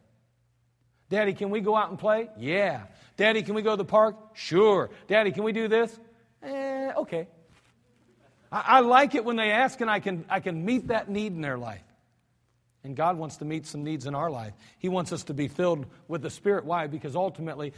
Daddy, 1.09 1.33
can 1.33 1.49
we 1.49 1.61
go 1.61 1.75
out 1.75 1.89
and 1.89 1.99
play? 1.99 2.29
Yeah. 2.37 2.83
Daddy, 3.17 3.43
can 3.43 3.55
we 3.55 3.61
go 3.61 3.71
to 3.71 3.77
the 3.77 3.85
park? 3.85 4.15
Sure. 4.33 4.89
Daddy, 5.07 5.31
can 5.31 5.43
we 5.43 5.51
do 5.51 5.67
this? 5.67 5.97
Eh, 6.41 6.91
okay. 6.97 7.27
I, 8.51 8.63
I 8.67 8.79
like 8.79 9.15
it 9.15 9.23
when 9.23 9.35
they 9.35 9.51
ask 9.51 9.79
and 9.79 9.89
I 9.89 9.99
can, 9.99 10.25
I 10.29 10.39
can 10.39 10.65
meet 10.65 10.87
that 10.87 11.09
need 11.09 11.33
in 11.33 11.41
their 11.41 11.57
life. 11.57 11.83
And 12.83 12.95
God 12.95 13.17
wants 13.17 13.37
to 13.37 13.45
meet 13.45 13.65
some 13.65 13.83
needs 13.83 14.05
in 14.05 14.15
our 14.15 14.29
life. 14.29 14.53
He 14.77 14.89
wants 14.89 15.13
us 15.13 15.23
to 15.25 15.33
be 15.33 15.47
filled 15.47 15.85
with 16.07 16.21
the 16.21 16.29
Spirit. 16.29 16.65
Why? 16.65 16.87
Because 16.87 17.15
ultimately, 17.15 17.73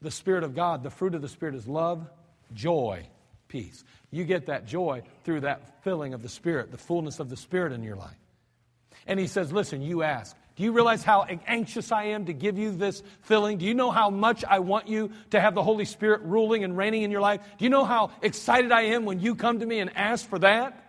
the 0.00 0.10
Spirit 0.10 0.44
of 0.44 0.54
God, 0.54 0.82
the 0.82 0.90
fruit 0.90 1.14
of 1.14 1.22
the 1.22 1.28
Spirit 1.28 1.54
is 1.54 1.66
love, 1.66 2.08
joy, 2.52 3.06
peace. 3.48 3.84
You 4.10 4.24
get 4.24 4.46
that 4.46 4.66
joy 4.66 5.02
through 5.24 5.40
that 5.40 5.82
filling 5.82 6.14
of 6.14 6.22
the 6.22 6.28
Spirit, 6.28 6.70
the 6.70 6.78
fullness 6.78 7.18
of 7.18 7.30
the 7.30 7.36
Spirit 7.36 7.72
in 7.72 7.82
your 7.82 7.96
life. 7.96 8.16
And 9.06 9.18
he 9.18 9.26
says, 9.26 9.52
Listen, 9.52 9.82
you 9.82 10.02
ask. 10.02 10.36
Do 10.56 10.62
you 10.62 10.70
realize 10.70 11.02
how 11.02 11.22
anxious 11.22 11.90
I 11.90 12.04
am 12.04 12.26
to 12.26 12.32
give 12.32 12.58
you 12.58 12.70
this 12.70 13.02
filling? 13.22 13.58
Do 13.58 13.64
you 13.64 13.74
know 13.74 13.90
how 13.90 14.08
much 14.08 14.44
I 14.44 14.60
want 14.60 14.86
you 14.86 15.10
to 15.30 15.40
have 15.40 15.56
the 15.56 15.64
Holy 15.64 15.84
Spirit 15.84 16.22
ruling 16.22 16.62
and 16.62 16.76
reigning 16.76 17.02
in 17.02 17.10
your 17.10 17.20
life? 17.20 17.40
Do 17.58 17.64
you 17.64 17.70
know 17.70 17.84
how 17.84 18.12
excited 18.22 18.70
I 18.70 18.82
am 18.82 19.04
when 19.04 19.18
you 19.18 19.34
come 19.34 19.58
to 19.58 19.66
me 19.66 19.80
and 19.80 19.90
ask 19.96 20.28
for 20.28 20.38
that? 20.38 20.83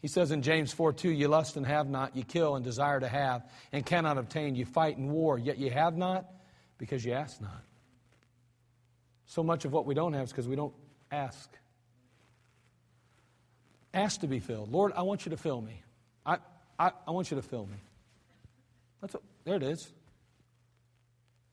He 0.00 0.08
says 0.08 0.30
in 0.30 0.42
James 0.42 0.72
4 0.72 0.92
2, 0.92 1.10
You 1.10 1.28
lust 1.28 1.56
and 1.56 1.66
have 1.66 1.88
not, 1.88 2.16
you 2.16 2.24
kill 2.24 2.56
and 2.56 2.64
desire 2.64 3.00
to 3.00 3.08
have, 3.08 3.48
and 3.72 3.84
cannot 3.84 4.18
obtain. 4.18 4.54
You 4.54 4.64
fight 4.64 4.96
in 4.96 5.10
war, 5.10 5.38
yet 5.38 5.58
you 5.58 5.70
have 5.70 5.96
not 5.96 6.26
because 6.78 7.04
you 7.04 7.12
ask 7.12 7.40
not. 7.40 7.62
So 9.26 9.42
much 9.42 9.64
of 9.64 9.72
what 9.72 9.86
we 9.86 9.94
don't 9.94 10.14
have 10.14 10.24
is 10.24 10.30
because 10.30 10.48
we 10.48 10.56
don't 10.56 10.74
ask. 11.10 11.50
Ask 13.92 14.20
to 14.20 14.26
be 14.26 14.40
filled. 14.40 14.72
Lord, 14.72 14.92
I 14.96 15.02
want 15.02 15.26
you 15.26 15.30
to 15.30 15.36
fill 15.36 15.60
me. 15.60 15.82
I, 16.24 16.38
I, 16.78 16.92
I 17.06 17.10
want 17.10 17.30
you 17.30 17.36
to 17.36 17.42
fill 17.42 17.66
me. 17.66 17.76
That's 19.00 19.14
what, 19.14 19.22
there 19.44 19.56
it 19.56 19.62
is. 19.62 19.92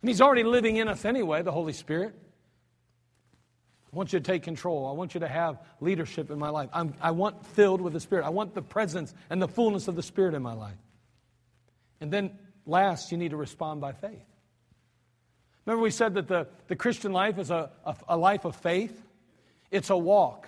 And 0.02 0.10
He's 0.10 0.22
already 0.22 0.44
living 0.44 0.78
in 0.78 0.88
us 0.88 1.04
anyway, 1.04 1.42
the 1.42 1.52
Holy 1.52 1.74
Spirit. 1.74 2.16
I 3.92 3.96
want 3.96 4.12
you 4.12 4.20
to 4.20 4.26
take 4.26 4.44
control. 4.44 4.88
I 4.88 4.92
want 4.92 5.14
you 5.14 5.22
to 5.22 5.28
have 5.28 5.60
leadership 5.80 6.30
in 6.30 6.38
my 6.38 6.50
life. 6.50 6.70
I'm, 6.74 6.94
I 7.02 7.12
want 7.12 7.46
filled 7.48 7.80
with 7.80 7.94
the 7.94 8.00
Spirit. 8.00 8.26
I 8.26 8.30
want 8.30 8.54
the 8.54 8.62
presence 8.62 9.14
and 9.30 9.42
the 9.42 9.48
fullness 9.48 9.88
of 9.88 9.96
the 9.96 10.04
Spirit 10.04 10.34
in 10.34 10.42
my 10.42 10.54
life. 10.54 10.78
And 12.02 12.12
then, 12.12 12.32
last, 12.66 13.12
you 13.12 13.18
need 13.18 13.32
to 13.32 13.38
respond 13.38 13.82
by 13.82 13.94
faith. 13.94 14.26
Remember, 15.66 15.84
we 15.84 15.92
said 15.92 16.14
that 16.16 16.28
the, 16.28 16.48
the 16.68 16.76
Christian 16.76 17.12
life 17.14 17.40
is 17.40 17.50
a, 17.50 17.72
a, 17.86 17.96
a 18.10 18.18
life 18.18 18.46
of 18.46 18.56
faith? 18.56 19.02
It's 19.72 19.90
a 19.90 19.98
walk. 19.98 20.48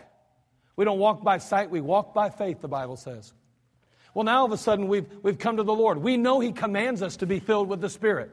We 0.75 0.85
don't 0.85 0.99
walk 0.99 1.23
by 1.23 1.39
sight, 1.39 1.69
we 1.69 1.81
walk 1.81 2.13
by 2.13 2.29
faith, 2.29 2.61
the 2.61 2.69
Bible 2.69 2.95
says. 2.95 3.33
Well, 4.13 4.23
now 4.23 4.39
all 4.39 4.45
of 4.45 4.51
a 4.51 4.57
sudden 4.57 4.87
we've, 4.87 5.07
we've 5.21 5.37
come 5.37 5.57
to 5.57 5.63
the 5.63 5.73
Lord. 5.73 5.97
We 5.97 6.17
know 6.17 6.39
He 6.39 6.51
commands 6.51 7.01
us 7.01 7.17
to 7.17 7.25
be 7.25 7.39
filled 7.39 7.67
with 7.67 7.81
the 7.81 7.89
Spirit. 7.89 8.31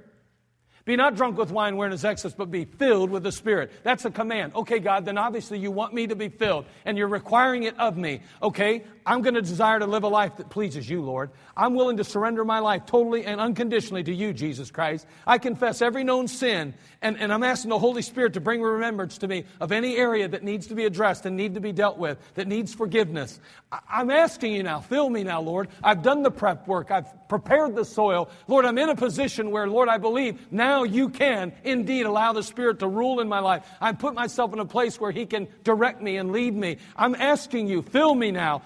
Be 0.86 0.94
not 0.94 1.16
drunk 1.16 1.36
with 1.36 1.50
wine 1.50 1.76
wherein 1.76 1.92
is 1.92 2.04
excess, 2.04 2.32
but 2.32 2.48
be 2.48 2.64
filled 2.64 3.10
with 3.10 3.24
the 3.24 3.32
Spirit. 3.32 3.72
That's 3.82 4.04
a 4.04 4.10
command. 4.10 4.54
Okay, 4.54 4.78
God, 4.78 5.04
then 5.04 5.18
obviously 5.18 5.58
you 5.58 5.72
want 5.72 5.92
me 5.92 6.06
to 6.06 6.14
be 6.14 6.28
filled, 6.28 6.64
and 6.84 6.96
you're 6.96 7.08
requiring 7.08 7.64
it 7.64 7.76
of 7.76 7.96
me. 7.96 8.20
Okay, 8.40 8.84
I'm 9.04 9.20
going 9.20 9.34
to 9.34 9.42
desire 9.42 9.80
to 9.80 9.86
live 9.86 10.04
a 10.04 10.08
life 10.08 10.36
that 10.36 10.48
pleases 10.48 10.88
you, 10.88 11.02
Lord. 11.02 11.30
I'm 11.56 11.74
willing 11.74 11.96
to 11.96 12.04
surrender 12.04 12.44
my 12.44 12.60
life 12.60 12.86
totally 12.86 13.24
and 13.24 13.40
unconditionally 13.40 14.04
to 14.04 14.14
you, 14.14 14.32
Jesus 14.32 14.70
Christ. 14.70 15.08
I 15.26 15.38
confess 15.38 15.82
every 15.82 16.04
known 16.04 16.28
sin, 16.28 16.72
and, 17.02 17.18
and 17.18 17.32
I'm 17.32 17.42
asking 17.42 17.70
the 17.70 17.80
Holy 17.80 18.02
Spirit 18.02 18.34
to 18.34 18.40
bring 18.40 18.62
remembrance 18.62 19.18
to 19.18 19.28
me 19.28 19.44
of 19.60 19.72
any 19.72 19.96
area 19.96 20.28
that 20.28 20.44
needs 20.44 20.68
to 20.68 20.76
be 20.76 20.84
addressed 20.84 21.26
and 21.26 21.36
need 21.36 21.54
to 21.54 21.60
be 21.60 21.72
dealt 21.72 21.98
with, 21.98 22.18
that 22.34 22.46
needs 22.46 22.72
forgiveness. 22.72 23.40
I, 23.72 23.80
I'm 23.90 24.10
asking 24.12 24.52
you 24.52 24.62
now, 24.62 24.80
fill 24.80 25.10
me 25.10 25.24
now, 25.24 25.40
Lord. 25.40 25.68
I've 25.82 26.02
done 26.02 26.22
the 26.22 26.30
prep 26.30 26.68
work, 26.68 26.92
I've 26.92 27.28
prepared 27.28 27.74
the 27.74 27.84
soil. 27.84 28.30
Lord, 28.46 28.64
I'm 28.64 28.78
in 28.78 28.88
a 28.88 28.94
position 28.94 29.50
where, 29.50 29.66
Lord, 29.66 29.88
I 29.88 29.98
believe 29.98 30.52
now 30.52 30.75
now 30.76 30.82
you 30.82 31.08
can 31.08 31.52
indeed 31.64 32.04
allow 32.04 32.34
the 32.34 32.42
Spirit 32.42 32.80
to 32.80 32.88
rule 32.88 33.20
in 33.20 33.28
my 33.28 33.40
life. 33.40 33.66
I 33.80 33.92
put 33.92 34.14
myself 34.14 34.52
in 34.52 34.58
a 34.58 34.66
place 34.66 35.00
where 35.00 35.10
He 35.10 35.24
can 35.24 35.48
direct 35.64 36.02
me 36.02 36.18
and 36.18 36.32
lead 36.32 36.54
me. 36.54 36.76
I'm 36.94 37.14
asking 37.14 37.68
you, 37.68 37.80
fill 37.80 38.14
me 38.14 38.30
now. 38.30 38.62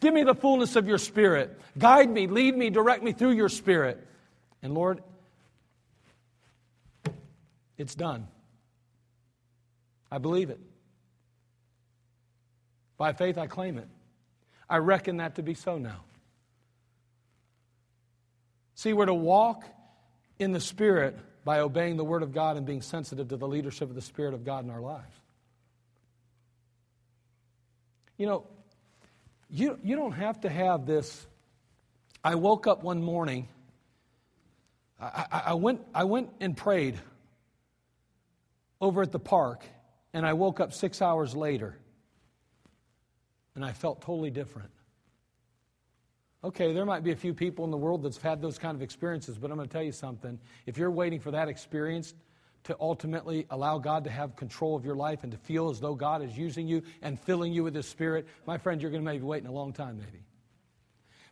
Give 0.00 0.12
me 0.12 0.24
the 0.24 0.34
fullness 0.34 0.74
of 0.74 0.88
your 0.88 0.98
Spirit. 0.98 1.56
Guide 1.78 2.10
me, 2.10 2.26
lead 2.26 2.56
me, 2.56 2.68
direct 2.68 3.02
me 3.04 3.12
through 3.12 3.32
your 3.32 3.48
Spirit. 3.48 4.04
And 4.60 4.74
Lord, 4.74 5.02
it's 7.78 7.94
done. 7.94 8.26
I 10.10 10.18
believe 10.18 10.50
it. 10.50 10.60
By 12.96 13.12
faith, 13.12 13.38
I 13.38 13.46
claim 13.46 13.78
it. 13.78 13.88
I 14.68 14.78
reckon 14.78 15.18
that 15.18 15.36
to 15.36 15.42
be 15.42 15.54
so 15.54 15.78
now. 15.78 16.00
See, 18.74 18.92
we're 18.92 19.06
to 19.06 19.14
walk 19.14 19.64
in 20.38 20.52
the 20.52 20.60
Spirit 20.60 21.16
by 21.44 21.60
obeying 21.60 21.96
the 21.96 22.04
Word 22.04 22.22
of 22.22 22.32
God 22.32 22.56
and 22.56 22.66
being 22.66 22.82
sensitive 22.82 23.28
to 23.28 23.36
the 23.36 23.48
leadership 23.48 23.88
of 23.88 23.94
the 23.94 24.02
Spirit 24.02 24.34
of 24.34 24.44
God 24.44 24.64
in 24.64 24.70
our 24.70 24.80
lives. 24.80 25.14
You 28.16 28.26
know, 28.26 28.46
you, 29.50 29.78
you 29.82 29.96
don't 29.96 30.12
have 30.12 30.40
to 30.42 30.48
have 30.48 30.86
this. 30.86 31.26
I 32.22 32.36
woke 32.36 32.66
up 32.66 32.82
one 32.82 33.02
morning, 33.02 33.48
I, 35.00 35.26
I, 35.30 35.42
I, 35.46 35.54
went, 35.54 35.82
I 35.94 36.04
went 36.04 36.30
and 36.40 36.56
prayed 36.56 36.98
over 38.80 39.02
at 39.02 39.12
the 39.12 39.18
park, 39.18 39.64
and 40.12 40.24
I 40.24 40.32
woke 40.32 40.60
up 40.60 40.72
six 40.72 41.02
hours 41.02 41.34
later, 41.34 41.76
and 43.54 43.64
I 43.64 43.72
felt 43.72 44.00
totally 44.00 44.30
different. 44.30 44.70
Okay, 46.44 46.74
there 46.74 46.84
might 46.84 47.02
be 47.02 47.10
a 47.10 47.16
few 47.16 47.32
people 47.32 47.64
in 47.64 47.70
the 47.70 47.76
world 47.78 48.02
that's 48.02 48.18
had 48.18 48.42
those 48.42 48.58
kind 48.58 48.76
of 48.76 48.82
experiences, 48.82 49.38
but 49.38 49.50
I'm 49.50 49.56
going 49.56 49.66
to 49.66 49.72
tell 49.72 49.82
you 49.82 49.92
something. 49.92 50.38
If 50.66 50.76
you're 50.76 50.90
waiting 50.90 51.18
for 51.18 51.30
that 51.30 51.48
experience 51.48 52.12
to 52.64 52.76
ultimately 52.78 53.46
allow 53.48 53.78
God 53.78 54.04
to 54.04 54.10
have 54.10 54.36
control 54.36 54.76
of 54.76 54.84
your 54.84 54.94
life 54.94 55.22
and 55.22 55.32
to 55.32 55.38
feel 55.38 55.70
as 55.70 55.80
though 55.80 55.94
God 55.94 56.22
is 56.22 56.36
using 56.36 56.68
you 56.68 56.82
and 57.00 57.18
filling 57.18 57.50
you 57.54 57.64
with 57.64 57.74
His 57.74 57.88
Spirit, 57.88 58.26
my 58.46 58.58
friend, 58.58 58.82
you're 58.82 58.90
going 58.90 59.02
to 59.02 59.04
maybe 59.06 59.20
be 59.20 59.24
waiting 59.24 59.48
a 59.48 59.52
long 59.52 59.72
time, 59.72 59.96
maybe. 59.96 60.22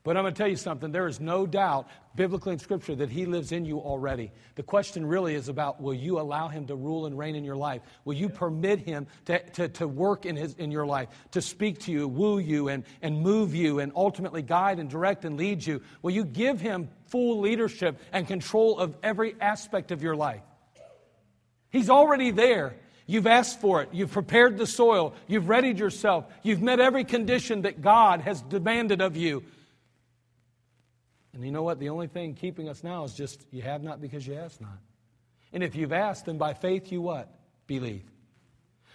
But 0.05 0.16
I'm 0.16 0.24
going 0.24 0.34
to 0.34 0.38
tell 0.38 0.48
you 0.48 0.57
something. 0.57 0.90
There 0.90 1.07
is 1.07 1.20
no 1.20 1.46
doubt, 1.46 1.86
biblically 2.16 2.55
in 2.55 2.59
Scripture, 2.59 2.96
that 2.96 3.09
He 3.09 3.24
lives 3.24 3.53
in 3.53 3.64
you 3.64 3.78
already. 3.78 4.32
The 4.57 4.64
question 4.64 5.07
really 5.07 5.36
is 5.36 5.48
about 5.48 5.80
will 5.80 5.94
you 5.94 6.18
allow 6.18 6.48
Him 6.48 6.66
to 6.66 6.74
rule 6.74 7.07
and 7.07 7.16
reign 7.16 7.36
in 7.36 7.44
your 7.44 7.55
life? 7.55 7.82
Will 8.05 8.14
you 8.14 8.28
permit 8.28 8.80
Him 8.80 9.07
to, 9.26 9.38
to, 9.50 9.68
to 9.68 9.86
work 9.86 10.26
in, 10.26 10.34
his, 10.34 10.55
in 10.55 10.72
your 10.72 10.86
life, 10.86 11.09
to 11.32 11.40
speak 11.40 11.78
to 11.80 11.92
you, 11.92 12.09
woo 12.09 12.40
you, 12.40 12.68
and, 12.68 12.82
and 13.00 13.20
move 13.20 13.55
you, 13.55 13.78
and 13.78 13.92
ultimately 13.94 14.42
guide 14.42 14.80
and 14.80 14.90
direct 14.90 15.24
and 15.24 15.36
lead 15.36 15.64
you? 15.64 15.80
Will 16.03 16.11
you 16.11 16.24
give 16.24 16.61
Him 16.61 16.88
full 17.07 17.40
leadership 17.40 18.00
and 18.12 18.26
control 18.26 18.80
of 18.80 18.96
every 19.05 19.36
aspect 19.40 19.92
of 19.92 20.03
your 20.03 20.16
life? 20.16 20.42
He's 21.70 21.88
already 21.88 22.32
there. 22.32 22.74
You've 23.07 23.28
asked 23.28 23.61
for 23.61 23.82
it. 23.82 23.90
You've 23.92 24.12
prepared 24.12 24.59
the 24.59 24.66
soil. 24.66 25.14
You've 25.28 25.48
readied 25.48 25.78
yourself. 25.78 26.26
You've 26.42 26.62
met 26.62 26.80
every 26.80 27.05
condition 27.05 27.62
that 27.62 27.82
God 27.82 28.20
has 28.22 28.42
demanded 28.42 29.00
of 29.00 29.16
you. 29.16 29.44
And 31.35 31.45
you 31.45 31.51
know 31.51 31.62
what? 31.62 31.78
The 31.78 31.89
only 31.89 32.09
thing 32.09 32.35
keeping 32.35 32.68
us 32.68 32.85
now 32.85 33.05
is 33.05 33.14
just 33.14 33.45
you 33.51 33.62
have 33.62 33.83
not 33.83 34.01
because 34.01 34.26
you 34.26 34.35
ask 34.35 34.61
not. 34.61 34.78
And 35.53 35.62
if 35.62 35.74
you've 35.74 35.93
asked, 35.93 36.26
then 36.26 36.39
by 36.39 36.55
faith 36.55 36.93
you 36.93 37.01
what? 37.01 37.28
Believe. 37.66 38.05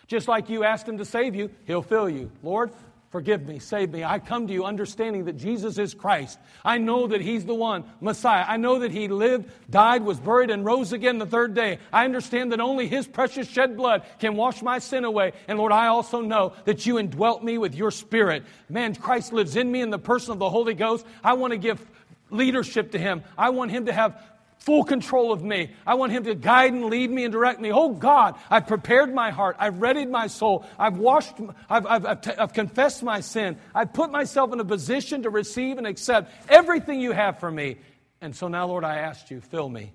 Just 0.08 0.28
like 0.28 0.50
you 0.50 0.64
asked 0.64 0.88
him 0.88 0.98
to 1.00 1.06
save 1.06 1.36
you, 1.36 1.52
he'll 1.66 1.82
fill 1.82 2.10
you. 2.10 2.32
Lord, 2.42 2.72
forgive 3.10 3.46
me, 3.46 3.60
save 3.60 3.92
me. 3.92 4.04
I 4.04 4.20
come 4.20 4.48
to 4.48 4.54
you 4.54 4.64
understanding 4.64 5.26
that 5.26 5.38
Jesus 5.38 5.78
is 5.78 5.94
Christ. 5.94 6.40
I 6.64 6.78
know 6.78 7.08
that 7.08 7.22
he's 7.22 7.46
the 7.46 7.54
one, 7.54 7.84
Messiah. 8.00 8.46
I 8.48 8.58
know 8.58 8.80
that 8.80 8.92
he 8.92 9.08
lived, 9.08 9.52
died, 9.70 10.04
was 10.04 10.20
buried, 10.20 10.50
and 10.50 10.64
rose 10.64 10.94
again 10.94 11.18
the 11.18 11.26
third 11.26 11.54
day. 11.54 11.80
I 11.92 12.06
understand 12.06 12.52
that 12.54 12.62
only 12.62 12.88
his 12.88 13.08
precious 13.08 13.50
shed 13.50 13.76
blood 13.76 14.04
can 14.20 14.36
wash 14.36 14.62
my 14.62 14.80
sin 14.80 15.04
away. 15.04 15.34
And 15.48 15.58
Lord, 15.60 15.74
I 15.74 15.88
also 15.88 16.22
know 16.22 16.54
that 16.66 16.86
you 16.86 17.00
indwelt 17.00 17.44
me 17.44 17.58
with 17.58 17.76
your 17.76 17.92
spirit. 17.92 18.46
Man, 18.70 18.96
Christ 18.96 19.34
lives 19.34 19.56
in 19.56 19.72
me 19.72 19.82
in 19.82 19.90
the 19.90 20.00
person 20.00 20.32
of 20.32 20.40
the 20.40 20.50
Holy 20.50 20.74
Ghost. 20.74 21.06
I 21.24 21.34
want 21.34 21.52
to 21.52 21.58
give 21.58 21.86
leadership 22.30 22.92
to 22.92 23.00
Him. 23.00 23.24
I 23.38 23.50
want 23.50 23.72
Him 23.72 23.86
to 23.86 23.94
have 23.94 24.22
full 24.60 24.84
control 24.84 25.32
of 25.32 25.44
me. 25.44 25.72
I 25.86 25.96
want 25.96 26.12
Him 26.12 26.26
to 26.26 26.36
guide 26.36 26.74
and 26.74 26.86
lead 26.86 27.10
me 27.10 27.24
and 27.24 27.32
direct 27.32 27.60
me. 27.60 27.72
Oh 27.72 27.90
God, 27.90 28.36
I've 28.50 28.68
prepared 28.68 29.14
my 29.14 29.32
heart. 29.32 29.56
I've 29.60 29.76
readied 29.76 30.10
my 30.10 30.28
soul. 30.28 30.66
I've 30.78 30.98
washed, 30.98 31.36
I've, 31.70 31.86
I've, 31.86 32.06
I've, 32.06 32.22
t- 32.22 32.32
I've 32.38 32.54
confessed 32.54 33.04
my 33.04 33.22
sin. 33.22 33.58
I've 33.74 33.94
put 33.94 34.12
myself 34.12 34.52
in 34.54 34.60
a 34.60 34.66
position 34.66 35.24
to 35.24 35.30
receive 35.30 35.78
and 35.78 35.88
accept 35.88 36.32
everything 36.50 37.00
you 37.02 37.12
have 37.12 37.40
for 37.40 37.50
me. 37.50 37.78
And 38.20 38.36
so 38.36 38.48
now, 38.48 38.68
Lord, 38.68 38.84
I 38.84 38.98
ask 38.98 39.30
you, 39.30 39.42
fill 39.42 39.70
me. 39.70 39.92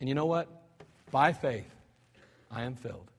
And 0.00 0.08
you 0.08 0.14
know 0.14 0.26
what? 0.26 0.48
By 1.10 1.32
faith, 1.32 1.70
I 2.50 2.62
am 2.62 2.74
filled. 2.74 3.10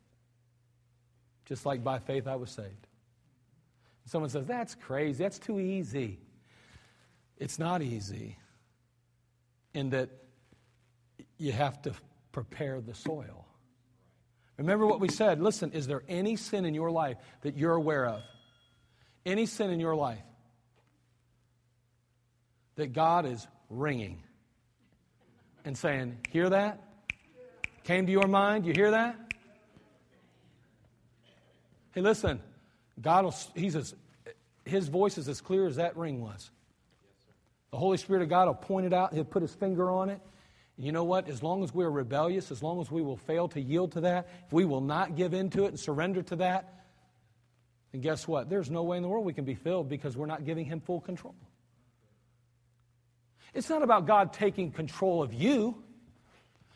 Just 1.45 1.65
like 1.65 1.83
by 1.83 1.99
faith 1.99 2.27
I 2.27 2.35
was 2.35 2.51
saved. 2.51 2.87
Someone 4.05 4.29
says, 4.29 4.45
That's 4.45 4.75
crazy. 4.75 5.23
That's 5.23 5.39
too 5.39 5.59
easy. 5.59 6.19
It's 7.37 7.59
not 7.59 7.81
easy 7.81 8.37
in 9.73 9.89
that 9.89 10.09
you 11.37 11.51
have 11.51 11.81
to 11.83 11.93
prepare 12.31 12.81
the 12.81 12.93
soil. 12.93 13.45
Remember 14.57 14.85
what 14.85 15.01
we 15.01 15.09
said. 15.09 15.41
Listen, 15.41 15.71
is 15.71 15.85
there 15.85 16.03
any 16.07 16.37
sin 16.37 16.65
in 16.65 16.73
your 16.73 16.91
life 16.91 17.17
that 17.41 17.57
you're 17.57 17.75
aware 17.75 18.05
of? 18.05 18.21
Any 19.25 19.45
sin 19.45 19.69
in 19.69 19.79
your 19.79 19.95
life 19.95 20.23
that 22.75 22.93
God 22.93 23.25
is 23.25 23.45
ringing 23.69 24.21
and 25.65 25.77
saying, 25.77 26.17
Hear 26.29 26.49
that? 26.49 26.81
Came 27.83 28.05
to 28.05 28.11
your 28.11 28.27
mind? 28.27 28.65
You 28.65 28.73
hear 28.73 28.91
that? 28.91 29.15
Hey, 31.93 32.01
listen, 32.01 32.41
God 33.01 33.25
will, 33.25 33.35
he's 33.55 33.75
as, 33.75 33.95
his 34.65 34.87
voice 34.87 35.17
is 35.17 35.29
as 35.29 35.41
clear 35.41 35.67
as 35.67 35.77
that 35.77 35.95
ring 35.95 36.21
was. 36.21 36.49
The 37.71 37.77
Holy 37.77 37.97
Spirit 37.97 38.21
of 38.23 38.29
God 38.29 38.47
will 38.47 38.53
point 38.53 38.85
it 38.85 38.93
out, 38.93 39.13
He'll 39.13 39.23
put 39.23 39.41
His 39.41 39.53
finger 39.53 39.89
on 39.91 40.09
it, 40.09 40.21
And 40.77 40.85
You 40.85 40.91
know 40.91 41.03
what? 41.03 41.27
As 41.27 41.43
long 41.43 41.63
as 41.63 41.73
we're 41.73 41.89
rebellious, 41.89 42.51
as 42.51 42.63
long 42.63 42.79
as 42.81 42.89
we 42.89 43.01
will 43.01 43.17
fail 43.17 43.47
to 43.49 43.61
yield 43.61 43.93
to 43.93 44.01
that, 44.01 44.27
if 44.45 44.53
we 44.53 44.65
will 44.65 44.81
not 44.81 45.15
give 45.15 45.33
in 45.33 45.49
to 45.51 45.65
it 45.65 45.69
and 45.69 45.79
surrender 45.79 46.21
to 46.23 46.35
that, 46.37 46.85
then 47.91 48.01
guess 48.01 48.27
what? 48.27 48.49
There's 48.49 48.69
no 48.69 48.83
way 48.83 48.97
in 48.97 49.03
the 49.03 49.09
world 49.09 49.25
we 49.25 49.33
can 49.33 49.45
be 49.45 49.55
filled 49.55 49.89
because 49.89 50.15
we're 50.15 50.25
not 50.25 50.45
giving 50.45 50.65
Him 50.65 50.79
full 50.79 51.01
control. 51.01 51.35
It's 53.53 53.69
not 53.69 53.83
about 53.83 54.05
God 54.05 54.33
taking 54.33 54.71
control 54.71 55.23
of 55.23 55.33
you. 55.33 55.81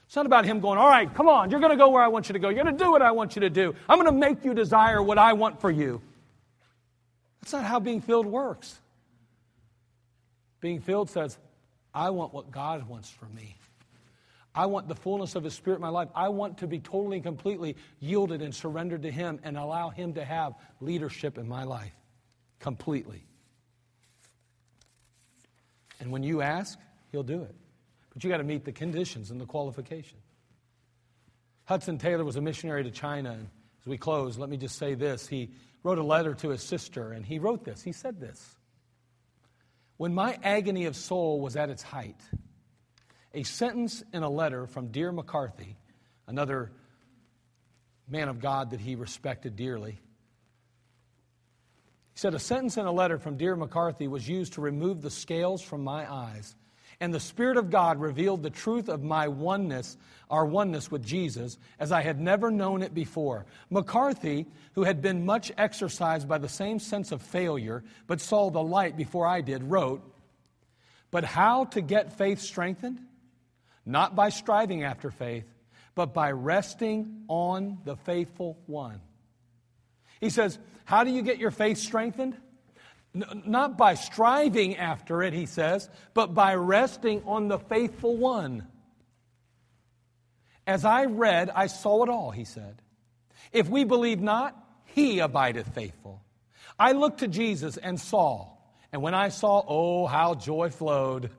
It's 0.05 0.15
not 0.15 0.25
about 0.25 0.45
Him 0.45 0.59
going, 0.59 0.79
all 0.79 0.87
right, 0.87 1.13
come 1.13 1.27
on, 1.27 1.51
you're 1.51 1.59
going 1.59 1.71
to 1.71 1.77
go 1.77 1.89
where 1.89 2.01
I 2.01 2.07
want 2.07 2.29
you 2.29 2.33
to 2.33 2.39
go. 2.39 2.49
You're 2.49 2.63
going 2.63 2.75
to 2.75 2.83
do 2.83 2.89
what 2.89 3.01
I 3.01 3.11
want 3.11 3.35
you 3.35 3.41
to 3.41 3.49
do. 3.49 3.75
I'm 3.87 3.99
going 3.99 4.11
to 4.11 4.17
make 4.17 4.43
you 4.43 4.53
desire 4.53 5.03
what 5.03 5.17
I 5.17 5.33
want 5.33 5.61
for 5.61 5.69
you. 5.69 6.01
That's 7.41 7.53
not 7.53 7.63
how 7.63 7.79
being 7.79 8.01
filled 8.01 8.25
works. 8.25 8.79
Being 10.61 10.81
filled 10.81 11.09
says, 11.09 11.37
I 11.93 12.09
want 12.09 12.33
what 12.33 12.51
God 12.51 12.87
wants 12.87 13.09
for 13.09 13.25
me. 13.25 13.55
I 14.53 14.65
want 14.65 14.87
the 14.87 14.95
fullness 14.95 15.35
of 15.35 15.43
His 15.43 15.53
Spirit 15.53 15.77
in 15.77 15.81
my 15.81 15.89
life. 15.89 16.09
I 16.15 16.29
want 16.29 16.57
to 16.59 16.67
be 16.67 16.79
totally 16.79 17.17
and 17.17 17.23
completely 17.23 17.75
yielded 17.99 18.41
and 18.41 18.53
surrendered 18.53 19.03
to 19.03 19.11
Him 19.11 19.39
and 19.43 19.57
allow 19.57 19.89
Him 19.89 20.13
to 20.13 20.25
have 20.25 20.53
leadership 20.81 21.37
in 21.37 21.47
my 21.47 21.63
life 21.63 21.93
completely. 22.59 23.23
And 25.99 26.11
when 26.11 26.23
you 26.23 26.41
ask, 26.41 26.77
He'll 27.11 27.23
do 27.23 27.41
it. 27.41 27.55
But 28.13 28.23
you 28.23 28.29
got 28.29 28.37
to 28.37 28.43
meet 28.43 28.65
the 28.65 28.71
conditions 28.71 29.31
and 29.31 29.39
the 29.39 29.45
qualification. 29.45 30.17
Hudson 31.65 31.97
Taylor 31.97 32.25
was 32.25 32.35
a 32.35 32.41
missionary 32.41 32.83
to 32.83 32.91
China. 32.91 33.31
And 33.31 33.47
as 33.81 33.87
we 33.87 33.97
close, 33.97 34.37
let 34.37 34.49
me 34.49 34.57
just 34.57 34.77
say 34.77 34.95
this. 34.95 35.27
He 35.27 35.51
wrote 35.83 35.99
a 35.99 36.03
letter 36.03 36.33
to 36.33 36.49
his 36.49 36.63
sister, 36.63 37.11
and 37.11 37.25
he 37.25 37.39
wrote 37.39 37.63
this. 37.63 37.81
He 37.81 37.91
said 37.91 38.19
this 38.19 38.57
When 39.99 40.13
my 40.13 40.39
agony 40.43 40.85
of 40.85 40.95
soul 40.95 41.41
was 41.41 41.57
at 41.57 41.69
its 41.69 41.83
height, 41.83 42.21
a 43.33 43.43
sentence 43.43 44.01
in 44.13 44.23
a 44.23 44.29
letter 44.29 44.65
from 44.65 44.91
dear 44.91 45.11
McCarthy, 45.11 45.75
another 46.25 46.71
man 48.07 48.29
of 48.29 48.39
God 48.39 48.69
that 48.69 48.79
he 48.79 48.95
respected 48.95 49.57
dearly. 49.57 49.99
He 52.13 52.17
said, 52.17 52.33
A 52.33 52.39
sentence 52.39 52.77
in 52.77 52.85
a 52.85 52.93
letter 52.93 53.19
from 53.19 53.35
dear 53.35 53.57
McCarthy 53.57 54.07
was 54.07 54.25
used 54.25 54.53
to 54.53 54.61
remove 54.61 55.01
the 55.01 55.09
scales 55.09 55.61
from 55.61 55.83
my 55.83 56.09
eyes 56.09 56.55
and 57.01 57.13
the 57.13 57.19
Spirit 57.19 57.57
of 57.57 57.69
God 57.69 57.99
revealed 57.99 58.43
the 58.43 58.49
truth 58.49 58.89
of 58.89 59.01
my 59.01 59.29
oneness, 59.29 59.97
our 60.29 60.45
oneness 60.45 60.91
with 60.91 61.05
Jesus, 61.05 61.57
as 61.79 61.91
I 61.91 62.01
had 62.01 62.19
never 62.19 62.51
known 62.51 62.81
it 62.81 62.93
before. 62.93 63.45
McCarthy, 63.69 64.47
who 64.73 64.83
had 64.83 65.01
been 65.01 65.25
much 65.25 65.51
exercised 65.57 66.27
by 66.27 66.37
the 66.37 66.49
same 66.49 66.77
sense 66.79 67.11
of 67.11 67.21
failure, 67.21 67.83
but 68.07 68.19
saw 68.19 68.49
the 68.49 68.61
light 68.61 68.97
before 68.97 69.25
I 69.25 69.39
did, 69.41 69.63
wrote, 69.63 70.03
But 71.09 71.23
how 71.23 71.65
to 71.65 71.81
get 71.81 72.17
faith 72.17 72.41
strengthened? 72.41 72.99
Not 73.85 74.15
by 74.15 74.29
striving 74.29 74.83
after 74.83 75.09
faith, 75.09 75.45
but 75.95 76.13
by 76.13 76.31
resting 76.31 77.23
on 77.29 77.79
the 77.85 77.95
faithful 77.95 78.59
one. 78.65 78.99
He 80.19 80.29
says, 80.29 80.59
How 80.83 81.05
do 81.05 81.11
you 81.11 81.21
get 81.21 81.37
your 81.37 81.51
faith 81.51 81.77
strengthened? 81.77 82.35
Not 83.13 83.77
by 83.77 83.95
striving 83.95 84.77
after 84.77 85.23
it, 85.23 85.33
he 85.33 85.47
says, 85.47 85.89
but 86.13 86.33
by 86.33 86.55
resting 86.55 87.23
on 87.25 87.47
the 87.47 87.57
faithful 87.57 88.15
one. 88.15 88.67
As 90.67 90.85
I 90.85 91.05
read, 91.05 91.49
I 91.49 91.67
saw 91.67 92.03
it 92.03 92.09
all, 92.09 92.29
he 92.29 92.43
said. 92.43 92.81
If 93.51 93.67
we 93.67 93.83
believe 93.83 94.21
not, 94.21 94.55
he 94.85 95.19
abideth 95.19 95.73
faithful. 95.73 96.21
I 96.77 96.91
looked 96.91 97.21
to 97.21 97.27
Jesus 97.27 97.77
and 97.77 97.99
saw, 97.99 98.51
and 98.91 99.01
when 99.01 99.15
I 99.15 99.29
saw, 99.29 99.63
oh, 99.67 100.05
how 100.05 100.35
joy 100.35 100.69
flowed. 100.69 101.31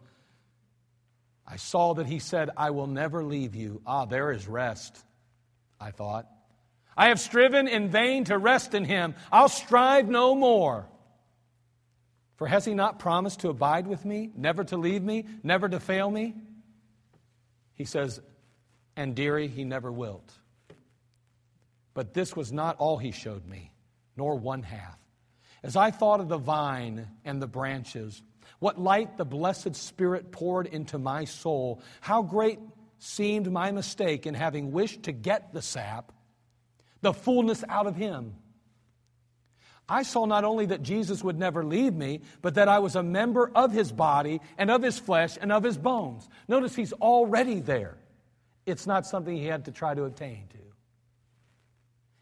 I 1.46 1.56
saw 1.56 1.94
that 1.94 2.06
he 2.06 2.18
said, 2.18 2.50
I 2.56 2.70
will 2.70 2.86
never 2.88 3.24
leave 3.24 3.54
you. 3.54 3.80
Ah, 3.86 4.04
there 4.04 4.32
is 4.32 4.48
rest, 4.48 4.98
I 5.80 5.92
thought. 5.92 6.26
I 6.96 7.08
have 7.08 7.20
striven 7.20 7.68
in 7.68 7.88
vain 7.88 8.24
to 8.24 8.36
rest 8.36 8.74
in 8.74 8.84
him. 8.84 9.14
I'll 9.30 9.48
strive 9.48 10.08
no 10.08 10.34
more. 10.34 10.88
For 12.41 12.47
has 12.47 12.64
he 12.64 12.72
not 12.72 12.99
promised 12.99 13.41
to 13.41 13.51
abide 13.51 13.86
with 13.86 14.03
me, 14.07 14.30
never 14.34 14.64
to 14.64 14.78
leave 14.78 15.03
me, 15.03 15.26
never 15.43 15.68
to 15.68 15.78
fail 15.78 16.11
me? 16.11 16.34
He 17.74 17.84
says, 17.84 18.18
and 18.97 19.14
dearie, 19.14 19.47
he 19.47 19.62
never 19.62 19.93
wilt. 19.93 20.32
But 21.93 22.14
this 22.14 22.34
was 22.34 22.51
not 22.51 22.78
all 22.78 22.97
he 22.97 23.12
showed 23.12 23.45
me, 23.45 23.72
nor 24.16 24.36
one 24.36 24.62
half. 24.62 24.99
As 25.62 25.76
I 25.76 25.91
thought 25.91 26.20
of 26.20 26.30
the 26.30 26.38
vine 26.38 27.09
and 27.26 27.43
the 27.43 27.47
branches, 27.47 28.22
what 28.59 28.80
light 28.80 29.18
the 29.18 29.26
blessed 29.26 29.76
Spirit 29.76 30.32
poured 30.32 30.66
into 30.66 30.99
my 30.99 31.26
soul, 31.26 31.82
how 32.01 32.22
great 32.22 32.59
seemed 33.01 33.53
my 33.53 33.70
mistake 33.70 34.24
in 34.24 34.32
having 34.32 34.72
wished 34.72 35.03
to 35.03 35.12
get 35.12 35.53
the 35.53 35.61
sap, 35.61 36.11
the 37.03 37.12
fullness 37.12 37.62
out 37.68 37.86
of 37.86 37.97
him. 37.97 38.36
I 39.91 40.05
saw 40.05 40.24
not 40.24 40.45
only 40.45 40.66
that 40.66 40.82
Jesus 40.82 41.22
would 41.24 41.38
never 41.38 41.64
leave 41.64 41.95
me, 41.95 42.20
but 42.43 42.55
that 42.55 42.68
I 42.68 42.78
was 42.78 42.95
a 42.95 43.03
member 43.03 43.51
of 43.55 43.72
his 43.72 43.91
body 43.91 44.41
and 44.57 44.70
of 44.70 44.82
his 44.82 44.99
flesh 44.99 45.36
and 45.41 45.51
of 45.51 45.64
his 45.64 45.76
bones. 45.76 46.28
Notice 46.47 46.76
he's 46.76 46.93
already 46.93 47.59
there. 47.59 47.99
It's 48.66 48.86
not 48.86 49.05
something 49.05 49.36
he 49.36 49.47
had 49.47 49.64
to 49.64 49.72
try 49.72 49.95
to 49.95 50.05
obtain 50.05 50.47
to. 50.51 50.59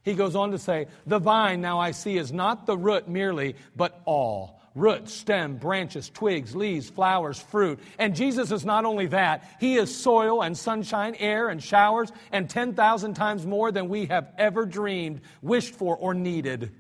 He 0.03 0.15
goes 0.15 0.35
on 0.35 0.53
to 0.53 0.59
say, 0.59 0.87
The 1.07 1.19
vine 1.19 1.61
now 1.61 1.79
I 1.79 1.91
see 1.91 2.17
is 2.17 2.33
not 2.33 2.65
the 2.65 2.79
root 2.79 3.07
merely, 3.07 3.57
but 3.77 4.01
all 4.07 4.59
root, 4.75 5.09
stem, 5.09 5.57
branches, 5.57 6.09
twigs, 6.09 6.55
leaves, 6.55 6.89
flowers, 6.89 7.39
fruit. 7.39 7.81
And 7.99 8.15
Jesus 8.15 8.53
is 8.53 8.65
not 8.65 8.85
only 8.85 9.07
that, 9.07 9.57
He 9.61 9.77
is 9.77 9.95
soil 9.95 10.43
and 10.43 10.57
sunshine, 10.57 11.17
air 11.19 11.49
and 11.49 11.63
showers, 11.63 12.13
and 12.33 12.49
10,000 12.49 13.15
times 13.15 13.45
more 13.45 13.73
than 13.73 13.89
we 13.89 14.07
have 14.07 14.33
ever 14.39 14.65
dreamed, 14.65 15.21
wished 15.43 15.75
for, 15.75 15.97
or 15.97 16.15
needed. 16.15 16.73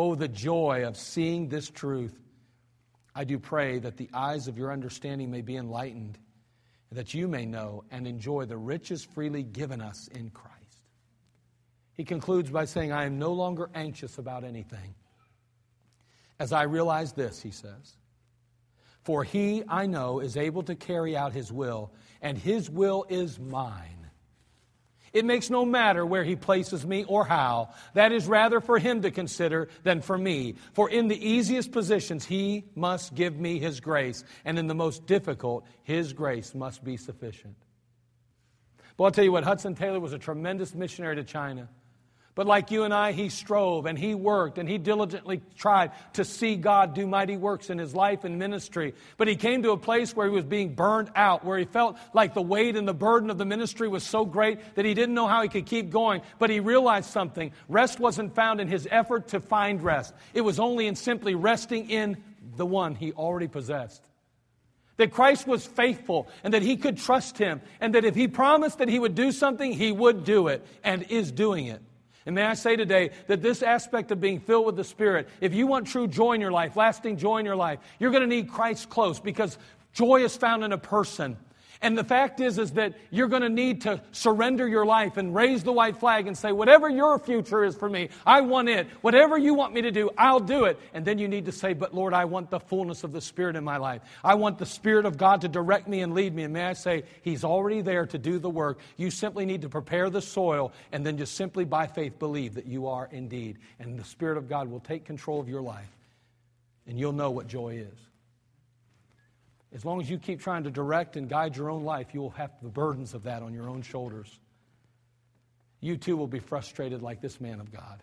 Oh, 0.00 0.14
the 0.14 0.28
joy 0.28 0.84
of 0.86 0.96
seeing 0.96 1.48
this 1.48 1.68
truth. 1.68 2.16
I 3.16 3.24
do 3.24 3.36
pray 3.36 3.80
that 3.80 3.96
the 3.96 4.08
eyes 4.14 4.46
of 4.46 4.56
your 4.56 4.70
understanding 4.70 5.28
may 5.28 5.40
be 5.40 5.56
enlightened, 5.56 6.16
and 6.88 6.98
that 7.00 7.14
you 7.14 7.26
may 7.26 7.44
know 7.44 7.82
and 7.90 8.06
enjoy 8.06 8.44
the 8.44 8.56
riches 8.56 9.02
freely 9.02 9.42
given 9.42 9.80
us 9.80 10.06
in 10.06 10.30
Christ. 10.30 10.54
He 11.94 12.04
concludes 12.04 12.48
by 12.48 12.64
saying, 12.66 12.92
I 12.92 13.06
am 13.06 13.18
no 13.18 13.32
longer 13.32 13.70
anxious 13.74 14.18
about 14.18 14.44
anything. 14.44 14.94
As 16.38 16.52
I 16.52 16.62
realize 16.62 17.12
this, 17.12 17.42
he 17.42 17.50
says, 17.50 17.96
for 19.02 19.24
he, 19.24 19.64
I 19.66 19.86
know, 19.86 20.20
is 20.20 20.36
able 20.36 20.62
to 20.62 20.76
carry 20.76 21.16
out 21.16 21.32
his 21.32 21.52
will, 21.52 21.90
and 22.22 22.38
his 22.38 22.70
will 22.70 23.04
is 23.08 23.40
mine. 23.40 23.97
It 25.12 25.24
makes 25.24 25.50
no 25.50 25.64
matter 25.64 26.04
where 26.04 26.24
he 26.24 26.36
places 26.36 26.86
me 26.86 27.04
or 27.04 27.24
how. 27.24 27.70
That 27.94 28.12
is 28.12 28.26
rather 28.26 28.60
for 28.60 28.78
him 28.78 29.02
to 29.02 29.10
consider 29.10 29.68
than 29.82 30.00
for 30.00 30.18
me. 30.18 30.56
For 30.72 30.90
in 30.90 31.08
the 31.08 31.28
easiest 31.28 31.72
positions, 31.72 32.24
he 32.24 32.64
must 32.74 33.14
give 33.14 33.38
me 33.38 33.58
his 33.58 33.80
grace, 33.80 34.24
and 34.44 34.58
in 34.58 34.66
the 34.66 34.74
most 34.74 35.06
difficult, 35.06 35.64
his 35.82 36.12
grace 36.12 36.54
must 36.54 36.84
be 36.84 36.96
sufficient. 36.96 37.56
But 38.96 39.04
I'll 39.04 39.10
tell 39.12 39.24
you 39.24 39.32
what, 39.32 39.44
Hudson 39.44 39.74
Taylor 39.74 40.00
was 40.00 40.12
a 40.12 40.18
tremendous 40.18 40.74
missionary 40.74 41.16
to 41.16 41.24
China. 41.24 41.68
But 42.38 42.46
like 42.46 42.70
you 42.70 42.84
and 42.84 42.94
I, 42.94 43.10
he 43.10 43.30
strove 43.30 43.84
and 43.84 43.98
he 43.98 44.14
worked 44.14 44.58
and 44.58 44.68
he 44.68 44.78
diligently 44.78 45.42
tried 45.56 45.90
to 46.12 46.24
see 46.24 46.54
God 46.54 46.94
do 46.94 47.04
mighty 47.04 47.36
works 47.36 47.68
in 47.68 47.78
his 47.78 47.96
life 47.96 48.22
and 48.22 48.38
ministry. 48.38 48.94
But 49.16 49.26
he 49.26 49.34
came 49.34 49.64
to 49.64 49.72
a 49.72 49.76
place 49.76 50.14
where 50.14 50.28
he 50.28 50.32
was 50.32 50.44
being 50.44 50.76
burned 50.76 51.10
out, 51.16 51.44
where 51.44 51.58
he 51.58 51.64
felt 51.64 51.96
like 52.14 52.34
the 52.34 52.40
weight 52.40 52.76
and 52.76 52.86
the 52.86 52.94
burden 52.94 53.30
of 53.30 53.38
the 53.38 53.44
ministry 53.44 53.88
was 53.88 54.04
so 54.04 54.24
great 54.24 54.76
that 54.76 54.84
he 54.84 54.94
didn't 54.94 55.16
know 55.16 55.26
how 55.26 55.42
he 55.42 55.48
could 55.48 55.66
keep 55.66 55.90
going. 55.90 56.22
But 56.38 56.50
he 56.50 56.60
realized 56.60 57.10
something. 57.10 57.50
Rest 57.68 57.98
wasn't 57.98 58.36
found 58.36 58.60
in 58.60 58.68
his 58.68 58.86
effort 58.88 59.26
to 59.30 59.40
find 59.40 59.82
rest, 59.82 60.14
it 60.32 60.42
was 60.42 60.60
only 60.60 60.86
in 60.86 60.94
simply 60.94 61.34
resting 61.34 61.90
in 61.90 62.22
the 62.56 62.64
one 62.64 62.94
he 62.94 63.10
already 63.14 63.48
possessed 63.48 64.00
that 64.96 65.10
Christ 65.10 65.48
was 65.48 65.66
faithful 65.66 66.28
and 66.44 66.54
that 66.54 66.62
he 66.62 66.76
could 66.76 66.98
trust 66.98 67.36
him, 67.36 67.60
and 67.80 67.96
that 67.96 68.04
if 68.04 68.14
he 68.14 68.28
promised 68.28 68.78
that 68.78 68.88
he 68.88 69.00
would 69.00 69.16
do 69.16 69.32
something, 69.32 69.72
he 69.72 69.90
would 69.90 70.24
do 70.24 70.46
it 70.46 70.64
and 70.84 71.02
is 71.10 71.32
doing 71.32 71.66
it. 71.66 71.82
And 72.28 72.34
may 72.34 72.44
I 72.44 72.52
say 72.52 72.76
today 72.76 73.08
that 73.26 73.40
this 73.40 73.62
aspect 73.62 74.10
of 74.10 74.20
being 74.20 74.38
filled 74.38 74.66
with 74.66 74.76
the 74.76 74.84
Spirit, 74.84 75.30
if 75.40 75.54
you 75.54 75.66
want 75.66 75.86
true 75.86 76.06
joy 76.06 76.34
in 76.34 76.42
your 76.42 76.52
life, 76.52 76.76
lasting 76.76 77.16
joy 77.16 77.38
in 77.38 77.46
your 77.46 77.56
life, 77.56 77.78
you're 77.98 78.10
going 78.10 78.20
to 78.20 78.26
need 78.28 78.50
Christ 78.50 78.90
close 78.90 79.18
because 79.18 79.56
joy 79.94 80.22
is 80.22 80.36
found 80.36 80.62
in 80.62 80.72
a 80.72 80.76
person. 80.76 81.38
And 81.80 81.96
the 81.96 82.04
fact 82.04 82.40
is, 82.40 82.58
is 82.58 82.72
that 82.72 82.94
you're 83.10 83.28
going 83.28 83.42
to 83.42 83.48
need 83.48 83.82
to 83.82 84.00
surrender 84.10 84.66
your 84.66 84.84
life 84.84 85.16
and 85.16 85.32
raise 85.32 85.62
the 85.62 85.72
white 85.72 85.98
flag 85.98 86.26
and 86.26 86.36
say, 86.36 86.50
whatever 86.50 86.88
your 86.88 87.20
future 87.20 87.62
is 87.62 87.76
for 87.76 87.88
me, 87.88 88.08
I 88.26 88.40
want 88.40 88.68
it. 88.68 88.88
Whatever 89.00 89.38
you 89.38 89.54
want 89.54 89.74
me 89.74 89.82
to 89.82 89.92
do, 89.92 90.10
I'll 90.18 90.40
do 90.40 90.64
it. 90.64 90.78
And 90.92 91.04
then 91.04 91.18
you 91.18 91.28
need 91.28 91.44
to 91.44 91.52
say, 91.52 91.74
but 91.74 91.94
Lord, 91.94 92.14
I 92.14 92.24
want 92.24 92.50
the 92.50 92.58
fullness 92.58 93.04
of 93.04 93.12
the 93.12 93.20
Spirit 93.20 93.54
in 93.54 93.62
my 93.62 93.76
life. 93.76 94.02
I 94.24 94.34
want 94.34 94.58
the 94.58 94.66
Spirit 94.66 95.06
of 95.06 95.16
God 95.16 95.42
to 95.42 95.48
direct 95.48 95.86
me 95.86 96.00
and 96.00 96.14
lead 96.14 96.34
me. 96.34 96.42
And 96.42 96.52
may 96.52 96.64
I 96.64 96.72
say, 96.72 97.04
He's 97.22 97.44
already 97.44 97.80
there 97.80 98.06
to 98.06 98.18
do 98.18 98.40
the 98.40 98.50
work. 98.50 98.80
You 98.96 99.10
simply 99.12 99.46
need 99.46 99.62
to 99.62 99.68
prepare 99.68 100.10
the 100.10 100.22
soil 100.22 100.72
and 100.90 101.06
then 101.06 101.16
just 101.16 101.36
simply 101.36 101.64
by 101.64 101.86
faith 101.86 102.18
believe 102.18 102.54
that 102.54 102.66
you 102.66 102.88
are 102.88 103.08
indeed. 103.12 103.58
And 103.78 103.96
the 103.96 104.04
Spirit 104.04 104.36
of 104.36 104.48
God 104.48 104.68
will 104.68 104.80
take 104.80 105.04
control 105.04 105.40
of 105.40 105.48
your 105.48 105.62
life. 105.62 105.96
And 106.88 106.98
you'll 106.98 107.12
know 107.12 107.30
what 107.30 107.46
joy 107.46 107.74
is. 107.74 108.07
As 109.74 109.84
long 109.84 110.00
as 110.00 110.08
you 110.08 110.18
keep 110.18 110.40
trying 110.40 110.64
to 110.64 110.70
direct 110.70 111.16
and 111.16 111.28
guide 111.28 111.56
your 111.56 111.70
own 111.70 111.84
life, 111.84 112.08
you 112.14 112.20
will 112.20 112.30
have 112.30 112.50
the 112.62 112.68
burdens 112.68 113.14
of 113.14 113.24
that 113.24 113.42
on 113.42 113.52
your 113.52 113.68
own 113.68 113.82
shoulders. 113.82 114.38
You 115.80 115.96
too 115.96 116.16
will 116.16 116.26
be 116.26 116.38
frustrated 116.38 117.02
like 117.02 117.20
this 117.20 117.40
man 117.40 117.60
of 117.60 117.70
God 117.70 118.02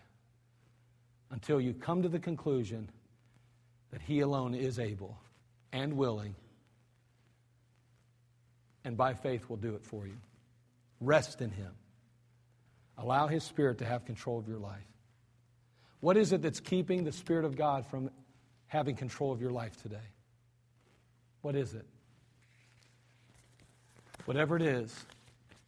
until 1.30 1.60
you 1.60 1.74
come 1.74 2.02
to 2.02 2.08
the 2.08 2.20
conclusion 2.20 2.88
that 3.90 4.00
He 4.00 4.20
alone 4.20 4.54
is 4.54 4.78
able 4.78 5.18
and 5.72 5.96
willing, 5.96 6.34
and 8.84 8.96
by 8.96 9.14
faith 9.14 9.48
will 9.48 9.56
do 9.56 9.74
it 9.74 9.84
for 9.84 10.06
you. 10.06 10.16
Rest 11.00 11.40
in 11.40 11.50
Him. 11.50 11.72
Allow 12.96 13.26
His 13.26 13.42
Spirit 13.42 13.78
to 13.78 13.84
have 13.84 14.04
control 14.04 14.38
of 14.38 14.48
your 14.48 14.58
life. 14.58 14.86
What 16.00 16.16
is 16.16 16.32
it 16.32 16.42
that's 16.42 16.60
keeping 16.60 17.04
the 17.04 17.12
Spirit 17.12 17.44
of 17.44 17.56
God 17.56 17.86
from 17.86 18.10
having 18.68 18.94
control 18.94 19.32
of 19.32 19.40
your 19.40 19.50
life 19.50 19.76
today? 19.82 19.96
What 21.46 21.54
is 21.54 21.74
it? 21.74 21.86
Whatever 24.24 24.56
it 24.56 24.62
is, 24.62 24.92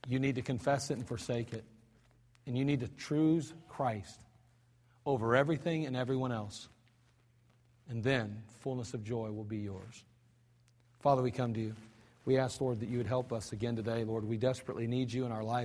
you 0.09 0.19
need 0.19 0.35
to 0.35 0.43
confess 0.43 0.91
it 0.91 0.95
and 0.95 1.07
forsake 1.07 1.53
it. 1.53 1.63
And 2.49 2.59
you 2.59 2.65
need 2.65 2.81
to 2.81 2.89
choose 2.99 3.55
Christ 3.69 4.19
over 5.07 5.37
everything 5.37 5.87
and 5.87 5.95
everyone 5.95 6.33
else. 6.33 6.67
And 7.89 8.03
then 8.03 8.43
fullness 8.59 8.93
of 8.93 9.05
joy 9.05 9.31
will 9.31 9.45
be 9.45 9.59
yours. 9.59 10.03
Father, 10.99 11.23
we 11.23 11.31
come 11.31 11.55
to 11.55 11.61
you. 11.61 11.77
We 12.25 12.39
ask, 12.39 12.61
Lord, 12.61 12.81
that 12.81 12.89
you 12.89 12.99
would 12.99 13.07
help 13.07 13.33
us 13.33 13.53
again 13.53 13.77
today. 13.77 14.03
Lord, 14.03 14.25
we 14.25 14.37
desperately 14.37 14.89
need 14.89 15.13
you 15.13 15.27
in 15.27 15.31
our 15.31 15.45
life. 15.45 15.55